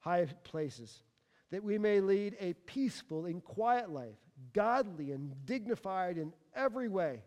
high 0.00 0.26
places, 0.44 1.02
that 1.50 1.64
we 1.64 1.78
may 1.78 2.00
lead 2.00 2.36
a 2.40 2.52
peaceful 2.66 3.26
and 3.26 3.42
quiet 3.42 3.90
life, 3.90 4.16
godly 4.52 5.12
and 5.12 5.34
dignified 5.46 6.18
in 6.18 6.32
every 6.54 6.88
way. 6.88 7.22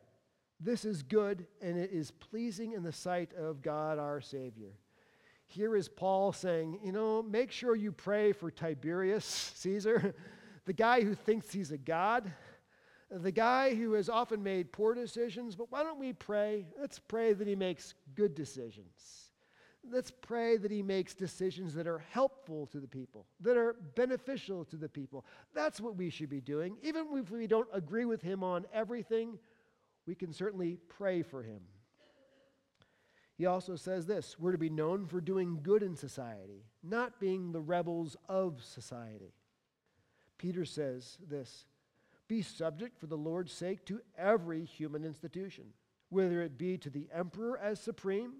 This 0.60 0.86
is 0.86 1.02
good 1.02 1.48
and 1.62 1.78
it 1.78 1.92
is 1.92 2.12
pleasing 2.12 2.74
in 2.74 2.84
the 2.84 2.92
sight 2.92 3.34
of 3.34 3.62
God 3.62 3.98
our 3.98 4.22
Savior. 4.22 4.74
Here 5.48 5.76
is 5.76 5.90
Paul 5.90 6.32
saying, 6.32 6.80
you 6.84 6.92
know, 6.92 7.22
make 7.22 7.52
sure 7.52 7.76
you 7.76 7.92
pray 7.92 8.32
for 8.32 8.52
Tiberius 8.52 9.52
Caesar, 9.56 10.16
the 10.66 10.74
guy 10.74 11.02
who 11.02 11.14
thinks 11.14 11.52
he's 11.52 11.72
a 11.72 11.78
god, 11.78 12.32
the 13.10 13.32
guy 13.32 13.76
who 13.76 13.94
has 13.94 14.08
often 14.08 14.42
made 14.42 14.72
poor 14.72 14.94
decisions, 14.94 15.56
but 15.56 15.70
why 15.70 15.84
don't 15.84 16.00
we 16.00 16.14
pray? 16.14 16.68
Let's 16.80 17.00
pray 17.00 17.34
that 17.34 17.48
he 17.48 17.56
makes 17.56 17.96
good 18.16 18.34
decisions 18.36 19.31
let's 19.90 20.12
pray 20.12 20.58
that 20.58 20.72
he 20.72 20.82
makes 20.82 21.14
decisions 21.14 21.74
that 21.74 21.88
are 21.88 22.04
helpful 22.12 22.68
to 22.68 22.80
the 22.80 22.88
people, 22.88 23.26
that 23.40 23.58
are 23.58 23.76
beneficial 23.96 24.66
to 24.66 24.76
the 24.76 24.90
people. 24.90 25.26
That's 25.54 25.80
what 25.80 25.96
we 25.96 26.10
should 26.10 26.30
be 26.30 26.42
doing. 26.42 26.78
Even 26.84 27.08
if 27.14 27.32
we 27.32 27.48
don't 27.48 27.68
agree 27.74 28.06
with 28.06 28.22
him 28.22 28.44
on 28.44 28.66
everything, 28.74 29.40
we 30.06 30.16
can 30.16 30.34
certainly 30.34 30.78
pray 30.88 31.22
for 31.22 31.44
him. 31.44 31.62
He 33.38 33.46
also 33.48 33.76
says 33.76 34.06
this 34.06 34.38
we're 34.40 34.52
to 34.52 34.58
be 34.58 34.70
known 34.70 35.08
for 35.08 35.20
doing 35.20 35.60
good 35.64 35.82
in 35.82 35.96
society, 35.96 36.64
not 36.84 37.20
being 37.20 37.52
the 37.52 37.62
rebels 37.62 38.16
of 38.30 38.64
society. 38.64 39.34
Peter 40.38 40.66
says 40.66 41.18
this 41.28 41.66
be 42.28 42.42
subject 42.42 42.98
for 42.98 43.08
the 43.08 43.18
Lord's 43.18 43.52
sake 43.52 43.86
to 43.86 44.00
every 44.18 44.64
human 44.64 45.04
institution, 45.04 45.66
whether 46.10 46.42
it 46.42 46.58
be 46.58 46.78
to 46.78 46.90
the 46.90 47.08
emperor 47.14 47.58
as 47.58 47.80
supreme 47.80 48.34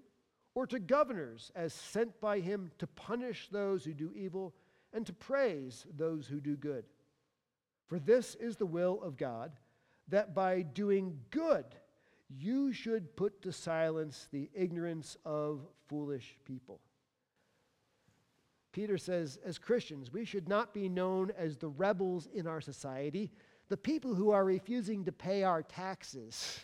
or 0.54 0.66
to 0.66 0.78
governors 0.78 1.50
as 1.54 1.72
sent 1.72 2.20
by 2.20 2.40
him 2.40 2.70
to 2.78 2.86
punish 2.86 3.48
those 3.50 3.84
who 3.84 3.94
do 3.94 4.12
evil 4.14 4.54
and 4.92 5.06
to 5.06 5.12
praise 5.12 5.86
those 5.96 6.26
who 6.26 6.40
do 6.40 6.56
good. 6.56 6.84
For 7.86 7.98
this 7.98 8.34
is 8.34 8.56
the 8.56 8.66
will 8.66 9.00
of 9.02 9.16
God, 9.16 9.52
that 10.08 10.34
by 10.34 10.62
doing 10.62 11.18
good 11.30 11.64
you 12.28 12.72
should 12.72 13.16
put 13.16 13.42
to 13.42 13.52
silence 13.52 14.28
the 14.30 14.50
ignorance 14.54 15.16
of 15.24 15.60
foolish 15.88 16.36
people. 16.44 16.80
Peter 18.72 18.96
says, 18.96 19.38
as 19.44 19.58
Christians, 19.58 20.10
we 20.10 20.24
should 20.24 20.48
not 20.48 20.72
be 20.72 20.88
known 20.88 21.30
as 21.36 21.58
the 21.58 21.68
rebels 21.68 22.26
in 22.32 22.46
our 22.46 22.60
society, 22.60 23.30
the 23.68 23.76
people 23.76 24.14
who 24.14 24.30
are 24.30 24.44
refusing 24.44 25.04
to 25.04 25.12
pay 25.12 25.42
our 25.42 25.62
taxes 25.62 26.60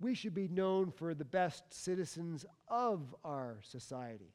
we 0.00 0.14
should 0.14 0.34
be 0.34 0.48
known 0.48 0.90
for 0.90 1.14
the 1.14 1.24
best 1.24 1.72
citizens 1.72 2.44
of 2.68 3.14
our 3.24 3.58
society, 3.62 4.34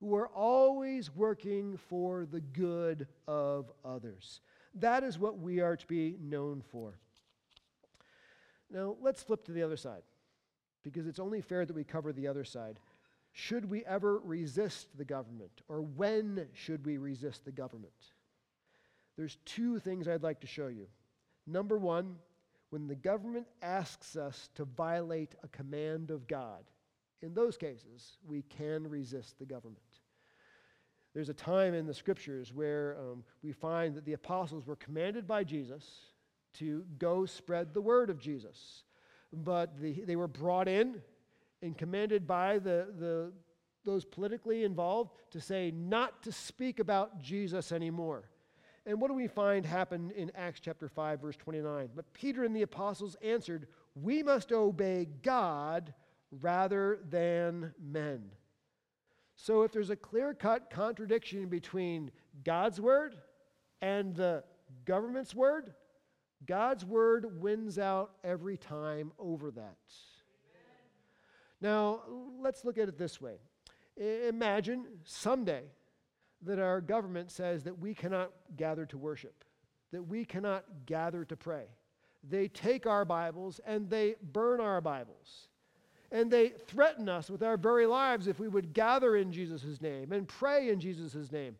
who 0.00 0.14
are 0.14 0.28
always 0.28 1.14
working 1.14 1.76
for 1.76 2.24
the 2.24 2.40
good 2.40 3.06
of 3.26 3.70
others. 3.84 4.40
That 4.74 5.02
is 5.02 5.18
what 5.18 5.38
we 5.38 5.60
are 5.60 5.76
to 5.76 5.86
be 5.86 6.16
known 6.20 6.62
for. 6.70 6.98
Now, 8.70 8.96
let's 9.00 9.22
flip 9.22 9.44
to 9.46 9.52
the 9.52 9.62
other 9.62 9.76
side, 9.76 10.02
because 10.84 11.06
it's 11.06 11.18
only 11.18 11.40
fair 11.40 11.66
that 11.66 11.74
we 11.74 11.84
cover 11.84 12.12
the 12.12 12.28
other 12.28 12.44
side. 12.44 12.78
Should 13.32 13.68
we 13.68 13.84
ever 13.84 14.18
resist 14.18 14.96
the 14.96 15.04
government, 15.04 15.62
or 15.68 15.82
when 15.82 16.46
should 16.54 16.86
we 16.86 16.98
resist 16.98 17.44
the 17.44 17.52
government? 17.52 17.92
There's 19.16 19.38
two 19.44 19.78
things 19.80 20.08
I'd 20.08 20.22
like 20.22 20.40
to 20.40 20.46
show 20.46 20.68
you. 20.68 20.86
Number 21.46 21.76
one, 21.78 22.16
when 22.70 22.86
the 22.86 22.94
government 22.94 23.46
asks 23.62 24.16
us 24.16 24.48
to 24.54 24.64
violate 24.64 25.34
a 25.42 25.48
command 25.48 26.10
of 26.10 26.26
God, 26.26 26.64
in 27.22 27.34
those 27.34 27.56
cases, 27.56 28.16
we 28.26 28.42
can 28.42 28.88
resist 28.88 29.38
the 29.38 29.44
government. 29.44 29.82
There's 31.12 31.28
a 31.28 31.34
time 31.34 31.74
in 31.74 31.86
the 31.86 31.94
scriptures 31.94 32.52
where 32.52 32.96
um, 32.98 33.24
we 33.42 33.52
find 33.52 33.94
that 33.96 34.04
the 34.04 34.12
apostles 34.12 34.66
were 34.66 34.76
commanded 34.76 35.26
by 35.26 35.42
Jesus 35.42 35.84
to 36.54 36.84
go 36.98 37.26
spread 37.26 37.74
the 37.74 37.80
word 37.80 38.10
of 38.10 38.18
Jesus. 38.18 38.84
But 39.32 39.80
the, 39.80 40.04
they 40.04 40.16
were 40.16 40.28
brought 40.28 40.68
in 40.68 41.00
and 41.62 41.76
commanded 41.76 42.26
by 42.26 42.58
the, 42.58 42.86
the, 42.98 43.32
those 43.84 44.04
politically 44.04 44.64
involved 44.64 45.12
to 45.32 45.40
say 45.40 45.72
not 45.72 46.22
to 46.22 46.32
speak 46.32 46.78
about 46.78 47.20
Jesus 47.20 47.72
anymore. 47.72 48.30
And 48.86 49.00
what 49.00 49.08
do 49.08 49.14
we 49.14 49.26
find 49.26 49.66
happen 49.66 50.10
in 50.12 50.32
Acts 50.34 50.60
chapter 50.60 50.88
5, 50.88 51.20
verse 51.20 51.36
29? 51.36 51.90
But 51.94 52.12
Peter 52.14 52.44
and 52.44 52.56
the 52.56 52.62
apostles 52.62 53.16
answered, 53.22 53.66
We 53.94 54.22
must 54.22 54.52
obey 54.52 55.06
God 55.22 55.92
rather 56.40 57.00
than 57.08 57.74
men. 57.78 58.30
So 59.36 59.62
if 59.62 59.72
there's 59.72 59.90
a 59.90 59.96
clear 59.96 60.34
cut 60.34 60.70
contradiction 60.70 61.48
between 61.48 62.10
God's 62.44 62.80
word 62.80 63.16
and 63.80 64.14
the 64.14 64.44
government's 64.84 65.34
word, 65.34 65.74
God's 66.46 66.84
word 66.84 67.40
wins 67.40 67.78
out 67.78 68.12
every 68.24 68.56
time 68.56 69.12
over 69.18 69.50
that. 69.50 69.76
Now, 71.60 72.00
let's 72.40 72.64
look 72.64 72.78
at 72.78 72.88
it 72.88 72.96
this 72.96 73.20
way. 73.20 73.36
Imagine 73.96 74.86
someday 75.04 75.64
that 76.42 76.58
our 76.58 76.80
government 76.80 77.30
says 77.30 77.64
that 77.64 77.78
we 77.78 77.94
cannot 77.94 78.32
gather 78.56 78.86
to 78.86 78.98
worship, 78.98 79.44
that 79.92 80.02
we 80.02 80.24
cannot 80.24 80.64
gather 80.86 81.24
to 81.24 81.36
pray. 81.36 81.64
They 82.28 82.48
take 82.48 82.86
our 82.86 83.04
Bibles 83.04 83.60
and 83.66 83.88
they 83.88 84.16
burn 84.32 84.60
our 84.60 84.80
Bibles. 84.80 85.48
And 86.12 86.30
they 86.30 86.48
threaten 86.48 87.08
us 87.08 87.30
with 87.30 87.42
our 87.42 87.56
very 87.56 87.86
lives 87.86 88.26
if 88.26 88.40
we 88.40 88.48
would 88.48 88.72
gather 88.72 89.16
in 89.16 89.32
Jesus' 89.32 89.80
name 89.80 90.12
and 90.12 90.26
pray 90.26 90.70
in 90.70 90.80
Jesus' 90.80 91.30
name. 91.30 91.56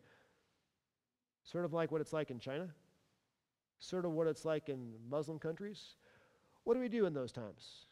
Sort 1.45 1.65
of 1.65 1.73
like 1.73 1.93
what 1.93 2.01
it's 2.01 2.13
like 2.13 2.31
in 2.31 2.39
China, 2.39 2.69
sort 3.79 4.05
of 4.05 4.13
what 4.13 4.27
it's 4.27 4.45
like 4.45 4.69
in 4.69 4.93
Muslim 5.09 5.39
countries. 5.39 5.95
What 6.65 6.75
do 6.75 6.81
we 6.81 6.89
do 6.89 7.07
in 7.07 7.15
those 7.15 7.33
times? 7.33 7.87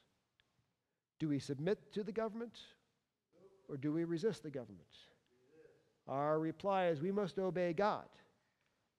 Do 1.18 1.28
we 1.28 1.39
submit 1.39 1.93
to 1.93 2.03
the 2.03 2.12
government 2.12 2.59
or 3.68 3.76
do 3.76 3.93
we 3.93 4.05
resist 4.05 4.43
the 4.43 4.51
government? 4.51 4.86
Our 6.09 6.39
reply 6.39 6.87
is 6.87 7.01
we 7.01 7.13
must 7.13 7.39
obey 7.39 7.73
God 7.73 8.07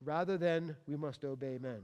rather 0.03 0.37
than 0.37 0.75
we 0.87 0.95
must 0.95 1.23
obey 1.23 1.57
men. 1.59 1.81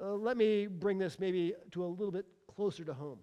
Uh, 0.00 0.14
let 0.14 0.36
me 0.36 0.66
bring 0.66 0.98
this 0.98 1.18
maybe 1.18 1.54
to 1.72 1.84
a 1.84 1.86
little 1.86 2.12
bit 2.12 2.26
closer 2.54 2.84
to 2.84 2.94
home. 2.94 3.18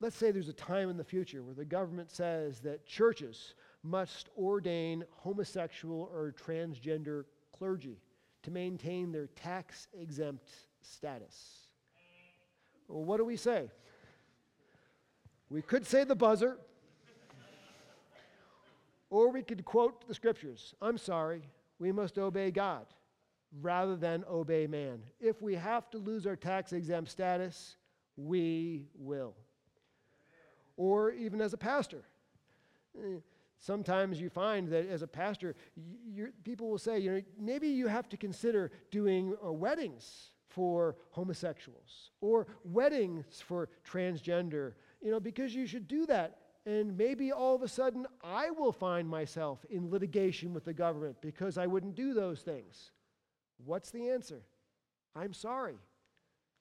Let's 0.00 0.16
say 0.16 0.30
there's 0.30 0.48
a 0.48 0.54
time 0.54 0.88
in 0.88 0.96
the 0.96 1.04
future 1.04 1.42
where 1.42 1.54
the 1.54 1.64
government 1.64 2.10
says 2.10 2.60
that 2.60 2.86
churches 2.86 3.54
must 3.82 4.28
ordain 4.36 5.04
homosexual 5.10 6.10
or 6.12 6.32
transgender 6.32 7.24
clergy 7.56 7.98
to 8.42 8.50
maintain 8.50 9.12
their 9.12 9.26
tax 9.28 9.88
exempt 9.98 10.50
status. 10.82 11.66
Well, 12.88 13.04
what 13.04 13.18
do 13.18 13.24
we 13.24 13.36
say? 13.36 13.70
We 15.50 15.62
could 15.62 15.86
say 15.86 16.04
the 16.04 16.16
buzzer, 16.16 16.58
or 19.10 19.30
we 19.30 19.42
could 19.42 19.64
quote 19.64 20.06
the 20.06 20.14
scriptures 20.14 20.74
I'm 20.80 20.96
sorry, 20.96 21.42
we 21.78 21.92
must 21.92 22.18
obey 22.18 22.50
God 22.50 22.86
rather 23.60 23.96
than 23.96 24.24
obey 24.30 24.66
man. 24.66 25.02
If 25.20 25.42
we 25.42 25.56
have 25.56 25.90
to 25.90 25.98
lose 25.98 26.26
our 26.26 26.36
tax 26.36 26.72
exempt 26.72 27.10
status, 27.10 27.76
we 28.16 28.86
will. 28.94 29.34
Or 30.76 31.10
even 31.10 31.40
as 31.40 31.52
a 31.52 31.58
pastor. 31.58 32.04
Eh, 32.96 33.18
sometimes 33.58 34.20
you 34.20 34.30
find 34.30 34.68
that 34.68 34.88
as 34.88 35.02
a 35.02 35.06
pastor, 35.06 35.56
people 36.44 36.70
will 36.70 36.78
say, 36.78 36.98
you 36.98 37.10
know, 37.10 37.22
maybe 37.38 37.68
you 37.68 37.88
have 37.88 38.08
to 38.10 38.16
consider 38.16 38.70
doing 38.90 39.34
uh, 39.44 39.52
weddings 39.52 40.30
for 40.48 40.96
homosexuals 41.10 42.10
or 42.20 42.46
weddings 42.64 43.40
for 43.40 43.68
transgender, 43.88 44.72
you 45.00 45.10
know, 45.10 45.20
because 45.20 45.54
you 45.54 45.66
should 45.66 45.86
do 45.86 46.06
that 46.06 46.38
and 46.66 46.96
maybe 46.96 47.32
all 47.32 47.54
of 47.54 47.62
a 47.62 47.68
sudden 47.68 48.06
I 48.22 48.50
will 48.50 48.72
find 48.72 49.08
myself 49.08 49.64
in 49.70 49.90
litigation 49.90 50.52
with 50.52 50.64
the 50.64 50.74
government 50.74 51.16
because 51.20 51.58
I 51.58 51.66
wouldn't 51.66 51.94
do 51.94 52.14
those 52.14 52.40
things. 52.40 52.90
What's 53.64 53.90
the 53.90 54.10
answer? 54.10 54.42
I'm 55.14 55.32
sorry. 55.32 55.76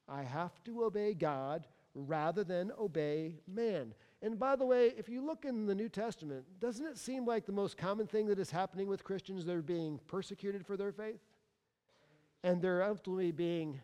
I 0.07 0.23
have 0.23 0.63
to 0.63 0.83
obey 0.83 1.13
God 1.13 1.67
rather 1.93 2.43
than 2.43 2.71
obey 2.79 3.35
man. 3.47 3.93
And 4.21 4.37
by 4.37 4.55
the 4.55 4.65
way, 4.65 4.93
if 4.97 5.07
you 5.07 5.25
look 5.25 5.45
in 5.45 5.65
the 5.65 5.75
New 5.75 5.89
Testament, 5.89 6.45
doesn't 6.59 6.85
it 6.85 6.97
seem 6.97 7.25
like 7.25 7.45
the 7.45 7.51
most 7.51 7.77
common 7.77 8.07
thing 8.07 8.27
that 8.27 8.39
is 8.39 8.51
happening 8.51 8.87
with 8.87 9.03
Christians? 9.03 9.45
They're 9.45 9.61
being 9.61 9.99
persecuted 10.07 10.65
for 10.65 10.75
their 10.75 10.91
faith, 10.91 11.21
and 12.43 12.61
they're 12.61 12.83
ultimately 12.83 13.31
being 13.31 13.79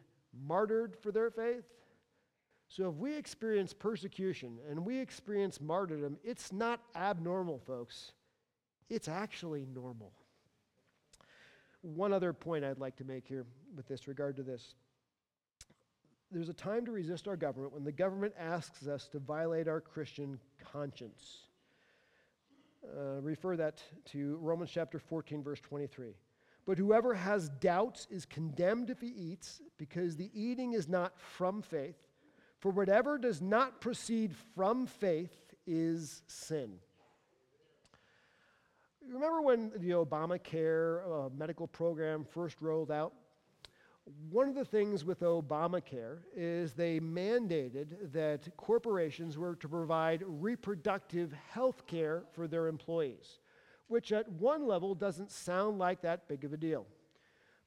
martyred 0.46 0.98
for 0.98 1.12
their 1.12 1.30
faith. 1.30 1.64
So 2.76 2.90
if 2.90 2.96
we 2.96 3.16
experience 3.16 3.72
persecution 3.72 4.58
and 4.70 4.86
we 4.86 5.00
experience 5.00 5.62
martyrdom, 5.62 6.18
it's 6.26 6.52
not 6.52 6.82
abnormal, 6.94 7.62
folks. 7.66 8.12
It's 8.90 9.08
actually 9.08 9.66
normal. 9.74 10.12
One 11.84 12.12
other 12.12 12.34
point 12.34 12.66
I'd 12.66 12.80
like 12.80 12.98
to 12.98 13.06
make 13.06 13.26
here 13.26 13.46
with 13.78 13.88
this 13.88 14.10
regard 14.10 14.36
to 14.36 14.44
this. 14.44 14.74
There's 16.32 16.50
a 16.50 16.54
time 16.54 16.86
to 16.88 16.92
resist 16.92 17.30
our 17.30 17.38
government 17.38 17.72
when 17.72 17.86
the 17.86 17.94
government 17.94 18.34
asks 18.38 18.86
us 18.88 19.08
to 19.14 19.20
violate 19.20 19.70
our 19.70 19.80
Christian 19.80 20.38
conscience. 20.74 21.44
Uh, 22.86 23.22
refer 23.22 23.56
that 23.56 23.82
to 24.12 24.36
Romans 24.42 24.70
chapter 24.70 25.00
14, 25.00 25.42
verse 25.42 25.62
23. 25.62 26.10
But 26.66 26.78
whoever 26.78 27.14
has 27.14 27.48
doubts 27.62 28.06
is 28.10 28.26
condemned 28.26 28.90
if 28.90 29.00
he 29.00 29.08
eats, 29.08 29.62
because 29.78 30.18
the 30.18 30.30
eating 30.34 30.74
is 30.74 30.90
not 30.90 31.18
from 31.18 31.62
faith. 31.62 32.05
For 32.66 32.72
whatever 32.72 33.20
does 33.20 33.44
not 33.44 33.80
proceed 33.80 34.34
from 34.56 34.88
faith 34.88 35.54
is 35.68 36.24
sin. 36.26 36.80
Remember 39.08 39.44
when 39.44 39.72
the 39.76 39.92
Obamacare 39.92 41.28
uh, 41.28 41.30
medical 41.38 41.68
program 41.68 42.26
first 42.26 42.60
rolled 42.62 42.90
out? 42.90 43.14
One 44.32 44.50
of 44.50 44.56
the 44.56 44.66
things 44.66 45.06
with 45.06 45.20
Obamacare 45.20 46.22
is 46.36 46.74
they 46.74 47.00
mandated 47.00 48.12
that 48.14 48.58
corporations 48.58 49.38
were 49.38 49.56
to 49.58 49.70
provide 49.70 50.24
reproductive 50.26 51.34
health 51.52 51.86
care 51.86 52.24
for 52.34 52.48
their 52.48 52.66
employees, 52.66 53.42
which 53.90 54.12
at 54.12 54.28
one 54.28 54.66
level 54.66 54.96
doesn't 54.96 55.30
sound 55.30 55.78
like 55.78 56.02
that 56.02 56.28
big 56.28 56.44
of 56.44 56.52
a 56.52 56.58
deal. 56.58 56.88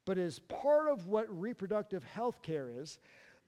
But 0.05 0.19
as 0.19 0.41
part 0.41 0.89
of 0.89 1.07
what 1.07 1.27
reproductive 1.29 2.03
health 2.03 2.43
care 2.43 2.69
is, 2.69 2.99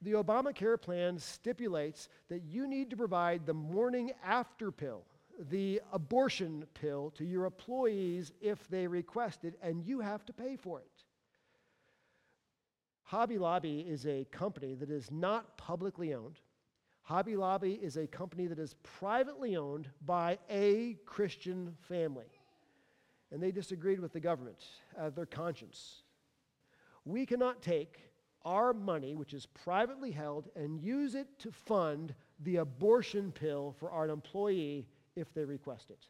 the 0.03 0.13
Obamacare 0.13 0.81
plan 0.81 1.19
stipulates 1.19 2.09
that 2.29 2.43
you 2.43 2.67
need 2.67 2.91
to 2.91 2.97
provide 2.97 3.45
the 3.45 3.55
morning 3.55 4.13
after 4.25 4.71
pill, 4.71 5.03
the 5.51 5.81
abortion 5.93 6.65
pill, 6.75 7.13
to 7.17 7.25
your 7.25 7.45
employees 7.45 8.33
if 8.41 8.69
they 8.69 8.87
request 8.87 9.45
it, 9.45 9.59
and 9.63 9.85
you 9.85 10.01
have 10.01 10.25
to 10.27 10.33
pay 10.33 10.57
for 10.57 10.81
it. 10.81 11.05
Hobby 13.03 13.39
Lobby 13.39 13.81
is 13.81 14.07
a 14.07 14.25
company 14.31 14.75
that 14.75 14.91
is 14.91 15.11
not 15.11 15.59
publicly 15.59 16.15
owned. 16.15 16.39
Hobby 17.03 17.37
Lobby 17.37 17.73
is 17.73 17.97
a 17.97 18.07
company 18.07 18.47
that 18.47 18.59
is 18.59 18.77
privately 18.85 19.57
owned 19.57 19.89
by 20.07 20.39
a 20.49 20.97
Christian 21.05 21.75
family. 21.81 22.31
And 23.33 23.43
they 23.43 23.51
disagreed 23.51 24.01
with 24.01 24.13
the 24.13 24.21
government 24.21 24.65
of 24.97 25.15
their 25.15 25.27
conscience. 25.27 26.03
We 27.05 27.27
cannot 27.27 27.63
take 27.63 28.10
our 28.45 28.73
money, 28.73 29.15
which 29.15 29.35
is 29.35 29.47
privately 29.47 30.11
held, 30.11 30.49
and 30.57 30.81
use 30.81 31.15
it 31.15 31.27
to 31.41 31.51
fund 31.51 32.15
the 32.41 32.57
abortion 32.57 33.33
pill 33.33 33.75
for 33.79 33.91
our 33.91 34.09
employee 34.09 34.87
if 35.17 35.33
they 35.35 35.45
request 35.45 35.91
it. 35.91 36.07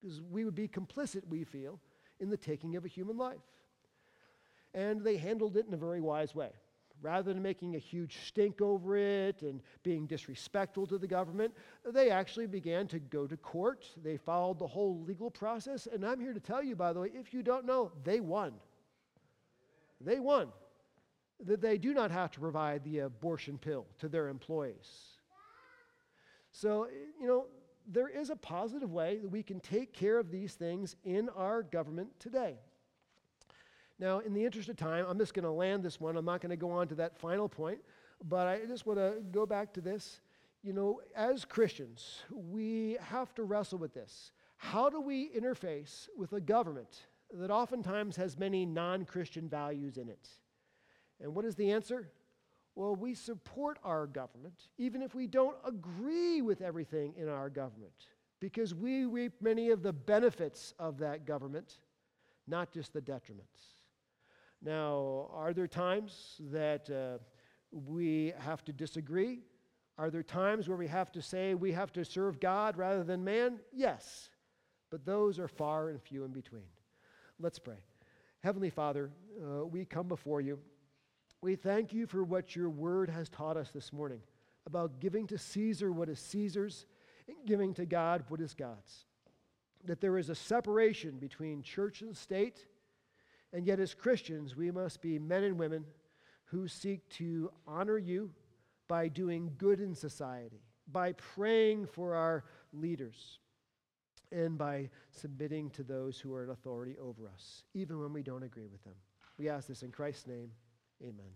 Because 0.00 0.20
we 0.20 0.44
would 0.44 0.54
be 0.54 0.68
complicit, 0.68 1.26
we 1.28 1.44
feel, 1.44 1.80
in 2.20 2.28
the 2.30 2.36
taking 2.36 2.76
of 2.76 2.84
a 2.84 2.88
human 2.88 3.16
life. 3.16 3.38
And 4.74 5.02
they 5.02 5.16
handled 5.16 5.56
it 5.56 5.66
in 5.66 5.74
a 5.74 5.78
very 5.78 6.00
wise 6.00 6.34
way. 6.34 6.50
Rather 7.00 7.32
than 7.32 7.42
making 7.42 7.76
a 7.76 7.78
huge 7.78 8.18
stink 8.26 8.60
over 8.60 8.96
it 8.96 9.42
and 9.42 9.60
being 9.84 10.06
disrespectful 10.06 10.84
to 10.88 10.98
the 10.98 11.06
government, 11.06 11.54
they 11.86 12.10
actually 12.10 12.46
began 12.46 12.88
to 12.88 12.98
go 12.98 13.26
to 13.26 13.36
court. 13.36 13.86
They 14.02 14.16
followed 14.16 14.58
the 14.58 14.66
whole 14.66 15.00
legal 15.04 15.30
process. 15.30 15.86
And 15.86 16.04
I'm 16.04 16.20
here 16.20 16.32
to 16.32 16.40
tell 16.40 16.62
you, 16.62 16.74
by 16.74 16.92
the 16.92 17.00
way, 17.00 17.10
if 17.14 17.32
you 17.32 17.42
don't 17.42 17.64
know, 17.64 17.92
they 18.02 18.18
won. 18.18 18.54
They 20.00 20.18
won. 20.18 20.48
That 21.44 21.60
they 21.60 21.78
do 21.78 21.94
not 21.94 22.10
have 22.10 22.30
to 22.32 22.40
provide 22.40 22.84
the 22.84 23.00
abortion 23.00 23.58
pill 23.58 23.86
to 23.98 24.08
their 24.08 24.28
employees. 24.28 25.18
So, 26.50 26.88
you 27.20 27.26
know, 27.26 27.46
there 27.86 28.08
is 28.08 28.30
a 28.30 28.36
positive 28.36 28.90
way 28.90 29.18
that 29.18 29.28
we 29.28 29.42
can 29.42 29.60
take 29.60 29.92
care 29.92 30.18
of 30.18 30.30
these 30.30 30.54
things 30.54 30.96
in 31.04 31.28
our 31.30 31.62
government 31.62 32.10
today. 32.18 32.56
Now, 33.98 34.20
in 34.20 34.34
the 34.34 34.44
interest 34.44 34.68
of 34.68 34.76
time, 34.76 35.04
I'm 35.08 35.18
just 35.18 35.34
going 35.34 35.44
to 35.44 35.50
land 35.50 35.82
this 35.82 36.00
one. 36.00 36.16
I'm 36.16 36.24
not 36.24 36.40
going 36.40 36.50
to 36.50 36.56
go 36.56 36.70
on 36.70 36.86
to 36.88 36.94
that 36.96 37.18
final 37.18 37.48
point, 37.48 37.78
but 38.28 38.46
I 38.46 38.60
just 38.66 38.86
want 38.86 38.98
to 38.98 39.16
go 39.32 39.46
back 39.46 39.72
to 39.74 39.80
this. 39.80 40.20
You 40.62 40.72
know, 40.72 41.00
as 41.16 41.44
Christians, 41.44 42.22
we 42.30 42.96
have 43.00 43.34
to 43.36 43.44
wrestle 43.44 43.78
with 43.78 43.94
this. 43.94 44.32
How 44.56 44.90
do 44.90 45.00
we 45.00 45.30
interface 45.30 46.08
with 46.16 46.32
a 46.32 46.40
government 46.40 47.06
that 47.32 47.50
oftentimes 47.50 48.16
has 48.16 48.38
many 48.38 48.66
non 48.66 49.04
Christian 49.04 49.48
values 49.48 49.96
in 49.98 50.08
it? 50.08 50.28
And 51.20 51.34
what 51.34 51.44
is 51.44 51.54
the 51.54 51.70
answer? 51.72 52.10
Well, 52.74 52.94
we 52.94 53.14
support 53.14 53.78
our 53.82 54.06
government, 54.06 54.54
even 54.78 55.02
if 55.02 55.14
we 55.14 55.26
don't 55.26 55.56
agree 55.64 56.42
with 56.42 56.62
everything 56.62 57.14
in 57.16 57.28
our 57.28 57.50
government, 57.50 57.92
because 58.40 58.72
we 58.72 59.04
reap 59.04 59.32
many 59.40 59.70
of 59.70 59.82
the 59.82 59.92
benefits 59.92 60.74
of 60.78 60.98
that 60.98 61.26
government, 61.26 61.78
not 62.46 62.70
just 62.70 62.92
the 62.92 63.00
detriments. 63.00 63.82
Now, 64.62 65.28
are 65.32 65.52
there 65.52 65.66
times 65.66 66.36
that 66.52 66.88
uh, 66.90 67.18
we 67.72 68.32
have 68.38 68.64
to 68.66 68.72
disagree? 68.72 69.40
Are 69.98 70.10
there 70.10 70.22
times 70.22 70.68
where 70.68 70.76
we 70.78 70.86
have 70.86 71.10
to 71.12 71.22
say 71.22 71.54
we 71.54 71.72
have 71.72 71.92
to 71.94 72.04
serve 72.04 72.38
God 72.38 72.76
rather 72.76 73.02
than 73.02 73.24
man? 73.24 73.58
Yes. 73.72 74.30
But 74.90 75.04
those 75.04 75.38
are 75.38 75.48
far 75.48 75.90
and 75.90 76.00
few 76.00 76.24
in 76.24 76.30
between. 76.30 76.62
Let's 77.40 77.58
pray. 77.58 77.76
Heavenly 78.42 78.70
Father, 78.70 79.10
uh, 79.42 79.66
we 79.66 79.84
come 79.84 80.06
before 80.06 80.40
you. 80.40 80.58
We 81.40 81.56
thank 81.56 81.92
you 81.92 82.06
for 82.06 82.24
what 82.24 82.56
your 82.56 82.70
word 82.70 83.10
has 83.10 83.28
taught 83.28 83.56
us 83.56 83.70
this 83.70 83.92
morning 83.92 84.20
about 84.66 85.00
giving 85.00 85.26
to 85.28 85.38
Caesar 85.38 85.92
what 85.92 86.08
is 86.08 86.18
Caesar's 86.18 86.86
and 87.28 87.36
giving 87.46 87.74
to 87.74 87.86
God 87.86 88.24
what 88.28 88.40
is 88.40 88.54
God's. 88.54 89.04
That 89.84 90.00
there 90.00 90.18
is 90.18 90.30
a 90.30 90.34
separation 90.34 91.18
between 91.18 91.62
church 91.62 92.02
and 92.02 92.16
state 92.16 92.64
and 93.52 93.66
yet, 93.66 93.80
as 93.80 93.94
Christians, 93.94 94.56
we 94.56 94.70
must 94.70 95.00
be 95.00 95.18
men 95.18 95.44
and 95.44 95.58
women 95.58 95.84
who 96.44 96.68
seek 96.68 97.08
to 97.10 97.50
honor 97.66 97.98
you 97.98 98.30
by 98.88 99.08
doing 99.08 99.52
good 99.58 99.80
in 99.80 99.94
society, 99.94 100.62
by 100.90 101.12
praying 101.12 101.86
for 101.86 102.14
our 102.14 102.44
leaders, 102.72 103.38
and 104.30 104.58
by 104.58 104.90
submitting 105.10 105.70
to 105.70 105.82
those 105.82 106.18
who 106.18 106.34
are 106.34 106.44
in 106.44 106.50
authority 106.50 106.96
over 107.00 107.28
us, 107.28 107.62
even 107.74 108.00
when 108.00 108.12
we 108.12 108.22
don't 108.22 108.42
agree 108.42 108.66
with 108.66 108.82
them. 108.84 108.94
We 109.38 109.48
ask 109.48 109.68
this 109.68 109.82
in 109.82 109.90
Christ's 109.90 110.26
name. 110.26 110.50
Amen. 111.02 111.32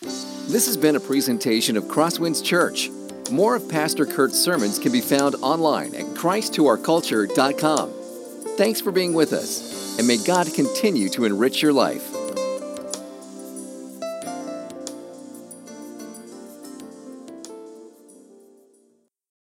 This 0.00 0.66
has 0.66 0.76
been 0.76 0.96
a 0.96 1.00
presentation 1.00 1.76
of 1.76 1.84
Crosswinds 1.84 2.44
Church. 2.44 2.90
More 3.30 3.56
of 3.56 3.68
Pastor 3.68 4.06
Kurt's 4.06 4.38
sermons 4.38 4.78
can 4.78 4.92
be 4.92 5.00
found 5.00 5.34
online 5.36 5.94
at 5.94 6.06
christtoourculture.com. 6.16 7.92
Thanks 8.56 8.80
for 8.80 8.92
being 8.92 9.14
with 9.14 9.32
us 9.32 9.98
and 9.98 10.06
may 10.06 10.16
God 10.16 10.52
continue 10.54 11.08
to 11.10 11.24
enrich 11.24 11.60
your 11.60 11.72
life. 11.72 12.19